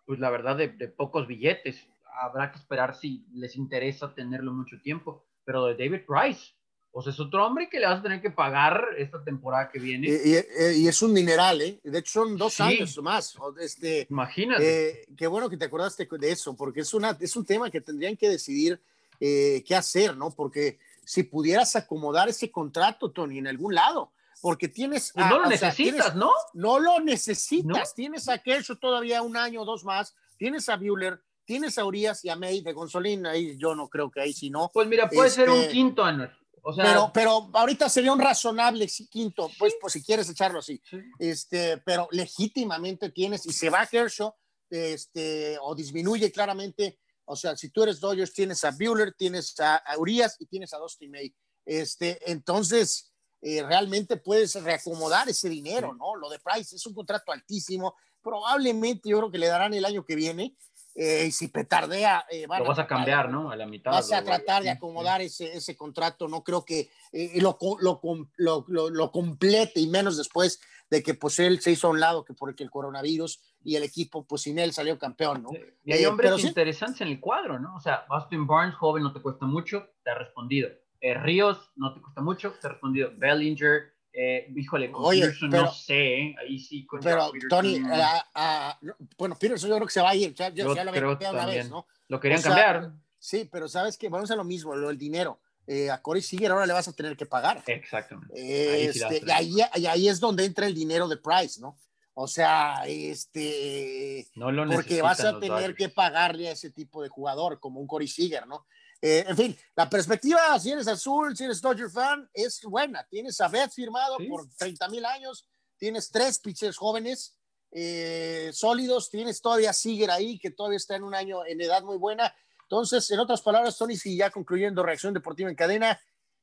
pues 0.08 0.20
la 0.20 0.30
verdad, 0.30 0.56
de, 0.56 0.88
pocos 0.88 1.26
billetes. 1.26 1.86
Habrá 2.22 2.50
que 2.50 2.58
esperar 2.58 2.96
si 2.98 3.26
les 3.34 3.56
interesa 3.56 4.14
tenerlo 4.14 4.54
mucho 4.54 4.80
tiempo. 4.80 5.22
Pero 5.44 5.66
de 5.66 5.74
David 5.74 6.06
Price, 6.06 6.54
pues 6.90 7.08
es 7.08 7.20
otro 7.20 7.46
hombre 7.46 7.68
que 7.68 7.78
le 7.78 7.84
vas 7.84 8.00
a 8.00 8.02
tener 8.02 8.22
que 8.22 8.30
pagar 8.30 8.86
esta 8.96 9.22
temporada 9.22 9.68
que 9.70 9.78
viene. 9.78 10.08
Y, 10.08 10.88
es 10.88 11.02
un 11.02 11.12
mineral, 11.12 11.60
¿eh? 11.60 11.78
De 11.84 11.98
hecho, 11.98 12.24
son 12.24 12.38
dos 12.38 12.58
años 12.58 12.96
más. 13.02 13.36
Este, 13.60 14.06
Imagínate. 14.08 14.88
Eh, 14.88 15.06
qué 15.14 15.26
bueno 15.26 15.50
que 15.50 15.58
te 15.58 15.66
acordaste 15.66 16.08
de 16.10 16.32
eso, 16.32 16.56
porque 16.56 16.80
es, 16.80 16.94
una, 16.94 17.14
es 17.20 17.36
un 17.36 17.44
tema 17.44 17.68
que 17.68 17.82
tendrían 17.82 18.16
que 18.16 18.30
decidir 18.30 18.80
eh, 19.20 19.62
qué 19.66 19.76
hacer, 19.76 20.16
¿no? 20.16 20.30
Porque 20.30 20.78
si 21.04 21.22
pudieras 21.22 21.76
acomodar 21.76 22.30
ese 22.30 22.50
contrato, 22.50 23.10
Tony, 23.10 23.36
en 23.36 23.48
algún 23.48 23.74
lado, 23.74 24.10
porque 24.40 24.68
tienes... 24.68 25.12
Pues 25.12 25.26
no 25.26 25.38
lo 25.40 25.46
necesitas, 25.46 26.14
¿no? 26.14 26.32
No 26.54 26.78
lo 26.78 27.00
necesitas, 27.00 27.94
tienes 27.94 28.28
a 28.28 28.38
Kershaw 28.38 28.76
todavía 28.76 29.22
un 29.22 29.36
año 29.36 29.62
o 29.62 29.64
dos 29.64 29.84
más, 29.84 30.14
tienes 30.36 30.68
a 30.68 30.76
Bueller, 30.76 31.22
tienes 31.44 31.78
a 31.78 31.84
Urias 31.84 32.24
y 32.24 32.28
a 32.28 32.36
May 32.36 32.60
de 32.60 32.72
Gonzolín, 32.72 33.26
ahí 33.26 33.56
yo 33.58 33.74
no 33.74 33.88
creo 33.88 34.10
que 34.10 34.20
ahí 34.20 34.32
sí 34.32 34.50
no. 34.50 34.70
Pues 34.72 34.86
mira, 34.86 35.08
puede 35.08 35.30
ser 35.30 35.48
un 35.48 35.56
este, 35.58 35.72
quinto, 35.72 36.04
Anuel. 36.04 36.30
O 36.62 36.74
sea, 36.74 36.84
pero, 36.84 37.10
pero 37.12 37.50
ahorita 37.54 37.88
sería 37.88 38.12
un 38.12 38.20
razonable 38.20 38.86
quinto, 39.10 39.50
pues, 39.58 39.74
pues 39.80 39.94
si 39.94 40.02
quieres 40.02 40.28
echarlo 40.28 40.58
así. 40.58 40.80
Este, 41.18 41.78
pero 41.78 42.08
legítimamente 42.10 43.10
tienes, 43.10 43.46
y 43.46 43.52
se 43.52 43.70
va 43.70 43.86
Kershaw, 43.86 44.34
este, 44.68 45.56
o 45.62 45.74
disminuye 45.74 46.30
claramente, 46.30 46.98
o 47.24 47.36
sea, 47.36 47.56
si 47.56 47.70
tú 47.70 47.82
eres 47.82 48.00
Dodgers, 48.00 48.32
tienes 48.32 48.64
a 48.64 48.70
Bueller, 48.70 49.14
tienes 49.14 49.58
a, 49.60 49.82
Urias 49.98 50.36
y 50.38 50.46
tienes 50.46 50.72
a 50.74 50.78
Dusty 50.78 51.08
May. 51.08 51.34
Este, 51.64 52.18
entonces, 52.30 53.07
eh, 53.40 53.62
realmente 53.62 54.16
puedes 54.16 54.60
reacomodar 54.62 55.28
ese 55.28 55.48
dinero, 55.48 55.94
¿no? 55.94 56.16
Lo 56.16 56.28
de 56.28 56.38
Price 56.38 56.74
es 56.74 56.86
un 56.86 56.94
contrato 56.94 57.32
altísimo, 57.32 57.94
probablemente 58.22 59.08
yo 59.08 59.18
creo 59.18 59.30
que 59.30 59.38
le 59.38 59.46
darán 59.46 59.74
el 59.74 59.84
año 59.84 60.04
que 60.04 60.16
viene. 60.16 60.56
Eh, 61.00 61.26
y 61.28 61.30
si 61.30 61.46
petardea, 61.46 62.26
eh, 62.28 62.46
lo 62.48 62.64
vas 62.64 62.80
a, 62.80 62.86
cambiar, 62.88 63.30
¿no? 63.30 63.52
A 63.52 63.56
la 63.56 63.66
mitad. 63.66 63.92
Vas 63.92 64.10
a 64.10 64.24
tratar 64.24 64.64
de 64.64 64.70
acomodar 64.70 65.20
ese, 65.20 65.56
ese 65.56 65.76
contrato. 65.76 66.26
No 66.26 66.42
creo 66.42 66.64
que 66.64 66.90
lo, 67.36 67.56
lo, 67.80 68.00
lo, 68.36 68.90
lo, 68.90 69.12
complete 69.12 69.78
y 69.78 69.86
menos 69.86 70.16
después 70.16 70.60
de 70.90 71.04
que 71.04 71.14
pues 71.14 71.38
él 71.38 71.60
se 71.60 71.70
hizo 71.70 71.86
a 71.86 71.90
un 71.90 72.00
lado 72.00 72.24
que 72.24 72.34
porque 72.34 72.64
el 72.64 72.70
coronavirus 72.70 73.40
y 73.62 73.76
el 73.76 73.84
equipo 73.84 74.26
pues 74.26 74.42
sin 74.42 74.58
él 74.58 74.72
salió 74.72 74.98
campeón, 74.98 75.44
¿no? 75.44 75.50
Y 75.84 75.92
hay 75.92 76.04
hombres 76.04 76.42
interesantes 76.42 77.00
en 77.02 77.08
el 77.08 77.20
cuadro, 77.20 77.60
¿no? 77.60 77.76
O 77.76 77.80
sea, 77.80 78.06
Austin 78.08 78.48
Barnes, 78.48 78.74
joven, 78.74 79.04
no 79.04 79.12
te 79.12 79.22
cuesta 79.22 79.46
mucho, 79.46 79.90
te 80.02 80.10
ha 80.10 80.14
respondido. 80.14 80.68
Eh, 81.00 81.14
Ríos, 81.14 81.70
no 81.76 81.94
te 81.94 82.00
cuesta 82.00 82.20
mucho, 82.20 82.54
te 82.60 82.66
ha 82.66 82.70
respondido 82.70 83.12
Bellinger, 83.16 83.94
eh, 84.12 84.52
híjole, 84.54 84.90
Oye, 84.94 85.30
pero, 85.40 85.62
no 85.62 85.72
sé, 85.72 86.34
ahí 86.40 86.58
sí. 86.58 86.84
Con 86.86 87.00
pero 87.00 87.30
Tony, 87.48 87.80
uh, 87.80 88.94
bueno, 89.16 89.36
Peterson 89.38 89.70
yo 89.70 89.76
creo 89.76 89.86
que 89.86 89.92
se 89.92 90.00
va 90.00 90.10
a 90.10 90.16
ir, 90.16 90.34
ya, 90.34 90.48
ya, 90.48 90.64
lo 90.64 90.92
creo 90.92 91.16
una 91.30 91.46
vez, 91.46 91.70
¿no? 91.70 91.86
Lo 92.08 92.18
querían 92.18 92.42
cambiar. 92.42 92.92
Sí, 93.18 93.48
pero 93.50 93.68
sabes 93.68 93.96
que 93.96 94.08
vamos 94.08 94.30
a 94.30 94.36
lo 94.36 94.44
mismo, 94.44 94.74
lo 94.74 94.88
del 94.88 94.98
dinero. 94.98 95.40
eh, 95.68 95.90
a 95.90 96.00
Corey 96.00 96.22
Seager 96.22 96.50
ahora 96.50 96.66
le 96.66 96.72
vas 96.72 96.88
a 96.88 96.92
tener 96.94 97.16
que 97.16 97.26
pagar. 97.26 97.62
Exactamente. 97.66 98.32
Este, 98.34 99.22
y, 99.24 99.30
ahí, 99.30 99.54
y, 99.76 99.86
ahí, 99.86 100.08
es 100.08 100.18
donde 100.18 100.44
entra 100.46 100.66
el 100.66 100.74
dinero 100.74 101.06
de 101.06 101.18
Price, 101.18 101.60
¿no? 101.60 101.76
O 102.14 102.26
sea, 102.26 102.82
este, 102.86 104.26
no 104.34 104.50
lo 104.50 104.68
porque 104.68 105.02
vas 105.02 105.20
a 105.20 105.38
tener 105.38 105.76
que 105.76 105.88
pagarle 105.88 106.48
a 106.48 106.52
ese 106.52 106.70
tipo 106.70 107.02
de 107.02 107.08
jugador, 107.08 107.60
como 107.60 107.80
un 107.80 107.86
Corey 107.86 108.08
Seager, 108.08 108.46
¿no? 108.48 108.66
Eh, 109.00 109.24
en 109.28 109.36
fin, 109.36 109.58
la 109.76 109.88
perspectiva, 109.88 110.58
si 110.58 110.72
eres 110.72 110.88
azul, 110.88 111.36
si 111.36 111.44
eres 111.44 111.60
Dodger 111.60 111.90
fan, 111.90 112.28
es 112.32 112.60
buena. 112.62 113.06
Tienes 113.08 113.40
a 113.40 113.48
Betts 113.48 113.74
firmado 113.74 114.16
por 114.28 114.48
30 114.56 114.88
mil 114.88 115.04
años, 115.04 115.46
tienes 115.76 116.10
tres 116.10 116.38
pitchers 116.40 116.76
jóvenes 116.76 117.38
eh, 117.70 118.50
sólidos, 118.52 119.10
tienes 119.10 119.40
todavía 119.40 119.72
Seager 119.72 120.10
ahí, 120.10 120.38
que 120.38 120.50
todavía 120.50 120.78
está 120.78 120.96
en 120.96 121.04
un 121.04 121.14
año 121.14 121.44
en 121.46 121.60
edad 121.60 121.82
muy 121.82 121.96
buena. 121.96 122.34
Entonces, 122.62 123.10
en 123.10 123.20
otras 123.20 123.40
palabras, 123.40 123.78
Tony, 123.78 123.96
si 123.96 124.16
ya 124.16 124.30
concluyendo 124.30 124.82
Reacción 124.82 125.14
Deportiva 125.14 125.48
en 125.48 125.56
Cadena, 125.56 126.00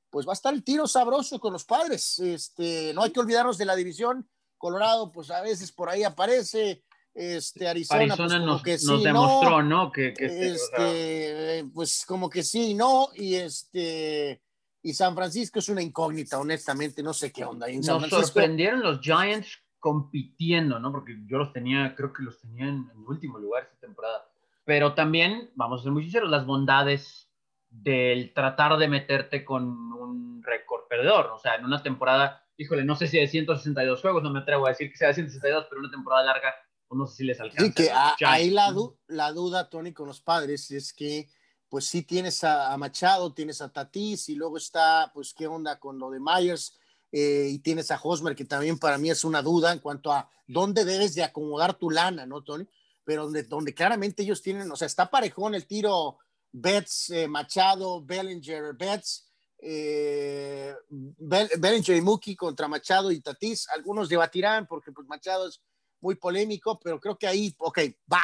pues 0.10 0.26
va 0.26 0.32
a 0.32 0.34
estar 0.34 0.54
el 0.54 0.64
tiro 0.64 0.88
sabroso 0.88 1.40
con 1.40 1.52
los 1.52 1.66
padres. 1.66 2.20
Este, 2.20 2.94
no 2.94 3.04
hay 3.04 3.12
que 3.12 3.20
olvidarnos 3.20 3.58
de 3.58 3.66
la 3.66 3.76
división 3.76 4.30
Colorado, 4.58 5.12
pues 5.12 5.30
a 5.30 5.42
veces 5.42 5.72
por 5.72 5.90
ahí 5.90 6.04
aparece. 6.04 6.84
Este, 7.16 7.66
Arizona, 7.66 8.14
pues, 8.14 8.42
nos, 8.42 8.62
que 8.62 8.78
sí, 8.78 9.02
demostró, 9.02 9.64
¿no? 9.64 9.90
Que, 9.90 10.14
este, 10.18 11.66
pues 11.74 12.04
como 12.06 12.30
que 12.30 12.44
sí, 12.44 12.74
no, 12.74 13.08
y 13.16 13.36
este, 13.36 14.42
y 14.84 14.94
San 14.94 15.16
Francisco 15.16 15.60
es 15.60 15.70
una 15.70 15.82
incógnita, 15.82 16.38
honestamente, 16.38 17.02
no 17.02 17.14
sé 17.14 17.32
qué 17.32 17.46
onda. 17.46 17.70
En 17.70 17.80
nos 17.80 18.10
sorprendieron 18.10 18.82
los 18.82 19.00
Giants 19.00 19.60
compitiendo, 19.80 20.78
¿no? 20.78 20.92
Porque 20.92 21.18
yo 21.26 21.38
los 21.38 21.54
tenía, 21.54 21.96
creo 21.96 22.12
que 22.12 22.22
los 22.22 22.38
tenía 22.42 22.66
en, 22.66 22.92
en 22.94 23.08
último 23.08 23.40
lugar 23.40 23.64
esta 23.64 23.88
temporada. 23.88 24.28
Pero 24.66 24.94
también, 24.94 25.52
vamos 25.56 25.80
a 25.80 25.84
ser 25.84 25.94
muy 25.94 26.04
sinceros, 26.04 26.30
las 26.30 26.46
bondades 26.46 27.30
del 27.70 28.34
tratar 28.34 28.78
de 28.78 28.90
meterte 28.90 29.46
con 29.46 29.64
un 29.64 30.44
récord 30.44 30.88
perdedor. 30.90 31.28
O 31.28 31.40
sea, 31.40 31.56
en 31.56 31.64
una 31.64 31.82
temporada 31.82 32.46
híjole, 32.58 32.84
no 32.84 32.96
sé 32.96 33.08
si 33.08 33.20
de 33.20 33.28
162 33.28 34.02
juegos, 34.02 34.24
no 34.24 34.30
me 34.30 34.40
atrevo 34.40 34.66
a 34.66 34.70
decir 34.70 34.90
que 34.90 34.98
sea 34.98 35.10
de 35.10 35.16
162, 35.16 35.68
pero 35.70 35.82
una 35.82 35.92
temporada 35.92 36.24
larga, 36.24 36.54
pues 36.88 36.98
no 36.98 37.08
sé 37.08 37.18
si 37.18 37.24
les 37.24 37.40
alcanza. 37.40 37.66
Sí, 37.66 37.74
que 37.74 37.92
ahí 38.26 38.50
la, 38.50 38.74
la 39.08 39.32
duda, 39.32 39.70
Tony, 39.70 39.94
con 39.94 40.08
los 40.08 40.22
padres 40.22 40.70
es 40.72 40.94
que, 40.94 41.30
pues 41.70 41.86
sí 41.88 42.04
tienes 42.04 42.44
a, 42.44 42.76
Machado, 42.78 43.34
tienes 43.34 43.62
a 43.62 43.72
Tatis 43.72 44.30
y 44.30 44.36
luego 44.36 44.58
está, 44.58 45.12
pues, 45.14 45.34
¿qué 45.34 45.48
onda 45.48 45.80
con 45.80 46.00
lo 46.00 46.10
de 46.10 46.20
Myers? 46.20 46.78
Eh, 47.12 47.50
y 47.52 47.60
tienes 47.60 47.92
a 47.92 48.00
Hosmer, 48.02 48.36
que 48.36 48.46
también 48.46 48.78
para 48.78 48.98
mí 48.98 49.10
es 49.10 49.24
una 49.24 49.42
duda 49.42 49.72
en 49.72 49.80
cuanto 49.80 50.12
a 50.12 50.30
dónde 50.48 50.86
debes 50.86 51.16
de 51.16 51.24
acomodar 51.24 51.74
tu 51.76 51.90
lana, 51.90 52.26
¿no, 52.26 52.44
Tony? 52.44 52.68
Pero 53.04 53.24
donde, 53.24 53.44
donde 53.44 53.74
claramente 53.74 54.24
ellos 54.24 54.42
tienen, 54.42 54.72
o 54.72 54.76
sea, 54.76 54.86
está 54.86 55.10
parejón 55.10 55.56
el 55.56 55.66
tiro 55.66 56.18
Betts, 56.52 57.10
eh, 57.10 57.28
Machado, 57.28 58.04
Bellinger, 58.04 58.74
Betts, 58.74 59.30
eh, 59.60 60.74
Bellinger 60.90 61.96
y 61.98 62.02
Muki 62.02 62.36
contra 62.36 62.68
Machado 62.68 63.12
y 63.12 63.20
Tatís. 63.20 63.68
Algunos 63.70 64.08
debatirán 64.08 64.68
porque 64.68 64.92
pues, 64.92 65.08
Machado 65.08 65.48
es 65.48 65.62
muy 66.06 66.16
polémico, 66.16 66.80
pero 66.80 67.00
creo 67.00 67.18
que 67.18 67.26
ahí, 67.26 67.54
ok, 67.58 67.80
va. 68.12 68.24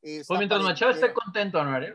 Pues 0.00 0.38
mientras 0.38 0.60
Machado 0.60 0.92
esté 0.92 1.14
contento, 1.14 1.64
¿no? 1.64 1.82
Eh, 1.82 1.94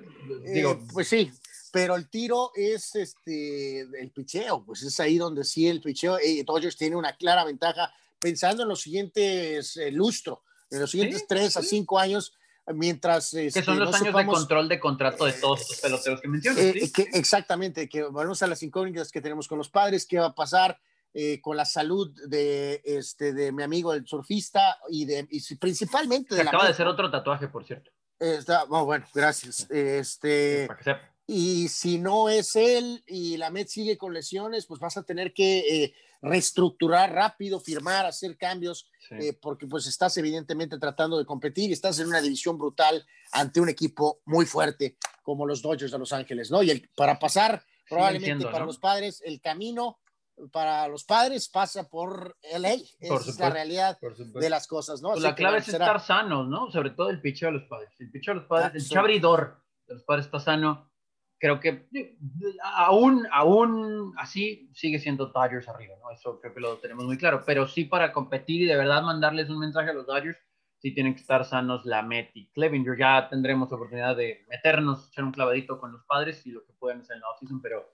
Digo, 0.51 0.79
pues 0.91 1.07
sí, 1.07 1.31
pero 1.71 1.95
el 1.95 2.09
tiro 2.09 2.51
es 2.55 2.95
este 2.95 3.81
el 3.81 4.09
picheo, 4.09 4.65
pues 4.65 4.81
es 4.81 4.99
ahí 4.99 5.19
donde 5.19 5.43
sí 5.43 5.67
el 5.67 5.81
picheo, 5.81 6.17
eh, 6.17 6.43
Dodgers 6.43 6.75
tiene 6.75 6.95
una 6.95 7.15
clara 7.15 7.45
ventaja 7.45 7.93
pensando 8.19 8.63
en 8.63 8.69
los 8.69 8.81
siguientes 8.81 9.77
eh, 9.77 9.91
lustro, 9.91 10.41
en 10.71 10.79
los 10.79 10.89
siguientes 10.89 11.27
tres 11.27 11.55
a 11.55 11.61
cinco 11.61 11.99
años, 11.99 12.33
mientras... 12.73 13.29
que 13.29 13.51
son 13.51 13.59
este, 13.59 13.75
los 13.75 13.93
años 13.93 14.15
de 14.15 14.25
control 14.25 14.67
de 14.67 14.79
contrato 14.79 15.25
de 15.25 15.33
todos 15.33 15.61
estos 15.61 15.79
peloteros 15.79 16.21
que 16.21 16.27
mencionas. 16.27 16.59
Eh, 16.59 16.91
exactamente, 17.13 17.87
que 17.87 18.01
volvemos 18.01 18.41
a 18.41 18.47
las 18.47 18.63
incógnitas 18.63 19.11
que 19.11 19.21
tenemos 19.21 19.47
con 19.47 19.59
los 19.59 19.69
padres, 19.69 20.07
qué 20.07 20.17
va 20.17 20.27
a 20.27 20.35
pasar 20.35 20.79
eh, 21.13 21.41
con 21.41 21.57
la 21.57 21.65
salud 21.65 22.11
de, 22.27 22.81
este, 22.83 23.33
de 23.33 23.51
mi 23.51 23.63
amigo 23.63 23.93
el 23.93 24.05
surfista 24.07 24.77
y, 24.89 25.05
de, 25.05 25.27
y 25.29 25.55
principalmente... 25.55 26.35
de 26.35 26.41
acaba 26.41 26.65
de 26.65 26.71
hacer 26.71 26.87
otro 26.87 27.09
tatuaje, 27.09 27.47
por 27.47 27.65
cierto. 27.65 27.91
Está, 28.19 28.65
bueno, 28.65 29.05
gracias. 29.13 29.69
Este, 29.69 30.67
y 31.25 31.67
si 31.69 31.99
no 31.99 32.27
es 32.27 32.55
él 32.55 33.03
y 33.07 33.37
la 33.37 33.49
Met 33.49 33.67
sigue 33.67 33.97
con 33.97 34.13
lesiones, 34.13 34.65
pues 34.65 34.79
vas 34.79 34.97
a 34.97 35.03
tener 35.03 35.33
que 35.33 35.59
eh, 35.59 35.93
reestructurar 36.21 37.13
rápido, 37.13 37.59
firmar, 37.59 38.05
hacer 38.05 38.35
cambios, 38.37 38.89
eh, 39.11 39.33
porque 39.33 39.67
pues 39.67 39.87
estás 39.87 40.17
evidentemente 40.17 40.77
tratando 40.77 41.17
de 41.17 41.25
competir 41.25 41.69
y 41.69 41.73
estás 41.73 41.99
en 41.99 42.07
una 42.07 42.19
división 42.19 42.57
brutal 42.57 43.05
ante 43.31 43.61
un 43.61 43.69
equipo 43.69 44.21
muy 44.25 44.45
fuerte 44.45 44.97
como 45.23 45.45
los 45.45 45.61
Dodgers 45.61 45.91
de 45.91 45.99
Los 45.99 46.13
Ángeles, 46.13 46.51
¿no? 46.51 46.63
Y 46.63 46.71
el, 46.71 46.89
para 46.95 47.19
pasar, 47.19 47.63
probablemente 47.87 48.45
para 48.45 48.65
los 48.65 48.79
padres, 48.79 49.21
el 49.23 49.39
camino 49.39 49.99
para 50.51 50.87
los 50.87 51.03
padres 51.03 51.49
pasa 51.49 51.87
por 51.87 52.37
LA. 52.57 52.73
Esa 52.99 53.29
es 53.29 53.39
la 53.39 53.49
realidad 53.49 53.97
de 53.99 54.49
las 54.49 54.67
cosas, 54.67 55.01
¿no? 55.01 55.11
Pues 55.11 55.21
la 55.21 55.35
clave 55.35 55.59
es 55.59 55.67
estar 55.67 55.99
sanos, 55.99 56.47
¿no? 56.47 56.71
Sobre 56.71 56.91
todo 56.91 57.09
el 57.09 57.21
picheo 57.21 57.49
de 57.49 57.59
los 57.59 57.67
padres. 57.67 57.89
El 57.99 58.11
picheo 58.11 58.33
de 58.33 58.39
los 58.41 58.49
padres, 58.49 58.83
el 58.83 58.89
chabridor 58.89 59.63
de 59.87 59.95
los 59.95 60.03
padres 60.03 60.25
está 60.25 60.39
sano 60.39 60.89
creo 61.39 61.59
que 61.59 61.87
aún, 62.61 63.25
aún 63.31 64.13
así 64.17 64.69
sigue 64.73 64.99
siendo 64.99 65.27
Dodgers 65.27 65.67
arriba, 65.69 65.95
¿no? 66.01 66.11
Eso 66.11 66.39
creo 66.39 66.53
que 66.53 66.59
lo 66.59 66.77
tenemos 66.77 67.05
muy 67.05 67.17
claro, 67.17 67.43
pero 67.45 67.67
sí 67.67 67.85
para 67.85 68.11
competir 68.11 68.61
y 68.61 68.65
de 68.65 68.75
verdad 68.75 69.01
mandarles 69.01 69.49
un 69.49 69.59
mensaje 69.59 69.89
a 69.89 69.93
los 69.93 70.05
Dodgers, 70.05 70.37
sí 70.77 70.93
tienen 70.93 71.15
que 71.15 71.21
estar 71.21 71.45
sanos 71.45 71.85
la 71.85 72.01
Met 72.03 72.31
y 72.33 72.49
Clevinger. 72.51 72.97
Ya 72.97 73.29
tendremos 73.29 73.71
oportunidad 73.71 74.15
de 74.15 74.45
meternos, 74.49 75.07
echar 75.07 75.23
un 75.23 75.31
clavadito 75.31 75.79
con 75.79 75.93
los 75.93 76.03
padres 76.05 76.45
y 76.45 76.51
lo 76.51 76.65
que 76.65 76.73
pueden 76.73 77.01
hacer 77.01 77.15
en 77.15 77.21
la 77.21 77.29
offseason, 77.29 77.61
pero, 77.61 77.89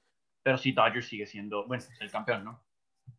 pero 0.46 0.60
sí 0.60 0.74
Dodgers 0.74 1.08
sigue 1.08 1.26
siendo, 1.26 1.66
bueno, 1.66 1.84
el 2.00 2.12
campeón, 2.12 2.44
¿no? 2.44 2.64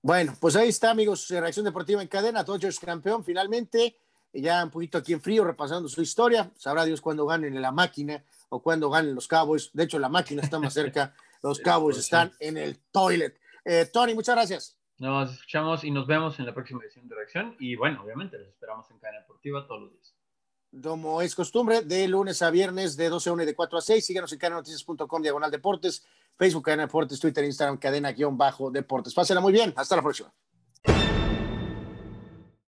Bueno, 0.01 0.33
pues 0.41 0.55
ahí 0.55 0.69
está, 0.69 0.93
amigos, 0.93 1.29
reacción 1.29 1.65
deportiva 1.65 2.01
en 2.01 2.07
cadena, 2.07 2.45
Dodgers 2.45 2.79
campeón 2.79 3.25
finalmente, 3.25 3.97
ya 4.33 4.63
un 4.63 4.71
poquito 4.71 4.97
aquí 4.97 5.13
en 5.13 5.21
frío 5.21 5.43
repasando 5.43 5.89
su 5.89 6.01
historia, 6.03 6.53
sabrá 6.55 6.85
Dios 6.85 7.01
cuándo 7.01 7.27
ganen 7.27 7.57
en 7.57 7.63
la 7.63 7.73
máquina 7.73 8.23
o 8.49 8.63
cuando 8.63 8.89
ganen 8.91 9.17
los 9.17 9.27
Cowboys. 9.27 9.73
De 9.73 9.83
hecho, 9.83 9.99
la 9.99 10.09
máquina 10.09 10.41
está 10.41 10.61
más 10.61 10.73
cerca. 10.73 11.15
Los 11.43 11.61
Cowboys 11.61 11.99
están 11.99 12.33
en 12.41 12.57
el 12.57 12.79
toilet. 12.91 13.39
Eh, 13.65 13.87
Tony, 13.93 14.15
muchas 14.15 14.35
gracias. 14.35 14.79
Nos 14.99 15.33
escuchamos 15.33 15.85
y 15.85 15.91
nos 15.91 16.07
vemos 16.07 16.39
en 16.39 16.47
la 16.47 16.55
próxima 16.55 16.83
edición 16.83 17.07
de 17.09 17.15
Reacción. 17.15 17.57
Y 17.61 17.77
bueno, 17.77 18.03
obviamente, 18.03 18.39
los 18.39 18.49
esperamos 18.49 18.91
en 18.91 18.99
Cadena 18.99 19.21
Deportiva 19.21 19.67
todos 19.67 19.83
los 19.83 19.93
días. 19.93 20.17
Como 20.83 21.23
es 21.23 21.35
costumbre, 21.35 21.83
de 21.83 22.09
lunes 22.09 22.43
a 22.43 22.51
viernes, 22.51 22.97
de 22.97 23.09
12 23.09 23.31
a 23.31 23.33
1 23.35 23.43
y 23.43 23.47
de 23.47 23.55
4 23.55 23.79
a 23.79 23.81
6. 23.81 24.07
Síganos 24.07 24.33
en 24.33 24.39
cadenanoticias.com, 24.39 25.23
diagonal 25.23 25.51
deportes, 25.51 26.07
Facebook, 26.37 26.65
Cadena 26.65 26.83
Deportes, 26.85 27.19
Twitter, 27.19 27.45
Instagram, 27.45 27.79
cadena-deportes. 27.79 29.15
Pásenla 29.15 29.41
muy 29.41 29.53
bien. 29.53 29.73
Hasta 29.77 29.97
la 29.97 30.03
próxima. 30.03 30.33